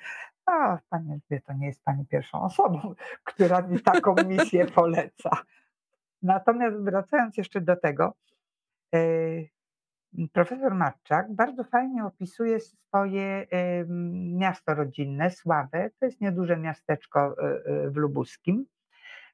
a 0.46 0.78
pani 0.90 1.12
Elżbieto, 1.12 1.52
nie 1.52 1.66
jest 1.66 1.84
pani 1.84 2.06
pierwszą 2.06 2.42
osobą, 2.42 2.94
która 3.24 3.62
mi 3.62 3.80
taką 3.80 4.14
misję 4.26 4.66
poleca. 4.80 5.30
Natomiast 6.22 6.76
wracając 6.76 7.36
jeszcze 7.36 7.60
do 7.60 7.76
tego, 7.76 8.14
y, 8.94 9.48
profesor 10.32 10.74
Matczak 10.74 11.34
bardzo 11.34 11.64
fajnie 11.64 12.04
opisuje 12.04 12.60
swoje 12.60 13.46
miasto 14.38 14.74
rodzinne, 14.74 15.30
Sławę. 15.30 15.90
To 16.00 16.06
jest 16.06 16.20
nieduże 16.20 16.56
miasteczko 16.56 17.36
w 17.90 17.96
Lubuskim. 17.96 18.66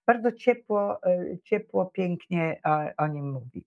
Bardzo 0.06 0.32
ciepło, 0.32 1.00
ciepło 1.44 1.86
pięknie 1.86 2.60
o 2.96 3.06
nim 3.06 3.30
mówi 3.30 3.64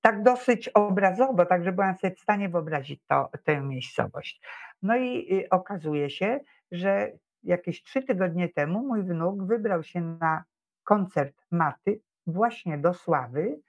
tak 0.00 0.22
dosyć 0.22 0.68
obrazowo, 0.68 1.46
także 1.46 1.72
byłam 1.72 1.96
sobie 1.96 2.14
w 2.14 2.20
stanie 2.20 2.48
wyobrazić 2.48 3.00
to, 3.08 3.30
tę 3.44 3.60
miejscowość. 3.60 4.42
No 4.82 4.96
i 4.96 5.34
y, 5.34 5.48
okazuje 5.50 6.10
się, 6.10 6.40
że 6.72 7.12
jakieś 7.42 7.82
trzy 7.82 8.02
tygodnie 8.02 8.48
temu 8.48 8.86
mój 8.86 9.02
wnuk 9.02 9.42
wybrał 9.42 9.82
się 9.82 10.00
na 10.00 10.44
koncert 10.84 11.34
Maty 11.50 12.00
właśnie 12.26 12.78
do 12.78 12.94
Sławy 12.94 13.60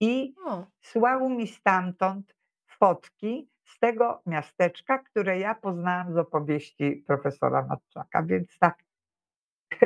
i 0.00 0.34
o. 0.46 0.66
słał 0.80 1.28
mi 1.28 1.46
stamtąd 1.46 2.36
fotki 2.66 3.48
z 3.64 3.78
tego 3.78 4.22
miasteczka, 4.26 4.98
które 4.98 5.38
ja 5.38 5.54
poznałam 5.54 6.12
z 6.12 6.16
opowieści 6.16 7.04
profesora 7.06 7.66
Matczaka, 7.66 8.22
więc 8.22 8.58
tak 8.58 8.78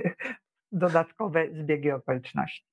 dodatkowe 0.72 1.46
zbiegi 1.52 1.90
okoliczności. 1.90 2.69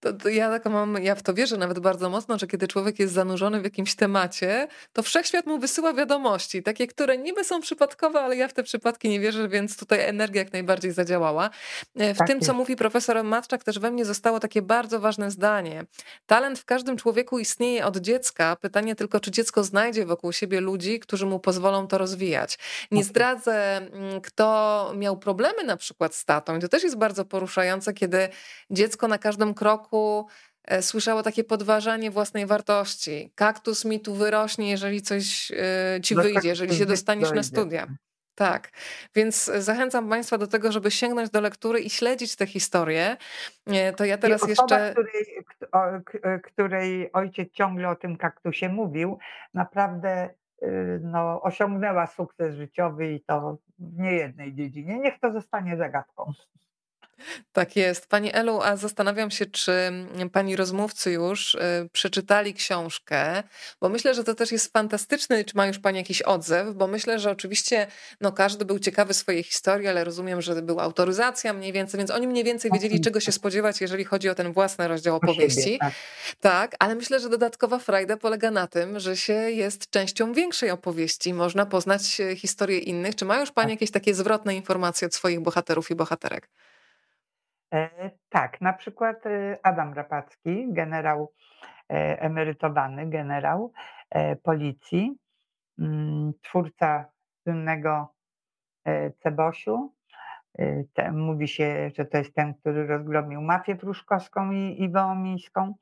To, 0.00 0.12
to 0.12 0.28
ja 0.28 0.50
tak 0.50 0.64
mam, 0.64 1.02
ja 1.02 1.14
w 1.14 1.22
to 1.22 1.34
wierzę 1.34 1.56
nawet 1.56 1.78
bardzo 1.78 2.10
mocno, 2.10 2.38
że 2.38 2.46
kiedy 2.46 2.68
człowiek 2.68 2.98
jest 2.98 3.14
zanurzony 3.14 3.60
w 3.60 3.64
jakimś 3.64 3.94
temacie, 3.94 4.68
to 4.92 5.02
wszechświat 5.02 5.46
mu 5.46 5.58
wysyła 5.58 5.92
wiadomości, 5.92 6.62
takie, 6.62 6.86
które 6.86 7.18
niby 7.18 7.44
są 7.44 7.60
przypadkowe, 7.60 8.20
ale 8.20 8.36
ja 8.36 8.48
w 8.48 8.52
te 8.52 8.62
przypadki 8.62 9.08
nie 9.08 9.20
wierzę, 9.20 9.48
więc 9.48 9.76
tutaj 9.76 10.00
energia 10.00 10.42
jak 10.42 10.52
najbardziej 10.52 10.92
zadziałała. 10.92 11.50
E, 11.96 12.14
w 12.14 12.18
tak 12.18 12.26
tym, 12.26 12.36
jest. 12.36 12.46
co 12.46 12.54
mówi 12.54 12.76
profesor 12.76 13.24
Matczak, 13.24 13.64
też 13.64 13.78
we 13.78 13.90
mnie 13.90 14.04
zostało 14.04 14.40
takie 14.40 14.62
bardzo 14.62 15.00
ważne 15.00 15.30
zdanie. 15.30 15.84
Talent 16.26 16.58
w 16.58 16.64
każdym 16.64 16.96
człowieku 16.96 17.38
istnieje 17.38 17.86
od 17.86 17.96
dziecka. 17.96 18.56
Pytanie 18.56 18.94
tylko, 18.94 19.20
czy 19.20 19.30
dziecko 19.30 19.64
znajdzie 19.64 20.06
wokół 20.06 20.32
siebie 20.32 20.60
ludzi, 20.60 21.00
którzy 21.00 21.26
mu 21.26 21.40
pozwolą 21.40 21.86
to 21.86 21.98
rozwijać. 21.98 22.58
Nie 22.90 23.04
zdradzę, 23.04 23.76
mm, 23.76 24.20
kto 24.20 24.92
miał 24.96 25.18
problemy 25.18 25.64
na 25.64 25.76
przykład 25.76 26.14
z 26.14 26.24
tatą. 26.24 26.56
I 26.56 26.60
to 26.60 26.68
też 26.68 26.82
jest 26.82 26.96
bardzo 26.96 27.24
poruszające, 27.24 27.92
kiedy 27.92 28.28
dziecko 28.70 29.08
na 29.08 29.18
każdym 29.18 29.54
kroku 29.54 29.89
roku 29.90 30.28
e, 30.64 30.82
słyszało 30.82 31.22
takie 31.22 31.44
podważanie 31.44 32.10
własnej 32.10 32.46
wartości. 32.46 33.32
Kaktus 33.34 33.84
mi 33.84 34.00
tu 34.00 34.14
wyrośnie, 34.14 34.70
jeżeli 34.70 35.02
coś 35.02 35.52
e, 35.52 36.00
ci 36.00 36.16
no 36.16 36.22
wyjdzie, 36.22 36.48
jeżeli 36.48 36.74
się 36.74 36.86
dostaniesz 36.86 37.32
na 37.32 37.42
studia. 37.42 37.86
Tak, 38.34 38.70
więc 39.14 39.44
zachęcam 39.44 40.08
Państwa 40.08 40.38
do 40.38 40.46
tego, 40.46 40.72
żeby 40.72 40.90
sięgnąć 40.90 41.30
do 41.30 41.40
lektury 41.40 41.80
i 41.80 41.90
śledzić 41.90 42.36
te 42.36 42.46
historie. 42.46 43.16
E, 43.66 43.92
to 43.92 44.04
ja 44.04 44.18
teraz 44.18 44.42
osoba, 44.42 44.78
jeszcze. 44.78 44.94
Której, 46.04 46.42
której 46.42 47.12
ojciec 47.12 47.52
ciągle 47.52 47.88
o 47.88 47.96
tym 47.96 48.16
kaktusie 48.16 48.68
mówił, 48.68 49.18
naprawdę 49.54 50.30
no, 51.00 51.42
osiągnęła 51.42 52.06
sukces 52.06 52.54
życiowy 52.54 53.12
i 53.12 53.20
to 53.20 53.58
w 53.78 53.98
niejednej 53.98 54.54
dziedzinie. 54.54 54.98
Niech 54.98 55.20
to 55.20 55.32
zostanie 55.32 55.76
zagadką. 55.76 56.32
Tak 57.52 57.76
jest. 57.76 58.06
Pani 58.06 58.34
Elu, 58.34 58.60
a 58.62 58.76
zastanawiam 58.76 59.30
się, 59.30 59.46
czy 59.46 59.72
pani 60.32 60.56
rozmówcy 60.56 61.12
już 61.12 61.54
y, 61.54 61.58
przeczytali 61.92 62.54
książkę, 62.54 63.42
bo 63.80 63.88
myślę, 63.88 64.14
że 64.14 64.24
to 64.24 64.34
też 64.34 64.52
jest 64.52 64.72
fantastyczny, 64.72 65.44
czy 65.44 65.56
ma 65.56 65.66
już 65.66 65.78
pani 65.78 65.98
jakiś 65.98 66.22
odzew, 66.22 66.74
bo 66.74 66.86
myślę, 66.86 67.18
że 67.18 67.30
oczywiście 67.30 67.86
no, 68.20 68.32
każdy 68.32 68.64
był 68.64 68.78
ciekawy 68.78 69.14
swojej 69.14 69.42
historii, 69.42 69.88
ale 69.88 70.04
rozumiem, 70.04 70.42
że 70.42 70.62
była 70.62 70.82
autoryzacja 70.82 71.52
mniej 71.52 71.72
więcej, 71.72 71.98
więc 71.98 72.10
oni 72.10 72.28
mniej 72.28 72.44
więcej 72.44 72.70
wiedzieli, 72.70 73.00
czego 73.00 73.20
się 73.20 73.32
spodziewać, 73.32 73.80
jeżeli 73.80 74.04
chodzi 74.04 74.28
o 74.28 74.34
ten 74.34 74.52
własny 74.52 74.88
rozdział 74.88 75.16
opowieści. 75.16 75.62
Siebie, 75.62 75.78
tak. 75.78 75.94
tak, 76.40 76.76
ale 76.78 76.94
myślę, 76.94 77.20
że 77.20 77.28
dodatkowa 77.28 77.78
frajda 77.78 78.16
polega 78.16 78.50
na 78.50 78.66
tym, 78.66 79.00
że 79.00 79.16
się 79.16 79.32
jest 79.32 79.90
częścią 79.90 80.32
większej 80.32 80.70
opowieści. 80.70 81.34
Można 81.34 81.66
poznać 81.66 82.20
e, 82.20 82.36
historię 82.36 82.78
innych. 82.78 83.14
Czy 83.14 83.24
ma 83.24 83.40
już 83.40 83.52
pani 83.52 83.66
tak. 83.66 83.70
jakieś 83.70 83.90
takie 83.90 84.14
zwrotne 84.14 84.54
informacje 84.54 85.06
od 85.06 85.14
swoich 85.14 85.40
bohaterów 85.40 85.90
i 85.90 85.94
bohaterek? 85.94 86.48
E, 87.74 88.10
tak, 88.28 88.60
na 88.60 88.72
przykład 88.72 89.26
e, 89.26 89.58
Adam 89.62 89.94
Rapacki, 89.94 90.72
generał 90.72 91.32
e, 91.90 92.20
emerytowany, 92.20 93.06
generał 93.06 93.72
policji, 94.42 95.18
mm, 95.78 96.32
twórca 96.42 97.04
słynnego 97.42 98.14
Cebosiu. 99.18 99.92
Mówi 101.12 101.48
się, 101.48 101.90
że 101.96 102.04
to 102.04 102.18
jest 102.18 102.34
ten, 102.34 102.54
który 102.54 102.86
rozgromił 102.86 103.42
mafię 103.42 103.76
pruszkowską 103.76 104.50
i, 104.50 104.82
i 104.82 104.90
wołomińską. 104.92 105.74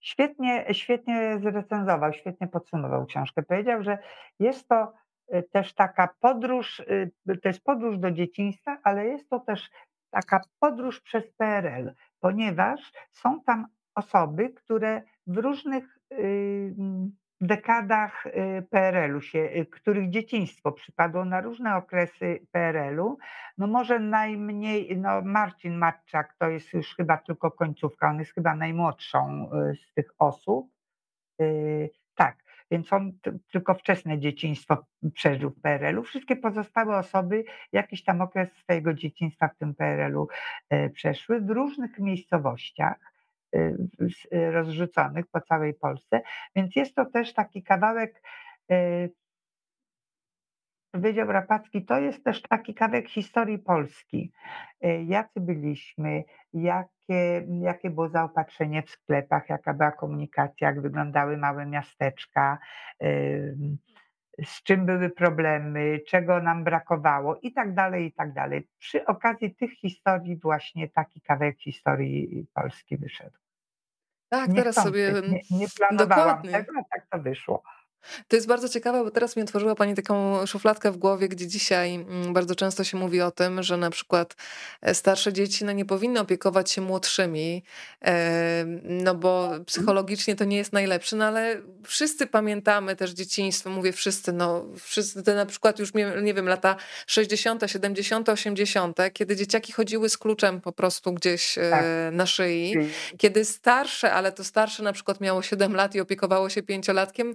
Świetnie, 0.00 0.64
świetnie 0.72 1.38
zrecenzował, 1.38 2.12
świetnie 2.12 2.48
podsumował 2.48 3.06
książkę. 3.06 3.42
Powiedział, 3.42 3.82
że 3.82 3.98
jest 4.38 4.68
to 4.68 4.92
też 5.52 5.74
taka 5.74 6.08
podróż, 6.20 6.80
y, 6.80 7.10
to 7.42 7.48
jest 7.48 7.64
podróż 7.64 7.98
do 7.98 8.10
dzieciństwa, 8.10 8.78
ale 8.84 9.06
jest 9.06 9.28
to 9.28 9.40
też 9.40 9.70
taka 10.10 10.40
podróż 10.60 11.00
przez 11.00 11.32
PRL, 11.32 11.94
ponieważ 12.20 12.92
są 13.10 13.40
tam 13.40 13.66
osoby, 13.94 14.50
które 14.50 15.02
w 15.26 15.36
różnych 15.36 15.98
y, 16.12 16.74
dekadach 17.40 18.24
PRL-u 18.70 19.20
się, 19.20 19.48
których 19.70 20.10
dzieciństwo 20.10 20.72
przypadło 20.72 21.24
na 21.24 21.40
różne 21.40 21.76
okresy 21.76 22.46
PRL-u. 22.52 23.18
No 23.58 23.66
może 23.66 23.98
najmniej, 23.98 24.96
no 24.96 25.22
Marcin 25.22 25.78
Matczak 25.78 26.34
to 26.38 26.48
jest 26.48 26.72
już 26.72 26.96
chyba 26.96 27.16
tylko 27.16 27.50
końcówka, 27.50 28.10
on 28.10 28.18
jest 28.18 28.34
chyba 28.34 28.54
najmłodszą 28.54 29.50
z 29.74 29.94
tych 29.94 30.10
osób. 30.18 30.70
Tak, 32.14 32.36
więc 32.70 32.92
on 32.92 33.12
tylko 33.52 33.74
wczesne 33.74 34.18
dzieciństwo 34.18 34.86
przeżył 35.14 35.50
w 35.50 35.60
PRL-u. 35.60 36.02
Wszystkie 36.02 36.36
pozostałe 36.36 36.96
osoby 36.96 37.44
jakiś 37.72 38.04
tam 38.04 38.20
okres 38.20 38.52
swojego 38.52 38.94
dzieciństwa 38.94 39.48
w 39.48 39.56
tym 39.56 39.74
PRL-u 39.74 40.28
e, 40.70 40.90
przeszły 40.90 41.40
w 41.40 41.50
różnych 41.50 41.98
miejscowościach 41.98 42.96
e, 43.54 43.72
rozrzuconych 44.50 45.26
po 45.26 45.40
całej 45.40 45.74
Polsce. 45.74 46.22
Więc 46.56 46.76
jest 46.76 46.94
to 46.94 47.06
też 47.06 47.34
taki 47.34 47.62
kawałek 47.62 48.22
e, 50.92 50.98
powiedział 50.98 51.32
Rapacki, 51.32 51.84
to 51.84 51.98
jest 51.98 52.24
też 52.24 52.42
taki 52.42 52.74
kawałek 52.74 53.08
historii 53.08 53.58
Polski. 53.58 54.32
Jacy 55.06 55.40
byliśmy, 55.40 56.24
jakie, 56.52 57.46
jakie 57.60 57.90
było 57.90 58.08
zaopatrzenie 58.08 58.82
w 58.82 58.90
sklepach, 58.90 59.48
jaka 59.48 59.74
była 59.74 59.92
komunikacja, 59.92 60.68
jak 60.68 60.82
wyglądały 60.82 61.36
małe 61.36 61.66
miasteczka, 61.66 62.58
z 64.44 64.62
czym 64.62 64.86
były 64.86 65.10
problemy, 65.10 66.00
czego 66.08 66.42
nam 66.42 66.64
brakowało 66.64 67.38
i 67.42 67.52
tak 67.52 67.74
dalej, 67.74 68.06
i 68.06 68.12
tak 68.12 68.32
dalej. 68.32 68.68
Przy 68.78 69.06
okazji 69.06 69.54
tych 69.54 69.72
historii 69.72 70.36
właśnie 70.36 70.88
taki 70.88 71.20
kawałek 71.20 71.58
historii 71.60 72.46
Polski 72.54 72.96
wyszedł. 72.96 73.36
Tak, 74.28 74.48
nie 74.48 74.56
teraz 74.56 74.74
sobie 74.74 75.12
nie, 75.28 75.58
nie 75.58 75.66
planowałam 75.76 76.26
dokładnie. 76.26 76.52
tego, 76.52 76.72
a 76.80 76.96
tak 76.96 77.06
to 77.10 77.18
wyszło. 77.18 77.62
To 78.28 78.36
jest 78.36 78.48
bardzo 78.48 78.68
ciekawe, 78.68 79.04
bo 79.04 79.10
teraz 79.10 79.36
mi 79.36 79.42
otworzyła 79.42 79.74
Pani 79.74 79.94
taką 79.94 80.46
szufladkę 80.46 80.90
w 80.90 80.96
głowie, 80.96 81.28
gdzie 81.28 81.46
dzisiaj 81.46 81.94
mm, 81.94 82.32
bardzo 82.32 82.54
często 82.54 82.84
się 82.84 82.96
mówi 82.96 83.20
o 83.20 83.30
tym, 83.30 83.62
że 83.62 83.76
na 83.76 83.90
przykład 83.90 84.36
e, 84.82 84.94
starsze 84.94 85.32
dzieci 85.32 85.64
no, 85.64 85.72
nie 85.72 85.84
powinny 85.84 86.20
opiekować 86.20 86.70
się 86.70 86.80
młodszymi, 86.80 87.62
no 88.82 89.14
bo 89.14 89.50
psychologicznie 89.66 90.36
to 90.36 90.44
nie 90.44 90.56
jest 90.56 90.72
najlepsze, 90.72 91.16
no 91.16 91.24
ale 91.24 91.62
wszyscy 91.86 92.26
pamiętamy 92.26 92.96
też 92.96 93.10
dzieciństwo, 93.10 93.70
mówię 93.70 93.92
wszyscy, 93.92 94.32
no 94.32 94.64
wszyscy 94.80 95.22
te 95.22 95.34
na 95.34 95.46
przykład 95.46 95.78
już 95.78 95.92
nie 96.22 96.34
wiem, 96.34 96.48
lata 96.48 96.76
60., 97.06 97.62
70., 97.66 98.28
80., 98.28 98.98
kiedy 99.12 99.36
dzieciaki 99.36 99.72
chodziły 99.72 100.08
z 100.08 100.18
kluczem 100.18 100.60
po 100.60 100.72
prostu 100.72 101.12
gdzieś 101.12 101.58
e, 101.58 101.70
tak. 101.70 101.84
na 102.12 102.26
szyi, 102.26 102.74
kiedy 103.18 103.44
starsze, 103.44 104.12
ale 104.12 104.32
to 104.32 104.44
starsze 104.44 104.82
na 104.82 104.92
przykład 104.92 105.20
miało 105.20 105.42
7 105.42 105.74
lat 105.74 105.94
i 105.94 106.00
opiekowało 106.00 106.48
się 106.50 106.62
pięciolatkiem, 106.62 107.34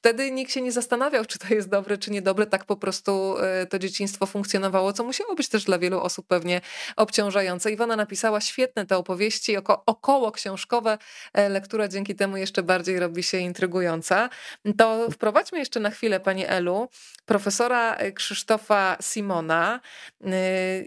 wtedy 0.00 0.30
nikt 0.30 0.52
się 0.52 0.60
nie 0.60 0.72
zastanawiał, 0.72 1.24
czy 1.24 1.38
to 1.38 1.54
jest 1.54 1.68
dobre, 1.68 1.98
czy 1.98 2.10
niedobre. 2.10 2.46
Tak 2.46 2.64
po 2.64 2.76
prostu 2.76 3.36
e, 3.38 3.66
to 3.66 3.78
dzieciństwo 3.78 4.26
funkcjonowało, 4.26 4.92
co 4.92 5.04
musiało 5.04 5.34
być 5.34 5.48
też 5.48 5.64
dla 5.64 5.78
wielu 5.78 6.00
osób 6.00 6.26
pewnie 6.26 6.60
obciążające. 6.96 7.72
Iwona 7.72 7.96
napisała 7.96 8.40
świetne 8.40 8.86
te 8.86 8.96
opowieści, 8.96 9.56
oko, 9.56 9.82
około 9.86 10.32
książkowe. 10.32 10.98
E, 11.32 11.48
lektura 11.48 11.88
dzięki 11.88 12.14
temu 12.14 12.36
jeszcze 12.36 12.62
bardziej 12.62 12.98
robi 12.98 13.22
się 13.22 13.38
intrygująca. 13.38 14.28
To 14.76 15.10
wprowadźmy 15.10 15.58
jeszcze 15.58 15.80
na 15.80 15.90
chwilę, 15.90 16.20
Pani 16.20 16.44
Elu, 16.46 16.88
profesora 17.26 17.94
e, 17.94 18.12
Krzysztofa 18.12 18.96
Simona. 19.00 19.80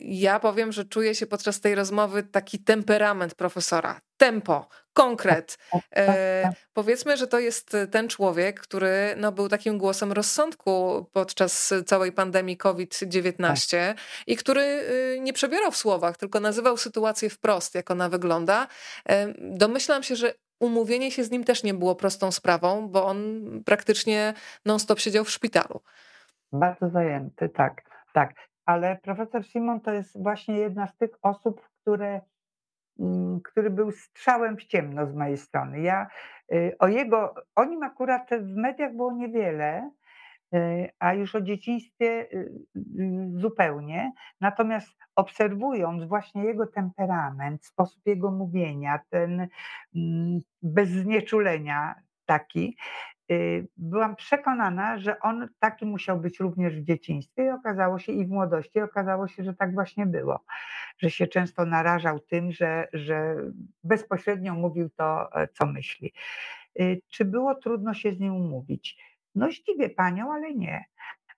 Ja 0.01 0.39
powiem, 0.39 0.71
że 0.71 0.85
czuję 0.85 1.15
się 1.15 1.27
podczas 1.27 1.59
tej 1.59 1.75
rozmowy 1.75 2.23
taki 2.23 2.59
temperament 2.59 3.35
profesora 3.35 4.01
tempo, 4.17 4.67
konkret. 4.93 5.57
E, 5.95 6.51
powiedzmy, 6.73 7.17
że 7.17 7.27
to 7.27 7.39
jest 7.39 7.77
ten 7.91 8.07
człowiek, 8.07 8.59
który 8.59 9.15
no, 9.17 9.31
był 9.31 9.49
takim 9.49 9.77
głosem 9.77 10.11
rozsądku 10.11 11.05
podczas 11.13 11.73
całej 11.85 12.11
pandemii 12.11 12.57
COVID-19 12.57 13.77
tak. 13.77 13.97
i 14.27 14.35
który 14.35 14.61
y, 14.61 15.19
nie 15.21 15.33
przebierał 15.33 15.71
w 15.71 15.77
słowach, 15.77 16.17
tylko 16.17 16.39
nazywał 16.39 16.77
sytuację 16.77 17.29
wprost, 17.29 17.75
jak 17.75 17.91
ona 17.91 18.09
wygląda. 18.09 18.67
E, 19.09 19.33
domyślam 19.39 20.03
się, 20.03 20.15
że 20.15 20.33
umówienie 20.59 21.11
się 21.11 21.23
z 21.23 21.31
nim 21.31 21.43
też 21.43 21.63
nie 21.63 21.73
było 21.73 21.95
prostą 21.95 22.31
sprawą, 22.31 22.87
bo 22.87 23.05
on 23.05 23.43
praktycznie 23.65 24.33
non-stop 24.65 24.99
siedział 24.99 25.23
w 25.23 25.31
szpitalu. 25.31 25.81
Bardzo 26.51 26.89
zajęty, 26.89 27.49
tak, 27.49 27.81
tak. 28.13 28.33
Ale 28.65 28.97
profesor 29.03 29.45
Simon 29.45 29.81
to 29.81 29.91
jest 29.91 30.23
właśnie 30.23 30.57
jedna 30.57 30.87
z 30.87 30.97
tych 30.97 31.09
osób, 31.21 31.61
które 31.81 32.21
który 33.43 33.69
był 33.69 33.91
strzałem 33.91 34.57
w 34.57 34.65
ciemno 34.65 35.07
z 35.07 35.15
mojej 35.15 35.37
strony. 35.37 35.81
Ja 35.81 36.07
y, 36.53 36.75
o 36.79 36.87
jego, 36.87 37.35
o 37.55 37.65
nim 37.65 37.83
akurat 37.83 38.29
w 38.41 38.55
mediach 38.55 38.95
było 38.95 39.13
niewiele, 39.13 39.91
y, 40.53 40.89
a 40.99 41.13
już 41.13 41.35
o 41.35 41.41
dzieciństwie 41.41 42.27
y, 42.33 42.51
zupełnie. 43.35 44.11
Natomiast 44.41 44.89
obserwując 45.15 46.03
właśnie 46.03 46.43
jego 46.43 46.67
temperament, 46.67 47.65
sposób 47.65 48.01
jego 48.05 48.31
mówienia, 48.31 48.99
ten 49.09 49.47
mm, 49.95 50.41
bez 50.61 50.89
znieczulenia 50.89 51.95
taki, 52.25 52.77
byłam 53.77 54.15
przekonana, 54.15 54.97
że 54.97 55.19
on 55.19 55.49
taki 55.59 55.85
musiał 55.85 56.19
być 56.19 56.39
również 56.39 56.79
w 56.79 56.83
dzieciństwie 56.83 57.45
i 57.45 57.49
okazało 57.49 57.99
się 57.99 58.11
i 58.11 58.25
w 58.25 58.29
młodości, 58.29 58.81
okazało 58.81 59.27
się, 59.27 59.43
że 59.43 59.53
tak 59.53 59.73
właśnie 59.73 60.05
było, 60.05 60.45
że 60.97 61.09
się 61.09 61.27
często 61.27 61.65
narażał 61.65 62.19
tym, 62.19 62.51
że, 62.51 62.87
że 62.93 63.35
bezpośrednio 63.83 64.53
mówił 64.53 64.89
to, 64.89 65.35
e, 65.35 65.47
co 65.47 65.65
myśli. 65.65 66.13
Y, 66.79 67.01
czy 67.09 67.25
było 67.25 67.55
trudno 67.55 67.93
się 67.93 68.11
z 68.11 68.19
nim 68.19 68.35
umówić? 68.35 68.97
No 69.35 69.51
zdziwię 69.51 69.89
panią, 69.89 70.33
ale 70.33 70.53
nie. 70.53 70.85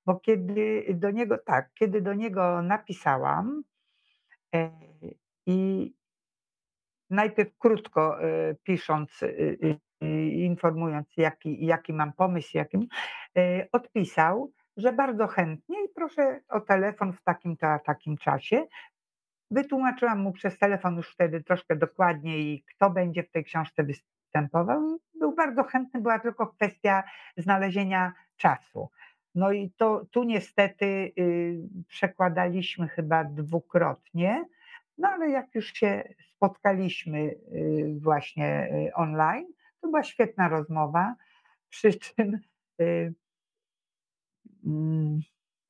Bo 0.05 0.19
kiedy 0.19 0.85
do 0.93 1.11
niego, 1.11 1.37
tak, 1.37 1.69
kiedy 1.73 2.01
do 2.01 2.13
niego 2.13 2.61
napisałam 2.61 3.63
e, 4.55 4.71
i 5.45 5.93
najpierw 7.09 7.57
krótko 7.57 8.23
e, 8.23 8.55
pisząc 8.63 9.23
y, 9.23 9.79
informując, 10.31 11.07
jaki, 11.17 11.65
jaki 11.65 11.93
mam 11.93 12.13
pomysł, 12.13 12.57
jakim, 12.57 12.87
e, 13.37 13.67
odpisał, 13.71 14.51
że 14.77 14.93
bardzo 14.93 15.27
chętnie 15.27 15.85
i 15.85 15.89
proszę 15.95 16.39
o 16.49 16.61
telefon 16.61 17.13
w 17.13 17.23
takim 17.23 17.57
to, 17.57 17.67
takim 17.85 18.17
czasie. 18.17 18.65
Wytłumaczyłam 19.51 20.19
mu 20.19 20.31
przez 20.31 20.57
telefon 20.57 20.95
już 20.95 21.11
wtedy 21.11 21.43
troszkę 21.43 21.75
dokładniej, 21.75 22.63
kto 22.75 22.89
będzie 22.89 23.23
w 23.23 23.31
tej 23.31 23.43
książce 23.43 23.83
występował. 23.83 24.97
Był 25.19 25.35
bardzo 25.35 25.63
chętny, 25.63 26.01
była 26.01 26.19
tylko 26.19 26.47
kwestia 26.47 27.03
znalezienia 27.37 28.13
czasu. 28.37 28.89
No 29.35 29.51
i 29.51 29.71
to 29.77 30.05
tu 30.11 30.23
niestety 30.23 30.85
y, 30.85 31.57
przekładaliśmy 31.87 32.87
chyba 32.87 33.23
dwukrotnie, 33.23 34.45
no 34.97 35.09
ale 35.09 35.29
jak 35.29 35.55
już 35.55 35.73
się 35.73 36.03
spotkaliśmy 36.35 37.19
y, 37.19 37.95
właśnie 38.01 38.69
y, 38.87 38.93
online, 38.93 39.45
to 39.85 39.89
była 39.91 40.03
świetna 40.03 40.49
rozmowa, 40.49 41.15
przy 41.69 41.93
czym 41.93 42.39
y, 42.81 43.13
mm, 44.65 45.19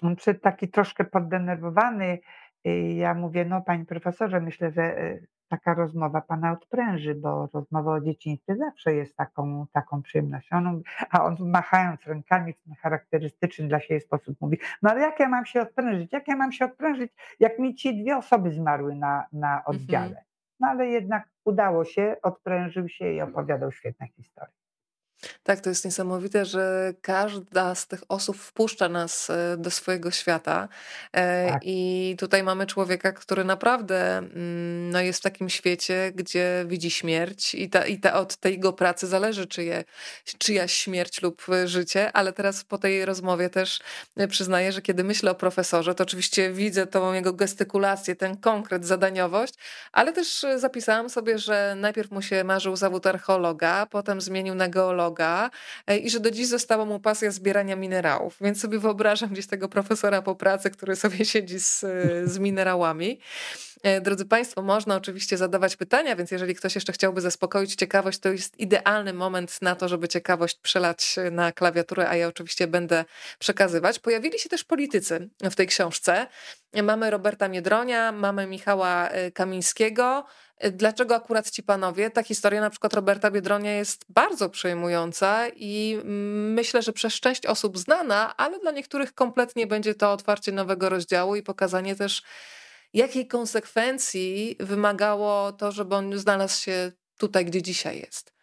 on 0.02 0.16
taki 0.42 0.68
troszkę 0.70 1.06
poddenerwowany 1.06 2.20
ja 2.96 3.14
mówię: 3.14 3.46
„No, 3.46 3.62
panie 3.62 3.86
profesorze, 3.86 4.42
myślę, 4.42 4.72
że, 4.72 5.00
y, 5.02 5.28
taka 5.50 5.74
rozmowa 5.74 6.22
pana 6.22 6.52
odpręży, 6.52 7.16
bo 7.16 7.50
rozmowa 7.54 7.92
o 7.94 8.02
dzieciństwie 8.02 8.56
zawsze 8.56 8.94
jest 8.96 9.16
taką 9.18 9.68
taką 9.74 10.02
przyjemnością”. 10.02 10.82
A 11.12 11.24
on 11.26 11.38
machając 11.40 12.04
rękami 12.08 12.54
w 12.54 12.60
ten 12.62 12.76
charakterystyczny 12.76 13.68
dla 13.68 13.80
siebie 13.80 14.00
sposób 14.02 14.42
mówi: 14.42 14.58
„No, 14.82 14.92
ale 14.92 15.02
jak 15.02 15.20
ja 15.20 15.30
mam 15.30 15.46
się 15.46 15.62
odprężyć? 15.62 16.14
Jak 16.14 16.28
ja 16.28 16.36
mam 16.36 16.52
się 16.52 16.66
odprężyć, 16.66 17.12
jak 17.40 17.60
mi 17.60 17.76
ci 17.76 18.04
dwie 18.04 18.18
osoby 18.18 18.52
zmarły 18.52 18.96
na 18.96 19.26
na 19.34 19.58
Mhm. 19.58 19.66
oddziale?” 19.66 20.25
No, 20.60 20.68
ale 20.68 20.88
jednak 20.88 21.30
udało 21.46 21.86
się, 21.86 22.16
odprężył 22.24 22.90
się 22.90 23.14
i 23.14 23.22
opowiadał 23.22 23.72
świetne 23.72 24.08
historie. 24.08 24.65
Tak, 25.44 25.62
to 25.62 25.70
jest 25.70 25.86
niesamowite, 25.86 26.46
że 26.46 26.94
każda 27.02 27.76
z 27.76 27.88
tych 27.88 28.02
osób 28.10 28.38
wpuszcza 28.38 28.90
nas, 28.90 29.30
e, 29.30 29.58
do 29.58 29.72
swojego 29.72 30.12
świata. 30.12 30.68
E, 31.14 31.50
Tak. 31.50 31.62
I 31.66 32.16
tutaj 32.20 32.44
mamy 32.44 32.66
człowieka, 32.66 33.12
który 33.12 33.44
naprawdę, 33.44 34.18
mm, 34.18 34.90
no, 34.90 35.02
jest 35.02 35.20
w 35.20 35.24
takim 35.24 35.50
świecie, 35.50 36.12
gdzie 36.16 36.66
widzi 36.68 36.92
śmierć 36.92 37.56
i 37.56 37.70
ta 37.70 37.86
i 37.86 38.00
ta 38.00 38.14
od 38.14 38.36
tej 38.38 38.54
jego 38.54 38.74
pracy 38.74 39.08
zależy, 39.08 39.48
czyje 39.48 39.84
czyjaś 40.38 40.74
śmierć 40.74 41.22
lub, 41.22 41.50
e, 41.50 41.68
życie. 41.68 42.12
Ale 42.12 42.34
teraz 42.34 42.64
po 42.64 42.78
tej 42.78 43.06
rozmowie 43.06 43.50
też, 43.50 43.80
przyznaję, 44.30 44.72
że 44.72 44.82
kiedy 44.82 45.04
myślę 45.04 45.32
o 45.32 45.36
profesorze, 45.36 45.96
to 45.96 46.04
oczywiście 46.04 46.52
widzę 46.52 46.88
tą 46.88 47.14
jego 47.14 47.34
gestykulację, 47.34 48.16
ten 48.16 48.38
konkret, 48.38 48.86
zadaniowość, 48.86 49.54
ale 49.92 50.14
też, 50.14 50.46
zapisałam 50.56 51.10
sobie, 51.10 51.40
że 51.40 51.76
najpierw 51.78 52.12
mu 52.12 52.22
się 52.22 52.44
marzył 52.44 52.76
zawód 52.76 53.08
archeologa, 53.08 53.86
potem 53.86 54.22
zmienił 54.22 54.56
na 54.56 54.68
geologa, 54.70 55.15
e, 55.88 55.98
i 55.98 56.10
że 56.10 56.20
do 56.20 56.32
dziś 56.32 56.48
została 56.48 56.86
mu 56.86 57.00
pasja 57.00 57.32
zbierania 57.32 57.76
minerałów. 57.76 58.38
Więc 58.42 58.62
sobie 58.62 58.80
wyobrażam 58.80 59.30
gdzieś 59.30 59.48
tego 59.48 59.70
profesora 59.70 60.22
po 60.22 60.36
pracy, 60.36 60.70
który 60.70 60.96
sobie 60.96 61.26
siedzi 61.26 61.60
z, 61.60 61.84
e, 61.84 62.28
z 62.28 62.40
minerałami. 62.40 63.20
E, 63.86 64.02
drodzy 64.02 64.26
państwo, 64.26 64.62
można 64.62 64.96
oczywiście 64.96 65.38
zadawać 65.38 65.76
pytania, 65.76 66.16
więc 66.16 66.32
jeżeli 66.32 66.56
ktoś 66.56 66.76
jeszcze 66.76 66.94
chciałby 66.94 67.22
zaspokoić 67.22 67.76
ciekawość, 67.76 68.20
to 68.20 68.30
jest 68.30 68.60
idealny 68.60 69.14
moment 69.14 69.62
na 69.62 69.76
to, 69.76 69.88
żeby 69.90 70.08
ciekawość 70.08 70.60
przelać 70.60 71.16
na 71.32 71.52
klawiaturę, 71.52 72.10
a 72.10 72.16
ja 72.16 72.28
oczywiście 72.28 72.68
będę 72.68 73.06
przekazywać. 73.40 74.00
Pojawili 74.00 74.40
się 74.40 74.50
też 74.50 74.64
politycy 74.64 75.30
w 75.44 75.56
tej 75.56 75.68
książce. 75.68 76.28
Mamy 76.84 77.10
Roberta 77.10 77.48
Miedronia, 77.48 78.12
mamy 78.12 78.48
Michała, 78.48 79.10
e, 79.10 79.32
Kamińskiego. 79.32 80.26
E, 80.58 80.72
dlaczego 80.72 81.16
akurat 81.16 81.52
ci 81.52 81.64
panowie? 81.64 82.10
Ta 82.10 82.24
historia 82.24 82.62
na 82.62 82.70
przykład 82.70 82.94
Roberta 82.94 83.32
Biedronia 83.32 83.72
jest 83.72 84.06
bardzo 84.10 84.50
przejmująca 84.50 85.48
i, 85.56 86.00
mm, 86.02 86.54
myślę, 86.54 86.82
że 86.82 86.94
przez 86.94 87.14
część 87.14 87.46
osób 87.46 87.78
znana, 87.78 88.38
ale 88.38 88.60
dla 88.60 88.72
niektórych 88.72 89.14
kompletnie 89.14 89.68
będzie 89.68 89.96
to 89.96 90.12
otwarcie 90.12 90.52
nowego 90.52 90.90
rozdziału 90.90 91.36
i 91.36 91.44
pokazanie 91.44 91.96
też, 91.96 92.24
jakiej 92.96 93.28
konsekwencji 93.28 94.56
wymagało 94.60 95.52
to, 95.52 95.72
żeby 95.72 95.96
on 95.96 96.18
znalazł 96.18 96.62
się 96.62 96.92
tutaj, 97.18 97.46
gdzie 97.46 97.62
dzisiaj 97.62 98.00
jest. 98.00 98.36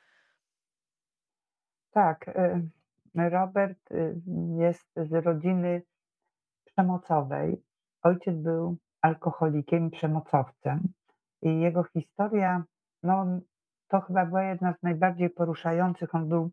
Tak, 1.91 2.29
y, 2.29 3.31
Robert, 3.31 3.91
y, 3.91 4.15
jest 4.59 4.89
z 4.97 5.25
rodziny 5.25 5.83
przemocowej. 6.65 7.63
Ojciec 8.03 8.37
był 8.37 8.77
alkoholikiem 9.01 9.87
i 9.87 9.91
przemocowcem 9.91 10.93
i 11.43 11.61
jego 11.61 11.85
historia, 11.85 12.65
no, 13.03 13.27
to 13.89 14.01
chyba 14.01 14.27
była 14.27 14.43
jedna 14.43 14.75
z 14.75 14.83
najbardziej 14.83 15.31
poruszających. 15.31 16.15
On 16.15 16.29
był 16.29 16.51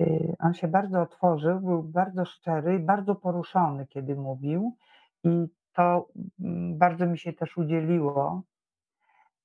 y, 0.00 0.34
on 0.38 0.54
się 0.54 0.68
bardzo 0.68 1.02
otworzył, 1.02 1.60
był 1.60 1.82
bardzo 1.82 2.24
szczery 2.24 2.78
bardzo 2.78 3.14
poruszony, 3.14 3.86
kiedy 3.86 4.14
mówił 4.14 4.76
i 5.24 5.46
to, 5.76 6.08
mm, 6.40 6.78
bardzo 6.78 7.06
mi 7.06 7.18
się 7.18 7.32
też 7.32 7.56
udzieliło. 7.56 8.42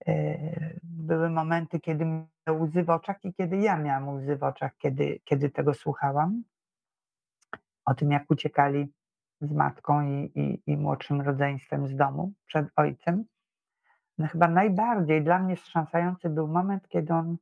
Y, 0.08 0.80
były 0.84 1.30
momenty, 1.30 1.80
kiedy 1.80 2.06
miał 2.06 2.62
łzy 2.62 2.84
w 2.84 2.90
oczach 2.90 3.26
i 3.26 3.34
kiedy 3.34 3.58
ja 3.58 3.78
miałam 3.78 4.10
łzy 4.10 4.38
w 4.38 4.44
oczach, 4.44 4.78
kiedy 4.78 5.20
kiedy 5.24 5.50
tego 5.50 5.74
słuchałam. 5.74 6.44
O 7.86 7.94
tym, 7.94 8.12
jak 8.12 8.32
uciekali 8.32 8.94
z 9.42 9.52
matką 9.52 10.02
i 10.02 10.32
i 10.36 10.62
i 10.72 10.78
młodszym 10.78 11.22
rodzeństwem 11.22 11.88
z 11.88 11.96
domu 11.96 12.34
przed 12.46 12.68
ojcem. 12.76 13.26
No, 14.18 14.28
chyba 14.28 14.48
najbardziej 14.48 15.24
dla 15.24 15.40
mnie 15.40 15.56
wstrząsający 15.56 16.30
był 16.30 16.48
moment, 16.48 16.88
kiedy 16.88 17.14
on, 17.14 17.38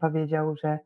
powiedział, 0.00 0.56
że 0.56 0.78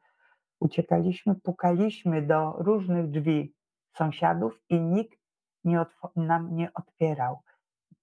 uciekaliśmy, 0.60 1.34
pukaliśmy 1.34 2.22
do 2.22 2.52
różnych 2.58 3.10
drzwi 3.10 3.54
sąsiadów 3.96 4.60
i 4.68 4.80
nikt 4.80 5.18
nie 5.64 5.84
nam 6.16 6.56
nie 6.56 6.72
otwierał. 6.74 7.42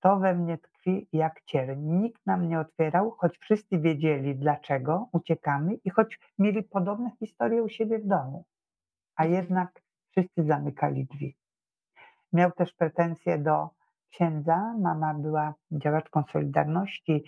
To 0.05 0.17
we 0.19 0.33
mnie 0.35 0.57
tkwi 0.57 1.07
jak 1.13 1.41
cierń. 1.45 1.79
Nikt 1.79 2.25
nam 2.25 2.47
nie 2.47 2.59
otwierał, 2.59 3.11
choć 3.11 3.37
wszyscy 3.37 3.79
wiedzieli, 3.79 4.35
dlaczego 4.35 5.09
uciekamy 5.11 5.73
i 5.73 5.89
choć 5.89 6.19
mieli 6.39 6.63
podobne 6.63 7.11
historie 7.19 7.63
u 7.63 7.69
siebie 7.69 7.99
w 7.99 8.07
domu, 8.07 8.45
a 9.15 9.25
jednak 9.25 9.81
wszyscy 10.11 10.43
zamykali 10.43 11.05
drzwi. 11.05 11.37
Miał 12.33 12.51
też 12.51 12.73
pretensje 12.73 13.37
do 13.37 13.69
księdza. 14.09 14.73
Mama 14.81 15.13
była 15.13 15.53
działaczką 15.71 16.23
Solidarności, 16.23 17.23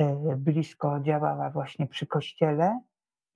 y, 0.00 0.36
blisko 0.36 1.00
działała 1.00 1.50
właśnie 1.50 1.86
przy 1.86 2.06
kościele 2.06 2.80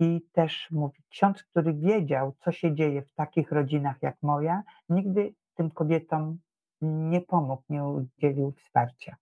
i 0.00 0.22
też 0.32 0.70
mówi: 0.70 1.02
„Ksiądz, 1.10 1.42
który 1.44 1.74
wiedział, 1.74 2.34
co 2.38 2.52
się 2.52 2.74
dzieje 2.74 3.02
w 3.02 3.14
takich 3.14 3.52
rodzinach 3.52 3.96
jak 4.02 4.16
moja, 4.22 4.62
nigdy 4.88 5.34
tym 5.54 5.70
kobietom 5.70 6.38
nie 6.80 7.20
pomógł, 7.20 7.62
nie 7.68 7.84
udzielił 7.84 8.52
wsparcia”. 8.52 9.16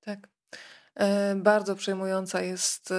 Tak. 0.00 0.28
E, 0.94 1.34
bardzo 1.36 1.74
przejmująca 1.74 2.40
jest, 2.40 2.90
y, 2.90 2.94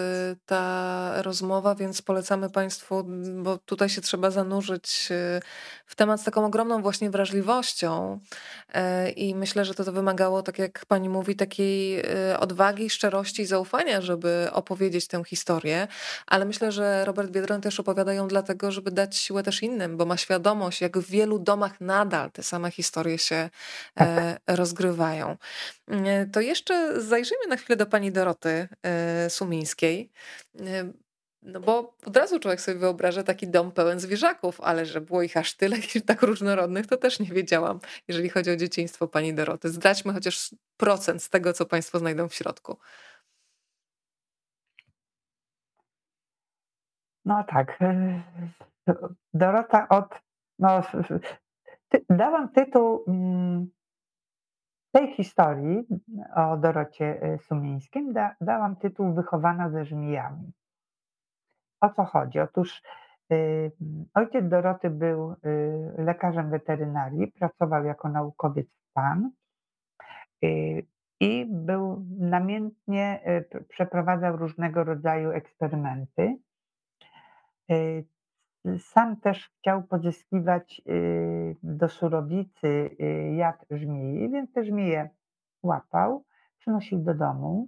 ta 0.45 1.21
rozmowa, 1.21 1.75
więc 1.75 2.01
polecamy 2.01 2.49
państwu, 2.49 3.03
bo 3.43 3.57
tutaj 3.57 3.89
się 3.89 4.01
trzeba 4.01 4.31
zanurzyć, 4.31 5.07
y, 5.11 5.41
w 5.85 5.95
temat 5.95 6.21
z 6.21 6.23
taką 6.23 6.45
ogromną 6.45 6.81
właśnie 6.81 7.09
wrażliwością. 7.09 8.19
E, 8.73 9.09
I 9.09 9.35
myślę, 9.35 9.65
że 9.65 9.73
to 9.73 9.83
to 9.83 9.91
wymagało, 9.91 10.43
tak 10.43 10.59
jak 10.59 10.85
pani 10.85 11.09
mówi, 11.09 11.35
takiej, 11.35 12.03
odwagi, 12.39 12.89
szczerości 12.89 13.41
i 13.41 13.45
zaufania, 13.45 14.01
żeby 14.01 14.49
opowiedzieć 14.51 15.07
tę 15.07 15.23
historię. 15.23 15.87
Ale 16.27 16.45
myślę, 16.45 16.71
że 16.71 17.05
Robert 17.05 17.31
Biedroń 17.31 17.61
też 17.61 17.79
opowiada 17.79 18.13
ją 18.13 18.27
dlatego, 18.27 18.71
żeby 18.71 18.91
dać 18.91 19.17
siłę 19.17 19.43
też 19.43 19.63
innym, 19.63 19.97
bo 19.97 20.05
ma 20.05 20.17
świadomość, 20.17 20.81
jak 20.81 20.97
w 20.97 21.09
wielu 21.09 21.39
domach 21.39 21.81
nadal 21.81 22.31
te 22.31 22.43
same 22.43 22.71
historie 22.71 23.17
się, 23.17 23.49
Tak. 23.93 24.07
e, 24.07 24.37
rozgrywają. 24.55 25.37
To 26.33 26.41
jeszcze 26.41 27.01
zajrzyjmy 27.01 27.47
na 27.49 27.55
chwilę 27.55 27.77
do 27.77 27.82
pani 27.85 28.11
Doroty, 28.11 28.67
e, 28.83 29.29
Sumińskiej. 29.29 30.11
E, 30.59 30.91
no 31.41 31.59
bo 31.59 31.95
od 32.05 32.17
razu 32.17 32.39
człowiek 32.39 32.61
sobie 32.61 32.79
wyobraża 32.79 33.23
taki 33.23 33.47
dom 33.47 33.71
pełen 33.71 33.99
zwierzaków, 33.99 34.61
ale 34.61 34.85
że 34.85 35.01
było 35.01 35.21
ich 35.21 35.37
aż 35.37 35.53
tyle 35.53 35.77
i 35.95 36.01
tak 36.01 36.21
różnorodnych, 36.21 36.87
to 36.87 36.97
też 36.97 37.19
nie 37.19 37.29
wiedziałam, 37.29 37.79
jeżeli 38.07 38.29
chodzi 38.29 38.51
o 38.51 38.55
dzieciństwo 38.55 39.07
pani 39.07 39.33
Doroty. 39.33 39.69
Zdradźmy 39.69 40.13
chociaż 40.13 40.55
procent 40.77 41.23
z 41.23 41.29
tego, 41.29 41.53
co 41.53 41.65
państwo 41.65 41.99
znajdą 41.99 42.29
w 42.29 42.33
środku. 42.33 42.77
No 47.25 47.43
tak, 47.47 47.79
Do 48.87 48.93
Dorota 49.33 49.87
od 49.89 50.21
no, 50.59 50.81
dałam 52.09 52.49
tytuł, 52.49 53.03
mm 53.07 53.69
tej 54.93 55.13
historii 55.13 55.87
o 56.35 56.57
Dorocie, 56.57 57.23
y, 57.23 57.37
Sumińskiej 57.37 58.13
da 58.13 58.35
dałam 58.41 58.75
tytuł 58.75 59.13
„Wychowana 59.13 59.69
ze 59.69 59.85
żmijami”. 59.85 60.51
O 61.81 61.89
co 61.89 62.03
chodzi? 62.03 62.39
Otóż, 62.39 62.81
y, 63.31 63.71
ojciec 64.13 64.47
Doroty 64.49 64.89
był, 64.89 65.31
y, 65.31 65.35
lekarzem 65.97 66.49
weterynarii, 66.49 67.31
pracował 67.31 67.85
jako 67.85 68.09
naukowiec 68.09 68.67
w 68.67 68.93
PAN. 68.93 69.31
Y, 70.43 70.85
i 71.19 71.45
był 71.49 72.05
namiętnie, 72.19 73.21
przeprowadzał 73.69 74.37
różnego 74.37 74.83
rodzaju 74.83 75.31
eksperymenty. 75.31 76.37
Sam 78.79 79.15
też 79.15 79.49
chciał 79.49 79.83
pozyskiwać, 79.83 80.81
y, 80.89 81.55
do 81.63 81.89
surowicy, 81.89 82.67
y, 83.01 83.33
jad 83.35 83.65
żmii, 83.71 84.29
więc 84.29 84.53
te 84.53 84.63
żmije 84.63 85.09
łapał, 85.63 86.23
przynosił 86.59 86.99
do 86.99 87.13
domu. 87.13 87.67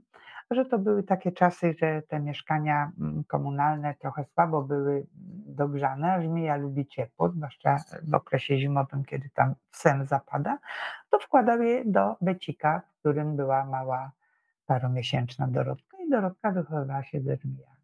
Że 0.52 0.66
to 0.66 0.80
były 0.80 1.04
takie 1.04 1.32
czasy, 1.32 1.76
że 1.80 2.02
te 2.02 2.20
mieszkania, 2.20 2.92
mm, 3.00 3.24
komunalne 3.24 3.94
trochę 3.94 4.26
słabo 4.26 4.62
były 4.62 5.06
dogrzane, 5.48 6.14
a 6.14 6.22
żmija 6.22 6.56
lubi 6.56 6.88
ciepło, 6.88 7.30
zwłaszcza 7.30 7.78
w 8.04 8.14
okresie 8.14 8.58
zimowym, 8.58 9.06
kiedy 9.06 9.30
tam 9.30 9.56
sen 9.72 10.06
zapada, 10.06 10.58
to 11.10 11.20
wkładał 11.20 11.62
je 11.62 11.86
do 11.86 12.16
becika, 12.22 12.80
w 12.80 13.00
którym 13.00 13.36
była 13.36 13.66
mała 13.66 14.12
paromiesięczna 14.66 15.48
Dorotka 15.48 15.98
i 16.08 16.10
Dorotka 16.10 16.52
wychowywała 16.52 17.04
się 17.04 17.22
ze 17.22 17.36
żmijami. 17.36 17.75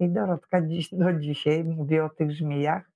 I 0.00 0.08
Dorotka 0.08 0.62
dziś 0.62 0.94
do 0.94 1.12
dzisiaj 1.12 1.64
mówi 1.64 2.00
o 2.00 2.08
tych 2.08 2.32
żmijach 2.32 2.92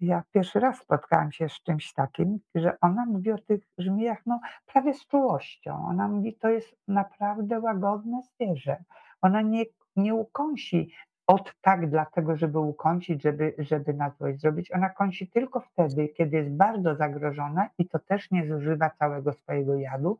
ja 0.00 0.22
pierwszy 0.32 0.60
raz 0.60 0.78
spotkałam 0.78 1.32
się 1.32 1.48
z 1.48 1.62
czymś 1.62 1.92
takim, 1.92 2.38
że 2.54 2.80
ona 2.80 3.06
mówi 3.06 3.32
o 3.32 3.38
tych 3.38 3.60
żmijach, 3.78 4.26
no 4.26 4.40
prawie 4.66 4.94
z 4.94 5.06
czułością. 5.06 5.86
Ona 5.88 6.08
mówi, 6.08 6.34
to 6.34 6.48
jest 6.48 6.76
naprawdę 6.88 7.60
łagodne 7.60 8.22
zwierzę. 8.22 8.84
Ona 9.22 9.42
nie, 9.42 9.64
nie 9.96 10.14
ukąsi 10.14 10.92
od 11.26 11.54
tak 11.60 11.90
dlatego, 11.90 12.36
żeby 12.36 12.58
ukąsić, 12.58 13.22
żeby, 13.22 13.54
żeby 13.58 13.94
na 13.94 14.10
złość 14.10 14.40
zrobić. 14.40 14.72
Ona 14.72 14.90
kąsi 14.90 15.30
tylko 15.30 15.60
wtedy, 15.60 16.08
kiedy 16.08 16.36
jest 16.36 16.50
bardzo 16.50 16.94
zagrożona 16.94 17.68
i 17.78 17.88
to 17.88 17.98
też 17.98 18.30
nie 18.30 18.46
zużywa 18.46 18.90
całego 18.90 19.32
swojego 19.32 19.74
jadu, 19.74 20.18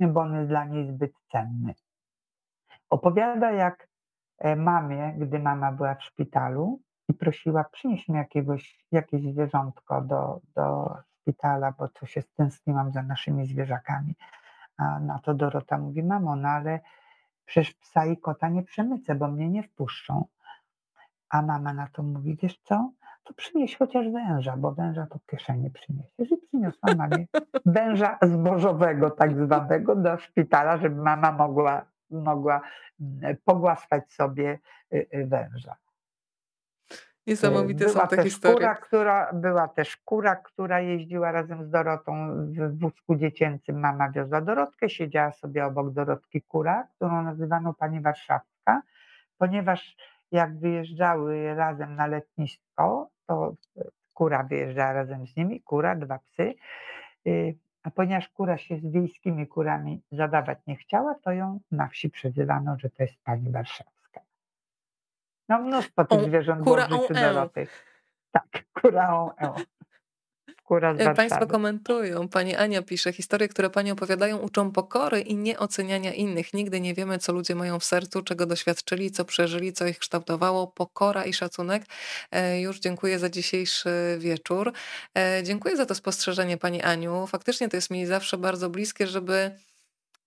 bo 0.00 0.20
on 0.20 0.34
jest 0.34 0.48
dla 0.48 0.64
niej 0.64 0.86
zbyt 0.86 1.12
cenny. 1.32 1.74
Opowiada, 2.90 3.52
jak 3.52 3.88
mamie, 4.56 5.14
gdy 5.18 5.38
mama 5.38 5.72
była 5.72 5.94
w 5.94 6.02
szpitalu 6.02 6.80
i 7.08 7.14
prosiła, 7.14 7.64
przynieś 7.64 8.08
mi 8.08 8.16
jakiegoś, 8.16 8.84
jakieś 8.92 9.22
zwierzątko 9.22 10.00
do, 10.02 10.40
do 10.54 10.96
szpitala, 11.26 11.72
bo 11.78 11.88
to 11.88 12.06
się 12.06 12.22
stęskniłam 12.22 12.92
za 12.92 13.02
naszymi 13.02 13.46
zwierzakami. 13.46 14.14
A 14.76 15.00
na 15.00 15.18
to 15.18 15.34
Dorota 15.34 15.78
mówi, 15.78 16.02
mamo, 16.02 16.36
no 16.36 16.48
ale 16.48 16.80
przecież 17.44 17.74
psa 17.74 18.06
i 18.06 18.16
kota 18.16 18.48
nie 18.48 18.62
przemycę, 18.62 19.14
bo 19.14 19.28
mnie 19.28 19.48
nie 19.48 19.62
wpuszczą. 19.62 20.24
A 21.30 21.42
mama 21.42 21.72
na 21.72 21.88
to 21.88 22.02
mówi, 22.02 22.36
wiesz 22.42 22.58
co, 22.58 22.90
to 23.24 23.34
przynieś 23.34 23.76
chociaż 23.76 24.08
węża, 24.10 24.56
bo 24.56 24.72
węża 24.72 25.06
to 25.06 25.18
w 25.18 25.26
kieszeni 25.26 25.70
przyniesiesz. 25.70 26.30
I 26.32 26.36
przyniosła 26.36 26.94
mamie 26.94 27.26
węża 27.66 28.18
zbożowego 28.22 29.10
tak 29.10 29.44
zwanego 29.44 29.96
do 29.96 30.18
szpitala, 30.18 30.78
żeby 30.78 31.02
mama 31.02 31.32
mogła, 31.32 31.84
mogła 32.10 32.60
mm, 33.00 33.36
pogłaskać 33.44 34.12
sobie 34.12 34.58
y, 34.92 35.06
y, 35.14 35.26
węża. 35.26 35.76
Niesamowite 37.26 37.84
była 37.84 38.00
są 38.00 38.08
te 38.08 38.22
historie. 38.22 38.56
Kura, 38.56 38.74
która, 38.74 39.32
była 39.32 39.68
też 39.68 39.96
kura, 39.96 40.36
która 40.36 40.80
jeździła 40.80 41.32
razem 41.32 41.64
z 41.64 41.70
Dorotą 41.70 42.28
w 42.36 42.78
wózku 42.78 43.16
dziecięcym. 43.16 43.80
Mama 43.80 44.10
wiozła 44.10 44.40
Dorotkę, 44.40 44.90
siedziała 44.90 45.32
sobie 45.32 45.66
obok 45.66 45.90
Dorotki 45.90 46.42
kura, 46.42 46.88
którą 46.96 47.22
nazywano 47.22 47.74
pani 47.74 48.00
Warszawska, 48.00 48.82
ponieważ 49.38 49.96
jak 50.32 50.58
wyjeżdżały 50.58 51.54
razem 51.54 51.96
na 51.96 52.06
letnisko, 52.06 53.10
to 53.26 53.54
kura 54.14 54.42
wyjeżdżała 54.42 54.92
razem 54.92 55.26
z 55.26 55.36
nimi, 55.36 55.60
kura, 55.60 55.96
dwa 55.96 56.18
psy. 56.18 56.54
A 57.86 57.90
ponieważ 57.90 58.28
kura 58.28 58.58
się 58.58 58.78
z 58.78 58.92
wiejskimi 58.92 59.46
kurami 59.46 60.02
zadawać 60.12 60.58
nie 60.66 60.76
chciała, 60.76 61.14
to 61.14 61.32
ją 61.32 61.60
na 61.70 61.88
wsi 61.88 62.10
przezywano, 62.10 62.78
że 62.78 62.90
to 62.90 63.02
jest 63.02 63.24
pani 63.24 63.50
Warszawska. 63.50 64.20
No 65.48 65.58
mnóstwo 65.58 66.04
tych 66.04 66.22
zwierząt 66.22 66.64
kura 66.64 66.88
Doroty. 66.88 67.66
Tak, 68.30 68.64
kura 68.72 69.16
on 69.16 69.30
E, 70.70 71.14
państwo 71.14 71.46
komentują. 71.46 72.28
Pani 72.28 72.56
Ania 72.56 72.82
pisze, 72.82 73.12
historie, 73.12 73.48
które 73.48 73.70
Pani 73.70 73.90
opowiadają, 73.90 74.36
uczą 74.36 74.72
pokory 74.72 75.20
i 75.20 75.36
nieoceniania 75.36 76.12
innych. 76.12 76.54
Nigdy 76.54 76.80
nie 76.80 76.94
wiemy, 76.94 77.18
co 77.18 77.32
ludzie 77.32 77.54
mają 77.54 77.78
w 77.78 77.84
sercu, 77.84 78.22
czego 78.22 78.46
doświadczyli, 78.46 79.10
co 79.10 79.24
przeżyli, 79.24 79.72
co 79.72 79.86
ich 79.86 79.98
kształtowało. 79.98 80.66
Pokora 80.66 81.24
i 81.24 81.32
szacunek. 81.32 81.82
E, 82.30 82.60
już 82.60 82.78
dziękuję 82.78 83.18
za 83.18 83.28
dzisiejszy 83.28 83.90
wieczór. 84.18 84.72
E, 85.18 85.42
dziękuję 85.42 85.76
za 85.76 85.86
to 85.86 85.94
spostrzeżenie 85.94 86.56
Pani 86.56 86.82
Aniu. 86.82 87.26
Faktycznie 87.26 87.68
to 87.68 87.76
jest 87.76 87.90
mi 87.90 88.06
zawsze 88.06 88.38
bardzo 88.38 88.70
bliskie, 88.70 89.06
żeby 89.06 89.50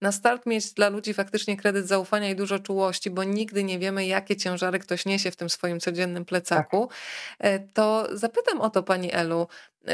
na 0.02 0.12
start 0.12 0.46
mieć 0.46 0.74
dla 0.74 0.90
ludzi 0.90 1.14
faktycznie 1.14 1.58
kredyt 1.58 1.88
zaufania 1.88 2.30
i 2.30 2.36
dużo 2.36 2.60
czułości, 2.60 3.10
bo 3.10 3.24
nigdy 3.24 3.64
nie 3.64 3.80
wiemy, 3.80 4.06
jakie 4.06 4.36
ciężary 4.36 4.80
ktoś 4.80 5.06
niesie 5.06 5.32
w 5.32 5.36
tym 5.36 5.50
swoim 5.50 5.80
codziennym 5.80 6.26
plecaku, 6.26 6.90
tak. 7.38 7.62
To 7.74 8.08
zapytam 8.12 8.62
o 8.62 8.70
to 8.70 8.84
Pani 8.84 9.14
Elu. 9.14 9.48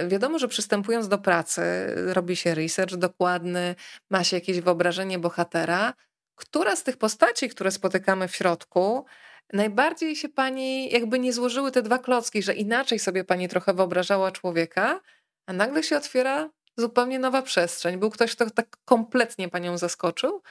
Wiadomo, 0.07 0.39
że 0.39 0.47
przystępując 0.47 1.07
do 1.07 1.17
pracy, 1.17 1.61
robi 1.95 2.35
się 2.35 2.55
research 2.55 2.95
dokładny, 2.95 3.75
ma 4.09 4.23
się 4.23 4.37
jakieś 4.37 4.59
wyobrażenie 4.59 5.19
bohatera. 5.19 5.93
Która 6.35 6.75
z 6.75 6.83
tych 6.83 6.97
postaci, 6.97 7.49
które 7.49 7.71
spotykamy 7.71 8.27
w 8.27 8.35
środku, 8.35 9.05
najbardziej 9.53 10.15
się 10.15 10.29
Pani 10.29 10.91
jakby 10.91 11.19
nie 11.19 11.33
złożyły 11.33 11.71
te 11.71 11.81
dwa 11.81 11.99
klocki, 11.99 12.43
że 12.43 12.53
inaczej 12.53 12.99
sobie 12.99 13.23
Pani 13.23 13.49
trochę 13.49 13.73
wyobrażała 13.73 14.31
człowieka, 14.31 14.99
a 15.45 15.53
nagle 15.53 15.83
się 15.83 15.97
otwiera 15.97 16.49
zupełnie 16.77 17.19
nowa 17.19 17.41
przestrzeń. 17.41 17.97
Był 17.97 18.09
ktoś, 18.09 18.35
kto 18.35 18.49
tak 18.49 18.77
kompletnie 18.85 19.49
panią 19.49 19.77
zaskoczył. 19.77 20.41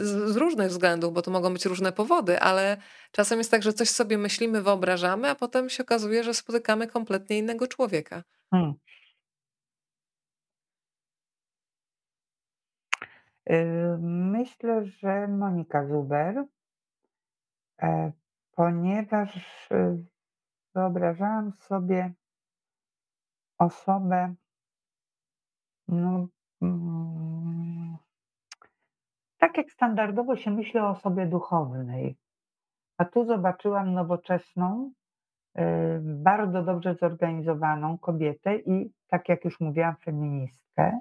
Z, 0.00 0.36
różnych 0.36 0.68
względów, 0.68 1.12
bo 1.12 1.22
to 1.22 1.30
mogą 1.30 1.52
być 1.52 1.64
różne 1.64 1.92
powody, 1.92 2.40
ale 2.40 2.76
czasem 3.12 3.38
jest 3.38 3.50
tak, 3.50 3.62
że 3.62 3.72
coś 3.72 3.90
sobie 3.90 4.18
myślimy, 4.18 4.62
wyobrażamy, 4.62 5.28
a 5.28 5.34
potem 5.34 5.70
się 5.70 5.82
okazuje, 5.82 6.24
że 6.24 6.34
spotykamy 6.34 6.86
kompletnie 6.86 7.38
innego 7.38 7.66
człowieka. 7.66 8.22
Hmm. 8.52 8.74
Y, 13.50 13.98
myślę, 14.00 14.84
że 14.86 15.28
Monika 15.28 15.86
Zuber, 15.86 16.44
e, 17.82 18.12
ponieważ 18.52 19.36
y, 19.72 20.04
wyobrażałam 20.74 21.52
sobie 21.52 22.12
osobę, 23.58 24.34
no, 25.88 26.28
mm, 26.62 27.96
tak 29.38 29.56
jak 29.56 29.70
standardowo 29.70 30.36
się 30.36 30.50
myśli 30.50 30.80
o 30.80 30.90
osobie 30.90 31.26
duchownej, 31.26 32.16
a 32.98 33.04
tu 33.04 33.24
zobaczyłam 33.24 33.94
nowoczesną, 33.94 34.92
bardzo 36.00 36.62
dobrze 36.62 36.94
zorganizowaną 36.94 37.98
kobietę 37.98 38.56
i, 38.56 38.92
tak 39.08 39.28
jak 39.28 39.44
już 39.44 39.60
mówiłam, 39.60 39.96
feministkę. 39.96 41.00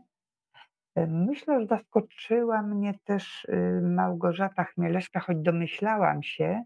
Y, 0.97 1.07
myślę, 1.07 1.59
że 1.61 1.67
zaskoczyła 1.67 2.61
mnie 2.61 2.93
też 3.03 3.45
y, 3.45 3.81
Małgorzata 3.81 4.63
Chmielewska, 4.63 5.19
choć 5.19 5.37
domyślałam 5.37 6.23
się, 6.23 6.63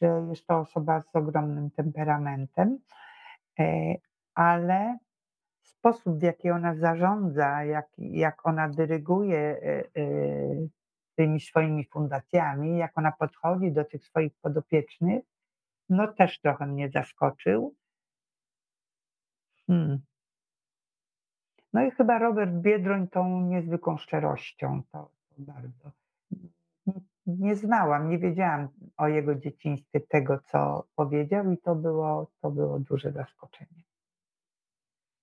że 0.00 0.06
jest 0.30 0.46
to 0.46 0.58
osoba 0.58 1.00
z 1.00 1.16
ogromnym 1.16 1.70
temperamentem, 1.70 2.78
ale 4.34 4.98
sposób, 5.62 6.18
w 6.18 6.22
jaki 6.22 6.50
ona 6.50 6.74
zarządza, 6.74 7.64
jak, 7.64 7.86
jak 7.98 8.46
ona 8.46 8.68
dyryguje 8.68 9.60
tymi 11.16 11.40
swoimi 11.40 11.84
fundacjami, 11.84 12.78
jak 12.78 12.98
ona 12.98 13.12
podchodzi 13.12 13.72
do 13.72 13.84
tych 13.84 14.04
swoich 14.04 14.32
podopiecznych, 14.42 15.24
no 15.90 16.12
też 16.12 16.40
trochę 16.40 16.66
mnie 16.66 16.90
zaskoczył. 16.90 17.74
Hmm. 19.66 19.98
No 21.72 21.82
i 21.82 21.90
chyba 21.90 22.18
Robert 22.18 22.52
Biedroń 22.52 23.08
tą 23.08 23.40
niezwykłą 23.40 23.96
szczerością, 23.96 24.82
to, 24.92 25.10
to 25.28 25.34
bardzo. 25.38 25.90
Nie 27.26 27.56
znałam, 27.56 28.10
nie 28.10 28.18
wiedziałam 28.18 28.68
o 28.96 29.08
jego 29.08 29.34
dzieciństwie 29.34 30.00
tego, 30.00 30.38
co 30.46 30.84
powiedział 30.96 31.52
i 31.52 31.58
to 31.58 31.74
było, 31.74 32.30
to 32.40 32.50
było 32.50 32.78
duże 32.78 33.12
zaskoczenie. 33.12 33.82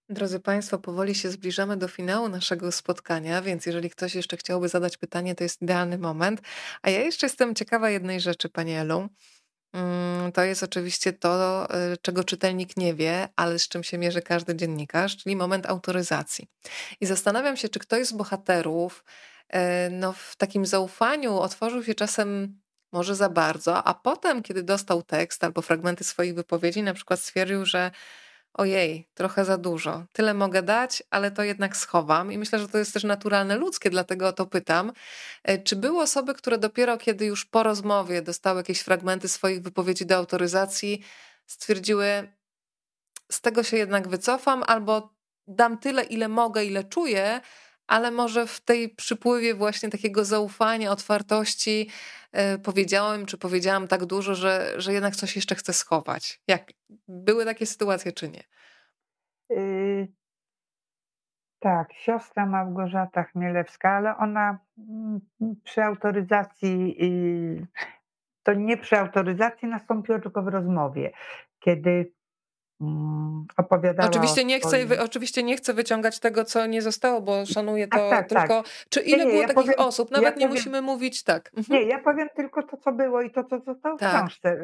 Drodzy 0.09 0.39
Państwo, 0.39 0.80
powoli 0.80 1.15
się 1.15 1.30
zbliżamy 1.30 1.78
do 1.78 1.88
finału 1.88 2.30
naszego 2.30 2.72
spotkania, 2.72 3.41
więc 3.41 3.65
jeżeli 3.65 3.89
ktoś 3.89 4.15
jeszcze 4.15 4.38
chciałby 4.38 4.70
zadać 4.70 4.97
pytanie, 4.97 5.36
to 5.36 5.43
jest 5.43 5.61
idealny 5.61 5.97
moment. 5.97 6.41
A 6.82 6.89
ja 6.89 6.99
jeszcze 6.99 7.26
jestem 7.26 7.55
ciekawa 7.55 7.89
jednej 7.89 8.20
rzeczy, 8.20 8.49
Pani 8.49 8.74
Elu. 8.74 9.09
Mm, 9.78 10.32
to 10.32 10.43
jest 10.43 10.63
oczywiście 10.63 11.13
to, 11.13 11.67
y, 11.93 11.97
czego 12.01 12.23
czytelnik 12.23 12.78
nie 12.78 12.93
wie, 12.93 13.30
ale 13.36 13.59
z 13.59 13.67
czym 13.67 13.84
się 13.84 13.97
mierzy 13.97 14.21
każdy 14.21 14.55
dziennikarz, 14.55 15.17
czyli 15.17 15.36
moment 15.36 15.65
autoryzacji. 15.65 16.47
I 17.01 17.05
zastanawiam 17.05 17.57
się, 17.57 17.69
czy 17.69 17.80
ktoś 17.80 18.07
z 18.07 18.13
bohaterów 18.13 19.03
y, 19.55 19.57
no, 19.91 20.13
w 20.13 20.36
takim 20.36 20.65
zaufaniu 20.65 21.39
otworzył 21.39 21.84
się 21.84 21.95
czasem 21.95 22.59
może 22.91 23.15
za 23.15 23.30
bardzo, 23.30 23.84
a 23.84 23.93
potem, 23.93 24.43
kiedy 24.43 24.63
dostał 24.63 25.03
tekst 25.03 25.43
albo 25.43 25.61
fragmenty 25.61 26.03
swoich 26.03 26.36
wypowiedzi, 26.36 26.84
na 26.84 26.93
przykład 26.93 27.19
stwierdził, 27.19 27.65
że 27.65 27.91
ojej, 28.57 29.07
trochę 29.13 29.45
za 29.45 29.57
dużo. 29.57 30.05
Tyle 30.11 30.33
mogę 30.33 30.63
dać, 30.63 31.03
ale 31.09 31.31
to 31.31 31.43
jednak 31.43 31.77
schowam. 31.77 32.31
I 32.31 32.37
myślę, 32.37 32.59
że 32.59 32.67
to 32.67 32.77
jest 32.77 32.93
też 32.93 33.03
naturalne 33.03 33.55
ludzkie, 33.55 33.89
dlatego 33.89 34.27
o 34.27 34.33
to 34.33 34.45
pytam. 34.45 34.91
E, 35.43 35.57
czy 35.57 35.75
były 35.75 36.01
osoby, 36.01 36.33
które 36.33 36.57
dopiero 36.57 36.97
kiedy 36.97 37.25
już 37.25 37.45
po 37.45 37.63
rozmowie 37.63 38.21
dostały 38.21 38.59
jakieś 38.59 38.79
fragmenty 38.79 39.27
swoich 39.27 39.61
wypowiedzi 39.61 40.05
do 40.05 40.15
autoryzacji, 40.15 41.03
stwierdziły, 41.47 42.33
z 43.31 43.41
tego 43.41 43.63
się 43.63 43.77
jednak 43.77 44.07
wycofam, 44.07 44.63
albo 44.67 45.13
dam 45.47 45.77
tyle, 45.77 46.03
ile 46.03 46.27
mogę, 46.27 46.65
ile 46.65 46.83
czuję, 46.83 47.41
ale 47.88 48.11
może 48.11 48.47
w 48.47 48.61
tej 48.61 48.89
przypływie 48.89 49.55
właśnie 49.55 49.89
takiego 49.89 50.25
zaufania, 50.25 50.91
otwartości 50.91 51.89
e, 52.31 52.57
powiedziałem, 52.57 53.25
czy 53.25 53.38
powiedziałam 53.38 53.88
tak 53.88 54.05
dużo, 54.05 54.35
że, 54.35 54.73
że 54.77 54.93
jednak 54.93 55.15
coś 55.15 55.35
jeszcze 55.35 55.55
chcę 55.55 55.73
schować. 55.73 56.41
Jak 56.47 56.63
były 57.07 57.45
takie 57.45 57.65
sytuacje, 57.65 58.11
czy 58.11 58.29
nie? 58.29 58.43
Yy, 59.49 60.07
tak, 61.59 61.93
siostra 61.93 62.45
Małgorzata 62.45 63.23
Chmielewska, 63.23 63.89
ale 63.89 64.17
ona 64.17 64.59
mm, 64.77 65.21
przy 65.63 65.83
autoryzacji, 65.83 66.95
yy, 66.99 67.67
to 68.43 68.53
nie 68.53 68.77
przy 68.77 68.97
autoryzacji 68.97 69.67
nastąpiło, 69.67 70.19
tylko 70.19 70.41
w 70.41 70.47
rozmowie, 70.47 71.11
kiedy 71.59 71.89
mm, 71.89 72.05
opowiadała 73.57 74.09
Oczywiście 74.09 74.45
nie, 74.45 74.59
chcę, 74.59 74.78
oczywiście 75.03 75.43
nie 75.43 75.57
chcę 75.57 75.73
wyciągać 75.73 76.19
tego, 76.19 76.45
co 76.45 76.65
nie 76.65 76.82
zostało, 76.82 77.21
bo 77.21 77.45
szanuję 77.45 77.88
to 77.88 78.09
tak, 78.09 78.30
tak, 78.30 78.41
tylko. 78.41 78.63
Tak. 78.63 78.71
Czy 78.89 79.01
ile 79.01 79.25
nie, 79.25 79.32
było 79.32 79.41
ja 79.41 79.47
takich 79.47 79.63
powiem, 79.63 79.88
osób? 79.88 80.11
Nawet 80.11 80.23
ja 80.23 80.30
nie 80.30 80.36
powiem, 80.36 80.51
musimy 80.51 80.82
mówić 80.82 81.23
tak. 81.23 81.51
Mhm. 81.57 81.80
Nie, 81.80 81.88
ja 81.88 81.99
powiem 81.99 82.28
tylko 82.36 82.63
to, 82.63 82.78
co 82.78 82.91
było 82.91 83.21
i 83.21 83.32
to, 83.32 83.43
co 83.43 83.59
zostało 83.59 83.97
w 83.97 83.99
tak. 83.99 84.15
książce. 84.15 84.61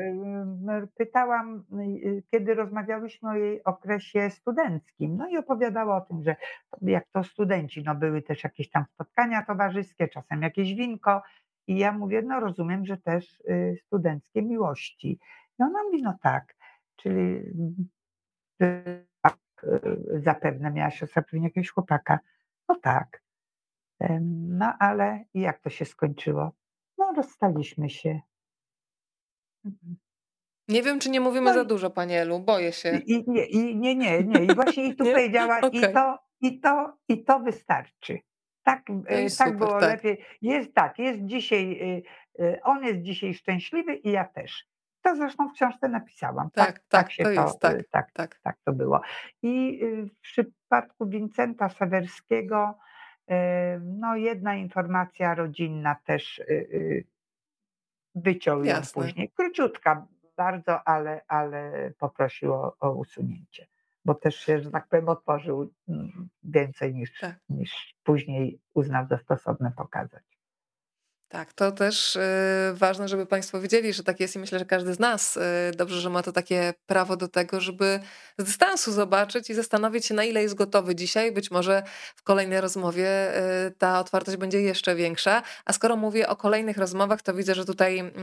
Pytałam, 0.97 1.63
y, 2.05 2.23
kiedy 2.31 2.53
rozmawiałyśmy 2.53 3.29
o 3.29 3.35
jej 3.35 3.63
okresie 3.63 4.29
studenckim, 4.29 5.17
no 5.17 5.27
i 5.29 5.37
opowiadała 5.37 5.97
o 5.97 6.01
tym, 6.01 6.23
że 6.23 6.35
jak 6.81 7.05
to 7.13 7.23
studenci, 7.23 7.83
no 7.85 7.95
były 7.95 8.21
też 8.21 8.43
jakieś 8.43 8.69
tam 8.69 8.85
spotkania 8.93 9.45
towarzyskie, 9.45 10.07
czasem 10.07 10.41
jakieś 10.41 10.75
winko 10.75 11.21
i 11.67 11.77
ja 11.77 11.91
mówię, 11.91 12.21
no 12.21 12.39
rozumiem, 12.39 12.85
że 12.85 12.97
też 12.97 13.39
y, 13.39 13.77
studenckie 13.85 14.41
miłości. 14.41 15.19
I 15.59 15.63
ona 15.63 15.83
mówi, 15.83 16.03
no 16.03 16.17
tak, 16.21 16.55
czyli 16.95 17.41
tak, 19.21 19.37
y, 19.63 20.21
zapewne 20.23 20.71
miała 20.71 20.91
siostra 20.91 21.21
pewnie 21.21 21.47
jakiegoś 21.47 21.69
chłopaka. 21.69 22.19
No 22.69 22.75
tak. 22.75 23.23
No 24.49 24.73
ale 24.79 25.25
jak 25.33 25.59
to 25.59 25.69
się 25.69 25.85
skończyło? 25.85 26.51
No 26.97 27.13
rozstaliśmy 27.15 27.89
się. 27.89 28.19
Mhm. 29.65 29.95
Nie 30.67 30.83
wiem, 30.83 30.99
czy 30.99 31.09
nie 31.09 31.19
mówimy 31.19 31.45
no 31.45 31.53
za 31.53 31.65
dużo, 31.65 31.89
Pani 31.89 32.13
Elu, 32.13 32.39
boję 32.39 32.71
się. 32.71 33.01
I, 33.05 33.23
nie, 33.27 33.45
i, 33.45 33.75
nie, 33.75 33.95
nie, 33.95 34.23
nie. 34.23 34.43
I 34.43 34.55
właśnie 34.55 34.85
i 34.85 34.95
tu 34.95 35.03
powiedziała, 35.13 35.57
okay. 35.57 35.89
i, 35.89 35.93
to, 35.93 36.19
i, 36.41 36.59
to, 36.59 36.97
i 37.07 37.23
to 37.23 37.39
wystarczy. 37.39 38.19
Tak, 38.63 38.83
no 38.89 39.03
tak 39.07 39.29
super, 39.29 39.57
było 39.57 39.79
tak. 39.79 39.89
lepiej. 39.89 40.25
Jest 40.41 40.73
tak, 40.73 40.99
jest 40.99 41.19
dzisiaj, 41.25 41.71
y, 42.39 42.43
y, 42.43 42.59
on 42.63 42.83
jest 42.83 43.01
dzisiaj 43.01 43.33
szczęśliwy 43.33 43.95
i 43.95 44.11
ja 44.11 44.25
też. 44.25 44.67
To 45.03 45.15
zresztą 45.15 45.49
w 45.49 45.53
książce 45.53 45.89
napisałam. 45.89 46.49
Tak, 46.51 46.65
tak, 46.65 46.83
tak 46.87 47.11
się 47.11 47.23
to, 47.23 47.29
jest, 47.29 47.59
tak, 47.59 47.79
y, 47.79 47.83
tak, 47.91 48.11
tak, 48.11 48.39
tak 48.43 48.57
to 48.65 48.73
było. 48.73 49.01
I 49.41 49.81
w 50.07 50.19
przypadku 50.21 51.07
Wincenta 51.07 51.69
Sewerskiego, 51.69 52.77
no 53.81 54.15
jedna 54.15 54.55
informacja 54.55 55.35
rodzinna 55.35 55.95
też 56.05 56.41
wyciął 58.15 58.63
ją 58.63 58.75
później. 58.93 59.31
Króciutka 59.35 60.07
bardzo, 60.37 60.87
ale, 60.87 61.21
ale 61.27 61.91
poprosił 61.97 62.53
o, 62.53 62.75
o 62.79 62.91
usunięcie 62.91 63.67
bo 64.05 64.15
też 64.15 64.35
się, 64.35 64.59
że 64.59 64.71
tak 64.71 64.87
powiem, 64.87 65.09
otworzył 65.09 65.73
mm, 65.87 66.29
więcej 66.43 66.95
niż, 66.95 67.19
tak. 67.19 67.35
niż 67.49 67.95
później 68.03 68.59
uznał 68.73 69.07
za 69.07 69.17
stosowne 69.17 69.71
pokazać. 69.77 70.23
Tak, 71.33 71.53
to 71.53 71.71
też 71.71 72.15
y, 72.15 72.19
ważne, 72.73 73.07
żeby 73.07 73.25
Państwo 73.25 73.61
wiedzieli, 73.61 73.93
że 73.93 74.03
tak 74.03 74.19
jest 74.19 74.35
i 74.35 74.39
myślę, 74.39 74.59
że 74.59 74.65
każdy 74.65 74.93
z 74.93 74.99
nas 74.99 75.37
y, 75.37 75.41
dobrze, 75.77 76.01
że 76.01 76.09
ma 76.09 76.23
to 76.23 76.31
takie 76.31 76.73
prawo 76.85 77.17
do 77.17 77.27
tego, 77.27 77.61
żeby 77.61 77.99
z 78.37 78.43
dystansu 78.43 78.91
zobaczyć 78.91 79.49
i 79.49 79.53
zastanowić 79.53 80.05
się, 80.05 80.13
na 80.13 80.23
ile 80.23 80.41
jest 80.41 80.55
gotowy 80.55 80.95
dzisiaj. 80.95 81.31
Być 81.31 81.51
może 81.51 81.83
w 82.15 82.23
kolejnej 82.23 82.61
rozmowie 82.61 83.37
y, 83.67 83.71
ta 83.71 83.99
otwartość 83.99 84.37
będzie 84.37 84.61
jeszcze 84.61 84.95
większa. 84.95 85.43
A 85.65 85.73
skoro 85.73 85.95
mówię 85.95 86.29
o 86.29 86.35
kolejnych 86.35 86.77
rozmowach, 86.77 87.21
to 87.21 87.33
widzę, 87.33 87.55
że 87.55 87.65
tutaj 87.65 87.99
mm, 87.99 88.13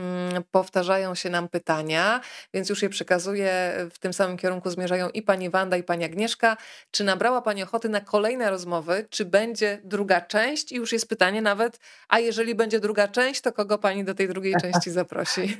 powtarzają 0.51 1.15
się 1.15 1.29
nam 1.29 1.49
pytania, 1.49 2.21
więc 2.53 2.69
już 2.69 2.81
je 2.81 2.89
przekazuję. 2.89 3.73
W 3.93 3.99
tym 3.99 4.13
samym 4.13 4.37
kierunku 4.37 4.69
zmierzają 4.69 5.09
i 5.09 5.21
Pani 5.21 5.49
Wanda, 5.49 5.77
i 5.77 5.83
Pani 5.83 6.05
Agnieszka. 6.05 6.57
Czy 6.91 7.03
nabrała 7.03 7.41
Pani 7.41 7.63
ochoty 7.63 7.89
na 7.89 8.01
kolejne 8.01 8.49
rozmowy? 8.49 9.07
Czy 9.09 9.25
będzie 9.25 9.79
druga 9.83 10.21
część? 10.21 10.71
I 10.71 10.75
już 10.75 10.91
jest 10.91 11.09
pytanie 11.09 11.41
nawet, 11.41 11.79
a 12.07 12.19
jeżeli 12.19 12.55
będzie 12.55 12.79
druga 12.79 13.00
druga 13.01 13.13
część, 13.13 13.41
to 13.41 13.53
kogo 13.53 13.77
pani 13.77 14.03
do 14.03 14.15
tej 14.15 14.27
drugiej 14.27 14.53
części 14.61 14.91
zaprosi? 14.91 15.57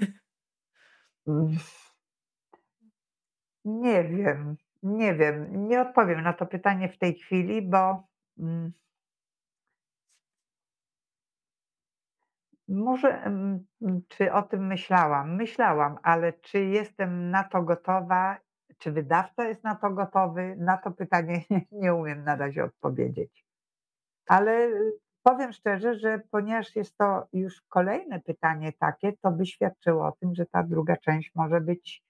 Nie 3.65 4.03
wiem, 4.03 4.55
nie 4.83 5.15
wiem. 5.15 5.67
Nie 5.67 5.81
odpowiem 5.81 6.21
na 6.21 6.33
to 6.33 6.45
pytanie 6.45 6.89
w 6.89 6.97
tej 6.97 7.15
chwili, 7.15 7.61
bo 7.61 8.07
mm, 8.39 8.71
może 12.67 13.23
mm, 13.23 13.65
czy 14.07 14.33
o 14.33 14.41
tym 14.41 14.67
myślałam? 14.67 15.35
Myślałam, 15.35 15.97
ale 16.03 16.33
czy 16.33 16.59
jestem 16.59 17.31
na 17.31 17.43
to 17.43 17.61
gotowa? 17.61 18.37
Czy 18.77 18.91
wydawca 18.91 19.47
jest 19.47 19.63
na 19.63 19.75
to 19.75 19.89
gotowy? 19.89 20.55
Na 20.59 20.77
to 20.77 20.91
pytanie 20.91 21.43
nie, 21.49 21.61
nie 21.81 21.93
umiem 21.93 22.23
na 22.23 22.35
razie 22.35 22.63
odpowiedzieć. 22.63 23.45
Ale 24.27 24.69
Powiem 25.23 25.53
szczerze, 25.53 25.95
że 25.95 26.21
ponieważ 26.31 26.75
jest 26.75 26.97
to 26.97 27.27
już 27.33 27.61
kolejne 27.61 28.19
pytanie 28.19 28.73
takie, 28.79 29.13
to 29.21 29.31
by 29.31 29.45
świadczyło 29.45 30.07
o 30.07 30.11
tym, 30.11 30.35
że 30.35 30.45
ta 30.45 30.63
druga 30.63 30.97
część 30.97 31.31
może 31.35 31.61
być, 31.61 32.03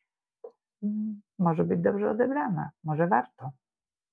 mm, 0.84 1.22
może 1.39 1.64
być 1.64 1.80
dobrze 1.80 2.09
odebrana. 2.09 2.70
Może 2.84 3.07
warto. 3.07 3.51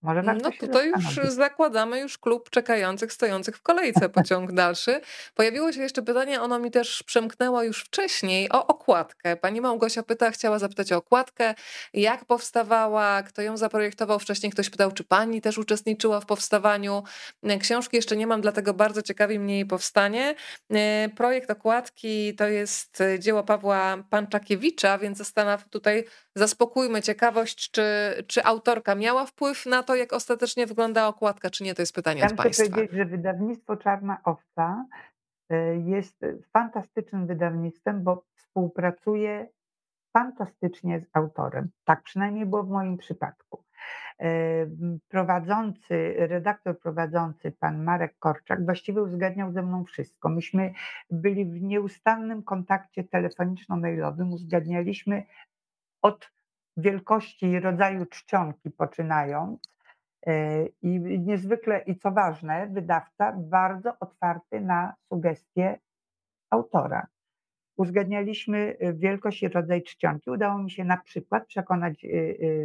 Może 0.03 0.23
no 0.23 0.51
tutaj 0.61 0.89
już 0.89 1.33
zakładamy 1.33 2.01
już 2.01 2.19
klub 2.19 2.51
czekających, 2.51 3.13
stojących 3.13 3.57
w 3.57 3.63
kolejce, 3.63 4.09
pociąg 4.09 4.53
dalszy. 4.53 5.01
Pojawiło 5.35 5.73
się 5.73 5.81
jeszcze 5.81 6.03
pytanie, 6.03 6.41
ono 6.41 6.59
mi 6.59 6.71
też 6.71 7.03
przemknęło 7.03 7.63
już 7.63 7.85
wcześniej, 7.85 8.53
o 8.53 8.67
okładkę. 8.67 9.37
Pani 9.37 9.61
Małgosia 9.61 10.03
pyta, 10.03 10.31
chciała 10.31 10.59
zapytać 10.59 10.93
o 10.93 10.97
okładkę, 10.97 11.55
jak 11.95 12.25
powstawała, 12.25 13.23
kto 13.23 13.43
ją 13.43 13.57
zaprojektował. 13.57 14.19
Wcześniej 14.19 14.53
ktoś 14.53 14.71
pytał, 14.71 14.93
czy 14.93 15.05
pani 15.05 15.41
też 15.41 15.59
uczestniczyła 15.59 16.21
w 16.21 16.27
powstawaniu. 16.27 17.03
Książki 17.61 17.97
jeszcze 17.97 18.17
nie 18.17 18.27
mam, 18.27 18.41
dlatego 18.41 18.75
bardzo 18.75 19.03
ciekawi 19.03 19.39
mnie 19.39 19.55
jej 19.55 19.67
powstanie. 19.67 20.35
E, 20.71 21.09
projekt 21.17 21.51
okładki 21.51 22.35
to 22.35 22.49
jest 22.49 23.03
dzieło 23.19 23.45
Pawła 23.45 24.05
Panczakiewicza, 24.11 24.99
więc 24.99 25.19
zastanawiam 25.19 25.69
tutaj, 25.71 26.05
zaspokójmy 26.39 27.03
ciekawość, 27.03 27.71
czy, 27.71 27.83
czy 28.27 28.45
autorka 28.45 28.95
miała 28.95 29.27
wpływ 29.27 29.67
na 29.67 29.83
to, 29.83 29.95
jak 29.95 30.13
ostatecznie 30.13 30.67
wygląda 30.67 31.09
okładka, 31.09 31.51
czy 31.51 31.65
nie, 31.65 31.75
to 31.75 31.83
jest 31.83 31.95
pytanie 31.95 32.21
Chciałam 32.21 32.33
od 32.33 32.43
Państwa. 32.43 32.71
powiedzieć, 32.71 32.97
że 32.97 33.05
wydawnictwo 33.05 33.77
Czarna 33.77 34.21
Owca 34.25 34.85
e, 35.51 35.77
jest 35.77 36.17
fantastycznym 36.53 37.27
wydawnictwem, 37.27 38.05
bo 38.05 38.25
współpracuje 38.37 39.49
fantastycznie 40.13 41.01
z 41.01 41.07
autorem. 41.13 41.69
Tak 41.85 42.03
przynajmniej 42.03 42.47
było 42.47 42.63
w 42.63 42.69
moim 42.69 42.97
przypadku. 42.97 43.65
E, 44.21 44.67
prowadzący, 45.09 46.15
redaktor 46.19 46.79
prowadzący, 46.79 47.53
pan 47.53 47.85
Marek 47.85 48.19
Korczak, 48.19 48.65
właściwie 48.65 49.03
uzgadniał 49.03 49.53
ze 49.53 49.63
mną 49.63 49.85
wszystko. 49.85 50.29
Myśmy 50.29 50.73
byli 51.11 51.45
w 51.45 51.63
nieustannym 51.63 52.43
kontakcie 52.43 53.05
telefoniczno-mailowym, 53.05 54.33
uzgadnialiśmy 54.33 55.23
od 56.03 56.31
wielkości 56.77 57.47
i 57.47 57.61
rodzaju 57.61 58.07
czcionki 58.07 58.71
poczynając, 58.71 59.61
E, 60.27 60.67
I 60.83 61.01
niezwykle, 61.01 61.81
i 61.81 61.97
co 61.97 62.11
ważne, 62.11 62.67
wydawca 62.67 63.33
bardzo 63.37 63.99
otwarty 64.01 64.61
na 64.61 64.95
sugestie 65.09 65.79
autora. 66.51 67.07
Uzgadnialiśmy 67.77 68.77
e, 68.81 68.93
wielkość 68.93 69.43
i 69.43 69.49
rodzaj 69.49 69.83
czcionki. 69.83 70.31
Udało 70.31 70.59
mi 70.59 70.71
się 70.71 70.85
na 70.85 70.97
przykład 70.97 71.47
przekonać 71.47 72.05
e, 72.05 72.09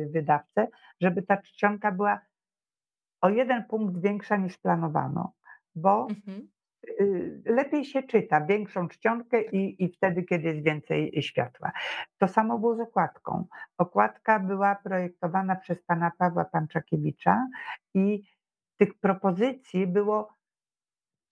wydawcę, 0.05 0.67
żeby 1.01 1.21
ta 1.21 1.37
czcionka 1.37 1.91
była 1.91 2.19
o 3.21 3.29
jeden 3.29 3.63
punkt 3.63 4.01
większa 4.01 4.37
niż 4.37 4.57
planowano, 4.57 5.33
bo 5.75 6.07
mhm. 6.09 6.47
Y, 6.89 7.41
lepiej 7.45 7.85
się 7.85 8.03
czyta 8.03 8.45
większą 8.45 8.87
czcionkę 8.87 9.41
i, 9.41 9.83
i 9.83 9.89
wtedy, 9.89 10.23
kiedy 10.23 10.47
jest 10.47 10.63
więcej 10.63 11.21
światła. 11.21 11.71
To 12.17 12.27
samo 12.27 12.59
było 12.59 12.75
z 12.75 12.79
okładką. 12.79 13.45
Okładka 13.77 14.39
była 14.39 14.75
projektowana 14.75 15.55
przez 15.55 15.83
pana 15.83 16.11
Pawła 16.17 16.45
Panczakiewicza 16.45 17.47
i 17.93 18.23
tych 18.77 18.99
propozycji 18.99 19.87
było 19.87 20.33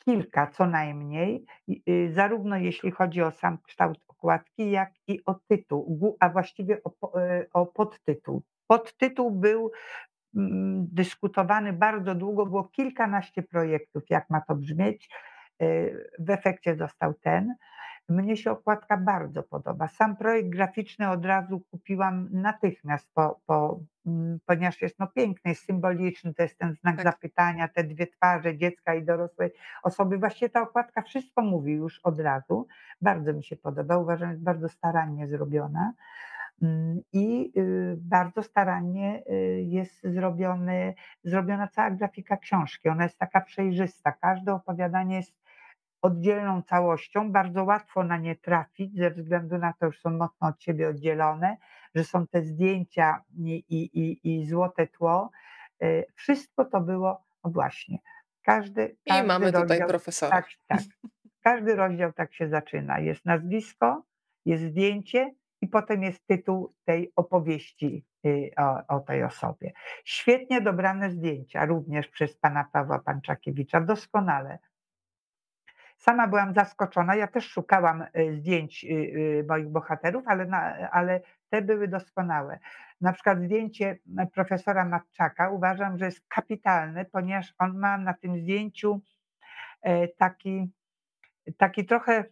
kilka 0.05 0.47
co 0.47 0.65
najmniej, 0.65 1.45
y, 1.89 2.11
zarówno 2.13 2.57
jeśli 2.57 2.91
chodzi 2.91 3.21
o 3.21 3.31
sam 3.31 3.57
kształt 3.67 3.99
okładki, 4.07 4.71
jak 4.71 4.91
i 5.07 5.25
o 5.25 5.33
tytuł, 5.33 6.17
a 6.19 6.29
właściwie 6.29 6.81
o, 6.83 7.19
y, 7.19 7.49
o 7.53 7.65
podtytuł. 7.65 8.43
Podtytuł 8.67 9.31
był 9.31 9.71
mm, 10.35 10.87
dyskutowany 10.91 11.73
bardzo 11.73 12.15
długo, 12.15 12.45
było 12.45 12.63
kilkanaście 12.63 13.43
projektów, 13.43 14.03
jak 14.09 14.29
ma 14.29 14.41
to 14.41 14.55
brzmieć 14.55 15.09
w 16.19 16.29
efekcie 16.29 16.75
został 16.75 17.13
ten. 17.13 17.55
Mnie 18.09 18.37
się 18.37 18.51
okładka 18.51 18.97
bardzo 18.97 19.43
podoba. 19.43 19.87
Sam 19.87 20.15
projekt 20.15 20.49
graficzny 20.49 21.09
od 21.09 21.25
razu 21.25 21.59
kupiłam 21.59 22.27
natychmiast, 22.31 23.13
po, 23.13 23.39
po, 23.45 23.79
mm, 24.05 24.39
ponieważ 24.45 24.81
jest 24.81 24.99
no 24.99 25.07
piękny, 25.07 25.51
jest 25.51 25.65
symboliczny, 25.65 26.33
to 26.33 26.43
jest 26.43 26.57
ten 26.57 26.73
znak 26.73 26.95
tak. 26.95 27.03
zapytania, 27.03 27.67
te 27.67 27.83
dwie 27.83 28.07
twarze 28.07 28.57
dziecka 28.57 28.95
i 28.95 29.05
dorosłej 29.05 29.51
osoby. 29.83 30.17
Właściwie 30.17 30.49
ta 30.49 30.61
okładka 30.61 31.01
wszystko 31.01 31.41
mówi 31.41 31.73
już 31.73 31.99
od 32.03 32.19
razu. 32.19 32.67
Bardzo 33.01 33.33
mi 33.33 33.43
się 33.43 33.55
podoba, 33.55 33.97
uważam, 33.97 34.27
że 34.27 34.33
jest 34.33 34.43
bardzo 34.43 34.69
starannie 34.69 35.27
zrobiona. 35.27 35.93
Mm, 36.61 37.01
I 37.13 37.51
y, 37.57 37.97
bardzo 37.97 38.43
starannie 38.43 39.23
y, 39.29 39.61
jest 39.61 40.03
zrobiony, 40.03 40.93
zrobiona 41.23 41.67
cała 41.67 41.91
grafika 41.91 42.37
książki. 42.37 42.89
Ona 42.89 43.03
jest 43.03 43.17
taka 43.17 43.41
przejrzysta. 43.41 44.11
Każde 44.11 44.53
opowiadanie 44.53 45.15
jest 45.15 45.40
oddzielną 46.01 46.61
całością. 46.61 47.31
Bardzo 47.31 47.63
łatwo 47.63 48.03
na 48.03 48.17
nie 48.17 48.35
trafić, 48.35 48.95
ze 48.95 49.11
względu 49.11 49.57
na 49.57 49.73
to, 49.73 49.91
że 49.91 49.99
są 49.99 50.09
mocno 50.09 50.47
od 50.47 50.63
siebie 50.63 50.89
oddzielone, 50.89 51.57
że 51.95 52.03
są 52.03 52.27
te 52.27 52.41
zdjęcia 52.41 53.23
i, 53.37 53.63
i, 53.69 54.19
i 54.23 54.45
złote 54.45 54.87
tło. 54.87 55.31
E, 55.81 56.03
wszystko 56.15 56.65
to 56.65 56.81
było, 56.81 57.23
no 57.43 57.51
właśnie, 57.51 57.97
każdy, 58.43 58.97
każdy 59.07 59.23
I 59.23 59.27
mamy 59.27 59.45
rozdział, 59.45 59.61
tutaj 59.61 59.87
profesora. 59.87 60.31
Tak, 60.31 60.49
tak. 60.67 60.79
Każdy 61.43 61.75
rozdział 61.75 62.13
tak 62.13 62.33
się 62.33 62.49
zaczyna. 62.49 62.99
Jest 62.99 63.25
nazwisko, 63.25 64.03
jest 64.45 64.63
zdjęcie 64.63 65.33
i 65.61 65.67
potem 65.67 66.03
jest 66.03 66.27
tytuł 66.27 66.73
tej 66.85 67.11
opowieści 67.15 68.05
y, 68.25 68.51
o, 68.57 68.95
o, 68.95 68.99
tej 68.99 69.23
osobie. 69.23 69.71
Świetnie 70.05 70.61
dobrane 70.61 71.11
zdjęcia, 71.11 71.65
również 71.65 72.07
przez 72.07 72.37
pana 72.37 72.65
Pawła 72.73 72.99
Panczakiewicza, 72.99 73.81
doskonale. 73.81 74.59
Sama 76.01 76.27
byłam 76.27 76.53
zaskoczona, 76.53 77.15
ja 77.15 77.27
też 77.27 77.45
szukałam 77.45 78.01
y, 78.01 78.35
zdjęć 78.35 78.85
y, 78.85 79.45
moich 79.49 79.69
bohaterów, 79.69 80.23
ale, 80.27 80.45
na, 80.45 80.89
ale 80.91 81.21
te 81.49 81.61
były 81.61 81.87
doskonałe. 81.87 82.59
Na 83.01 83.13
przykład 83.13 83.41
zdjęcie 83.41 83.97
profesora 84.33 84.85
Matczaka 84.85 85.49
uważam, 85.49 85.97
że 85.97 86.05
jest 86.05 86.27
kapitalne, 86.27 87.05
ponieważ 87.05 87.53
on 87.59 87.77
ma 87.77 87.97
na 87.97 88.13
tym 88.13 88.39
zdjęciu 88.39 89.01
e, 89.81 90.07
taki, 90.07 90.71
taki 91.57 91.85
trochę 91.85 92.25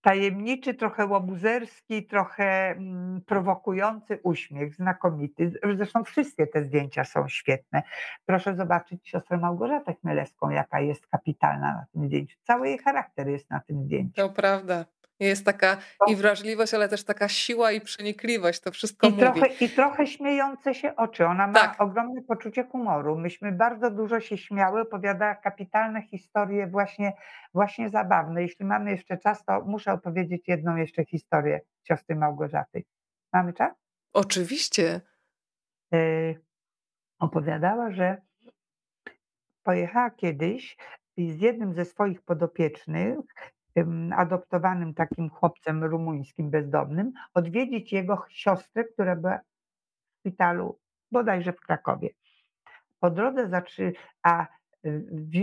tajemniczy, 0.00 0.74
trochę 0.74 1.06
łobuzerski, 1.06 2.06
trochę 2.06 2.70
mm, 2.70 3.20
prowokujący 3.26 4.20
uśmiech, 4.22 4.74
znakomity. 4.74 5.52
Zresztą 5.76 6.04
wszystkie 6.04 6.46
te 6.46 6.64
zdjęcia 6.64 7.04
są 7.04 7.28
świetne. 7.28 7.82
Proszę 8.26 8.54
zobaczyć 8.54 9.08
siostrę 9.08 9.38
Małgorzatę 9.38 9.94
Chmielewską, 9.94 10.50
jaka 10.50 10.80
jest 10.80 11.06
kapitalna 11.06 11.72
na 11.72 11.86
tym 11.92 12.06
zdjęciu. 12.06 12.38
Cały 12.42 12.68
jej 12.68 12.78
charakter 12.78 13.28
jest 13.28 13.50
na 13.50 13.60
tym 13.60 13.82
zdjęciu. 13.82 14.12
To 14.14 14.30
prawda. 14.30 14.84
Jest 15.20 15.44
taka 15.44 15.76
i 16.06 16.16
wrażliwość, 16.16 16.74
ale 16.74 16.88
też 16.88 17.04
taka 17.04 17.28
siła 17.28 17.72
i 17.72 17.80
przenikliwość, 17.80 18.60
to 18.60 18.70
wszystko 18.70 19.06
I 19.06 19.10
mówi. 19.10 19.22
Trochę, 19.22 19.46
I 19.60 19.68
trochę 19.68 20.06
śmiejące 20.06 20.74
się 20.74 20.96
oczy. 20.96 21.26
Ona 21.26 21.46
ma 21.46 21.54
tak. 21.54 21.80
ogromne 21.80 22.22
poczucie 22.22 22.64
humoru. 22.64 23.18
Myśmy 23.18 23.52
bardzo 23.52 23.90
dużo 23.90 24.20
się 24.20 24.38
śmiały, 24.38 24.80
opowiadała 24.80 25.34
kapitalne 25.34 26.02
historie, 26.02 26.66
właśnie, 26.66 27.12
właśnie 27.54 27.88
zabawne. 27.88 28.42
Jeśli 28.42 28.64
mamy 28.64 28.90
jeszcze 28.90 29.18
czas, 29.18 29.44
to 29.44 29.60
muszę 29.60 29.92
opowiedzieć 29.92 30.48
jedną 30.48 30.76
jeszcze 30.76 31.04
historię 31.04 31.60
siostry 31.88 32.16
Małgorzaty. 32.16 32.84
Mamy 33.32 33.52
czas? 33.52 33.74
Oczywiście. 34.12 35.00
Yy, 35.92 36.40
opowiadała, 37.18 37.90
że 37.90 38.22
pojechała 39.62 40.10
kiedyś 40.10 40.76
z 41.18 41.40
jednym 41.40 41.74
ze 41.74 41.84
swoich 41.84 42.22
podopiecznych 42.22 43.18
adoptowanym 44.16 44.94
takim 44.94 45.30
chłopcem 45.30 45.84
rumuńskim 45.84 46.50
bezdomnym, 46.50 47.12
odwiedzić 47.34 47.92
jego 47.92 48.24
siostrę, 48.28 48.84
która 48.84 49.16
była 49.16 49.38
w 49.38 50.18
szpitalu 50.20 50.78
bodajże 51.12 51.52
w 51.52 51.60
Krakowie. 51.60 52.08
Po 53.00 53.10
drodze 53.10 53.48
zatrzy, 53.48 53.92
a 54.22 54.46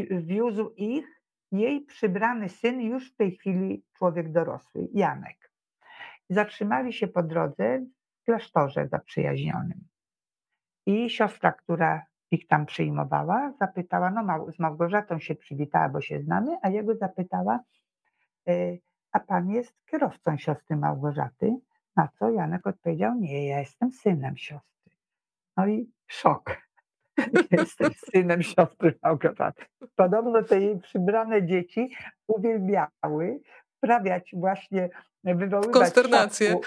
wiózł 0.09 0.69
ich 0.77 1.21
jej 1.51 1.81
przybrany 1.81 2.49
syn, 2.49 2.81
już 2.81 3.13
w 3.13 3.15
tej 3.15 3.31
chwili 3.31 3.83
człowiek 3.97 4.31
dorosły, 4.31 4.87
Janek. 4.93 5.51
Zatrzymali 6.29 6.93
się 6.93 7.07
po 7.07 7.23
drodze 7.23 7.85
w 8.21 8.25
klasztorze 8.25 8.87
zaprzyjaźnionym. 8.87 9.87
I 10.85 11.09
siostra, 11.09 11.51
która 11.51 12.05
ich 12.31 12.47
tam 12.47 12.65
przyjmowała, 12.65 13.53
zapytała, 13.59 14.11
no 14.11 14.51
z 14.51 14.59
Małgorzatą 14.59 15.19
się 15.19 15.35
przywitała, 15.35 15.89
bo 15.89 16.01
się 16.01 16.21
znamy, 16.21 16.57
a 16.61 16.69
jego 16.69 16.95
zapytała, 16.95 17.59
a 19.11 19.19
pan 19.19 19.49
jest 19.49 19.73
kierowcą 19.85 20.37
siostry 20.37 20.75
Małgorzaty. 20.75 21.55
Na 21.95 22.07
co 22.19 22.31
Janek 22.31 22.67
odpowiedział, 22.67 23.15
nie, 23.15 23.47
ja 23.47 23.59
jestem 23.59 23.91
synem 23.91 24.37
siostry. 24.37 24.91
No 25.57 25.67
i 25.67 25.91
szok. 26.07 26.65
Jestem 27.51 27.91
synem 28.11 28.43
siostry 28.43 28.99
Małgorzaty. 29.03 29.65
Podobno 29.95 30.43
te 30.43 30.61
jej 30.61 30.79
przybrane 30.79 31.45
dzieci 31.45 31.95
uwielbiały 32.27 33.39
wprawiać 33.77 34.31
właśnie, 34.33 34.89
wywoływać 35.23 35.73
konsternację. 35.73 36.59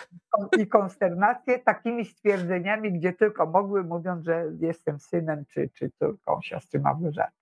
i 0.58 0.66
konsternację 0.66 1.58
takimi 1.58 2.04
stwierdzeniami, 2.04 2.92
gdzie 2.92 3.12
tylko 3.12 3.46
mogły, 3.46 3.84
mówiąc, 3.84 4.24
że 4.24 4.44
jestem 4.60 4.98
synem 5.00 5.44
czy, 5.48 5.70
czy 5.74 5.90
córką 5.90 6.40
siostry 6.42 6.80
Małgorzaty. 6.80 7.32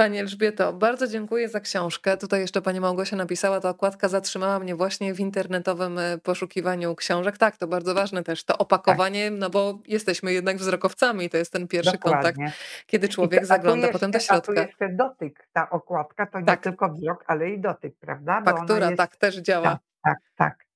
Pani 0.00 0.18
Elżbieto, 0.18 0.72
bardzo 0.72 1.06
dziękuję 1.06 1.48
za 1.48 1.60
książkę. 1.60 2.16
Tutaj 2.16 2.40
jeszcze 2.40 2.62
pani 2.62 2.80
Małgosia 2.80 3.16
napisała, 3.16 3.60
ta 3.60 3.68
okładka 3.68 4.08
zatrzymała 4.08 4.58
mnie 4.58 4.74
właśnie 4.74 5.14
w 5.14 5.20
internetowym 5.20 5.98
e, 5.98 6.18
poszukiwaniu 6.18 6.94
książek. 6.94 7.38
Tak, 7.38 7.56
to 7.56 7.66
bardzo 7.66 7.94
ważne 7.94 8.22
też, 8.22 8.44
to 8.44 8.58
opakowanie, 8.58 9.30
tak. 9.30 9.40
no 9.40 9.50
bo 9.50 9.78
jesteśmy 9.86 10.32
jednak 10.32 10.56
wzrokowcami 10.56 11.30
to 11.30 11.36
jest 11.36 11.52
ten 11.52 11.68
pierwszy 11.68 11.92
Dokładnie. 11.92 12.32
kontakt, 12.32 12.56
kiedy 12.86 13.08
człowiek 13.08 13.40
to, 13.40 13.46
zagląda 13.46 13.86
jeszcze, 13.86 13.92
potem 13.92 14.10
do 14.10 14.18
środka. 14.18 14.52
A 14.52 14.54
tu 14.54 14.60
jeszcze 14.60 14.88
dotyk, 14.88 15.48
ta 15.52 15.70
okładka 15.70 16.26
to 16.26 16.40
nie 16.40 16.46
tak. 16.46 16.60
tylko 16.60 16.88
wzrok, 16.88 17.24
ale 17.26 17.50
i 17.50 17.60
dotyk, 17.60 17.94
prawda? 18.00 18.40
Bo 18.40 18.50
Faktura, 18.50 18.86
jest... 18.86 18.98
tak, 18.98 19.16
też 19.16 19.36
działa. 19.36 19.64
Tak, 19.70 19.80
tak, 20.02 20.18
tak. 20.36 20.69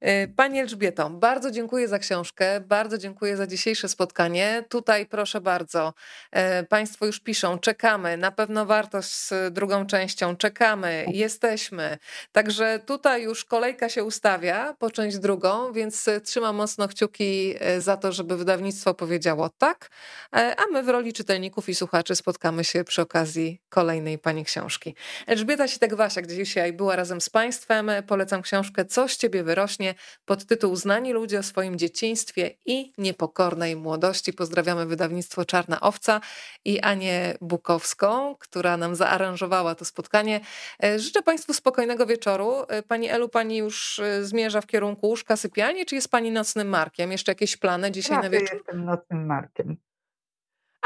E, 0.00 0.28
pani 0.28 0.60
Elżbieto, 0.60 1.10
bardzo 1.10 1.50
dziękuję 1.50 1.88
za 1.88 1.98
książkę, 1.98 2.60
bardzo 2.60 2.98
dziękuję 2.98 3.36
za 3.36 3.46
dzisiejsze 3.46 3.88
spotkanie. 3.88 4.64
Tutaj 4.68 5.06
proszę 5.06 5.40
bardzo, 5.40 5.94
e, 6.30 6.64
Państwo 6.64 7.06
już 7.06 7.20
piszą, 7.20 7.58
czekamy, 7.58 8.16
na 8.16 8.30
pewno 8.30 8.66
warto 8.66 9.02
z 9.02 9.32
drugą 9.50 9.86
częścią, 9.86 10.36
czekamy, 10.36 11.04
jesteśmy. 11.08 11.98
Także 12.32 12.80
tutaj 12.86 13.22
już 13.22 13.44
kolejka 13.44 13.88
się 13.88 14.04
ustawia 14.04 14.74
po 14.78 14.90
część 14.90 15.18
drugą, 15.18 15.72
więc 15.72 16.08
trzymam 16.24 16.56
mocno 16.56 16.88
kciuki 16.88 17.54
e, 17.60 17.80
za 17.80 17.96
to, 17.96 18.12
żeby 18.12 18.36
wydawnictwo 18.36 18.94
powiedziało 18.94 19.48
tak, 19.58 19.90
a 20.32 20.72
my 20.72 20.82
w 20.82 20.88
roli 20.88 21.12
czytelników 21.12 21.68
i 21.68 21.74
słuchaczy 21.74 22.16
spotkamy 22.16 22.64
się 22.64 22.84
przy 22.84 23.02
okazji 23.02 23.60
kolejnej 23.68 24.18
Pani 24.18 24.44
książki. 24.44 24.94
Elżbieta 25.26 25.64
Sitek-Wasiak 25.64 26.26
dzisiaj 26.26 26.72
była 26.72 26.96
razem 26.96 27.20
z 27.20 27.30
Państwem. 27.30 27.90
Polecam 28.06 28.42
książkę 28.42 28.84
Coś 28.84 29.16
Ciebie 29.16 29.42
wyrośnie 29.42 29.71
rośnie 29.72 29.94
pod 30.24 30.44
tytuł 30.46 30.76
Znani 30.76 31.12
ludzie 31.12 31.38
o 31.38 31.42
swoim 31.42 31.78
dzieciństwie 31.78 32.50
i 32.66 32.92
niepokornej 32.98 33.76
młodości. 33.76 34.32
Pozdrawiamy 34.32 34.86
wydawnictwo 34.86 35.44
Czarna 35.44 35.80
Owca 35.80 36.20
i 36.64 36.80
Anię 36.80 37.34
Bukowską, 37.40 38.36
która 38.38 38.76
nam 38.76 38.94
zaaranżowała 38.94 39.74
to 39.74 39.84
spotkanie. 39.84 40.40
E, 40.84 40.98
życzę 40.98 41.22
Państwu 41.22 41.52
spokojnego 41.54 42.06
wieczoru. 42.06 42.52
E, 42.68 42.82
pani 42.82 43.08
Elu, 43.08 43.28
Pani 43.28 43.56
już 43.56 43.98
e, 43.98 44.24
zmierza 44.24 44.60
w 44.60 44.66
kierunku 44.66 45.06
łóżka 45.06 45.36
sypialni, 45.36 45.86
czy 45.86 45.94
jest 45.94 46.10
Pani 46.10 46.30
nocnym 46.30 46.68
markiem? 46.68 47.12
Jeszcze 47.12 47.30
jakieś 47.32 47.56
plany 47.56 47.90
dzisiaj 47.90 48.16
ja 48.16 48.22
na 48.22 48.30
wieczór? 48.30 48.56
jestem 48.56 48.84
nocnym 48.84 49.26
markiem. 49.26 49.76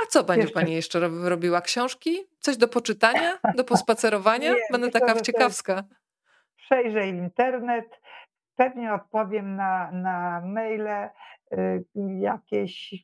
A 0.02 0.06
co 0.06 0.24
będzie 0.24 0.42
jeszcze. 0.42 0.54
Pani 0.54 0.74
jeszcze 0.74 1.00
robiła? 1.22 1.60
Książki? 1.60 2.26
Coś 2.40 2.56
do 2.56 2.68
poczytania? 2.68 3.38
Do 3.54 3.64
pospacerowania? 3.64 4.52
Nie, 4.54 4.60
Będę 4.72 4.90
taka 4.90 5.20
ciekawska. 5.20 5.84
Przejrzę 6.56 7.08
internet, 7.08 7.84
Pewnie 8.56 8.94
odpowiem 8.94 9.56
na, 9.56 9.90
na 9.92 10.40
maile 10.40 11.10
y, 11.52 11.84
jakieś. 12.18 12.94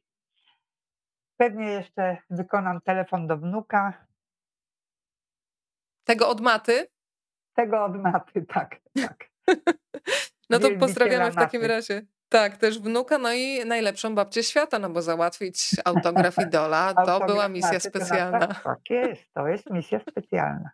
Pewnie 1.36 1.66
jeszcze 1.66 2.16
wykonam 2.30 2.80
telefon 2.80 3.26
do 3.26 3.36
wnuka. 3.36 4.06
Tego 6.04 6.28
od 6.28 6.40
maty? 6.40 6.86
Tego 7.54 7.84
od 7.84 7.96
maty, 7.96 8.46
tak. 8.54 8.76
tak. 9.02 9.28
no 10.50 10.58
to 10.58 10.68
pozdrawiamy 10.78 11.30
w 11.30 11.34
takim 11.34 11.62
razie. 11.62 12.02
Tak, 12.28 12.56
też 12.56 12.78
wnuka, 12.78 13.18
no 13.18 13.32
i 13.32 13.64
najlepszą 13.66 14.14
babcię 14.14 14.42
świata, 14.42 14.78
no 14.78 14.90
bo 14.90 15.02
załatwić 15.02 15.70
autograf 15.84 16.38
idola, 16.48 16.94
to 17.06 17.26
była 17.26 17.48
misja 17.48 17.80
specjalna. 17.80 18.46
Tak 18.46 18.90
jest, 18.90 19.32
to 19.34 19.48
jest 19.48 19.70
misja 19.70 20.00
specjalna. 20.00 20.70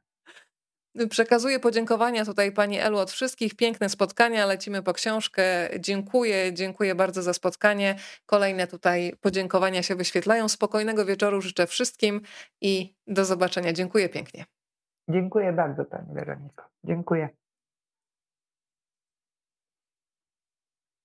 Przekazuję 1.07 1.61
podziękowania 1.61 2.25
tutaj 2.25 2.53
Pani 2.53 2.79
Elu 2.79 2.99
od 2.99 3.11
wszystkich. 3.11 3.55
Piękne 3.55 3.89
spotkania, 3.89 4.47
lecimy 4.47 4.83
po 4.83 4.93
książkę. 4.93 5.43
Dziękuję, 5.79 6.53
dziękuję 6.53 6.95
bardzo 6.95 7.23
za 7.23 7.33
spotkanie. 7.33 7.97
Kolejne 8.27 8.67
tutaj 8.67 9.13
podziękowania 9.21 9.83
się 9.83 9.95
wyświetlają. 9.95 10.49
Spokojnego 10.49 11.05
wieczoru 11.05 11.41
życzę 11.41 11.67
wszystkim 11.67 12.21
i 12.61 12.95
do 13.07 13.25
zobaczenia. 13.25 13.73
Dziękuję 13.73 14.09
pięknie. 14.09 14.45
Dziękuję 15.09 15.53
bardzo 15.53 15.85
Pani 15.85 16.15
Weroniko. 16.15 16.65
Dziękuję. 16.85 17.29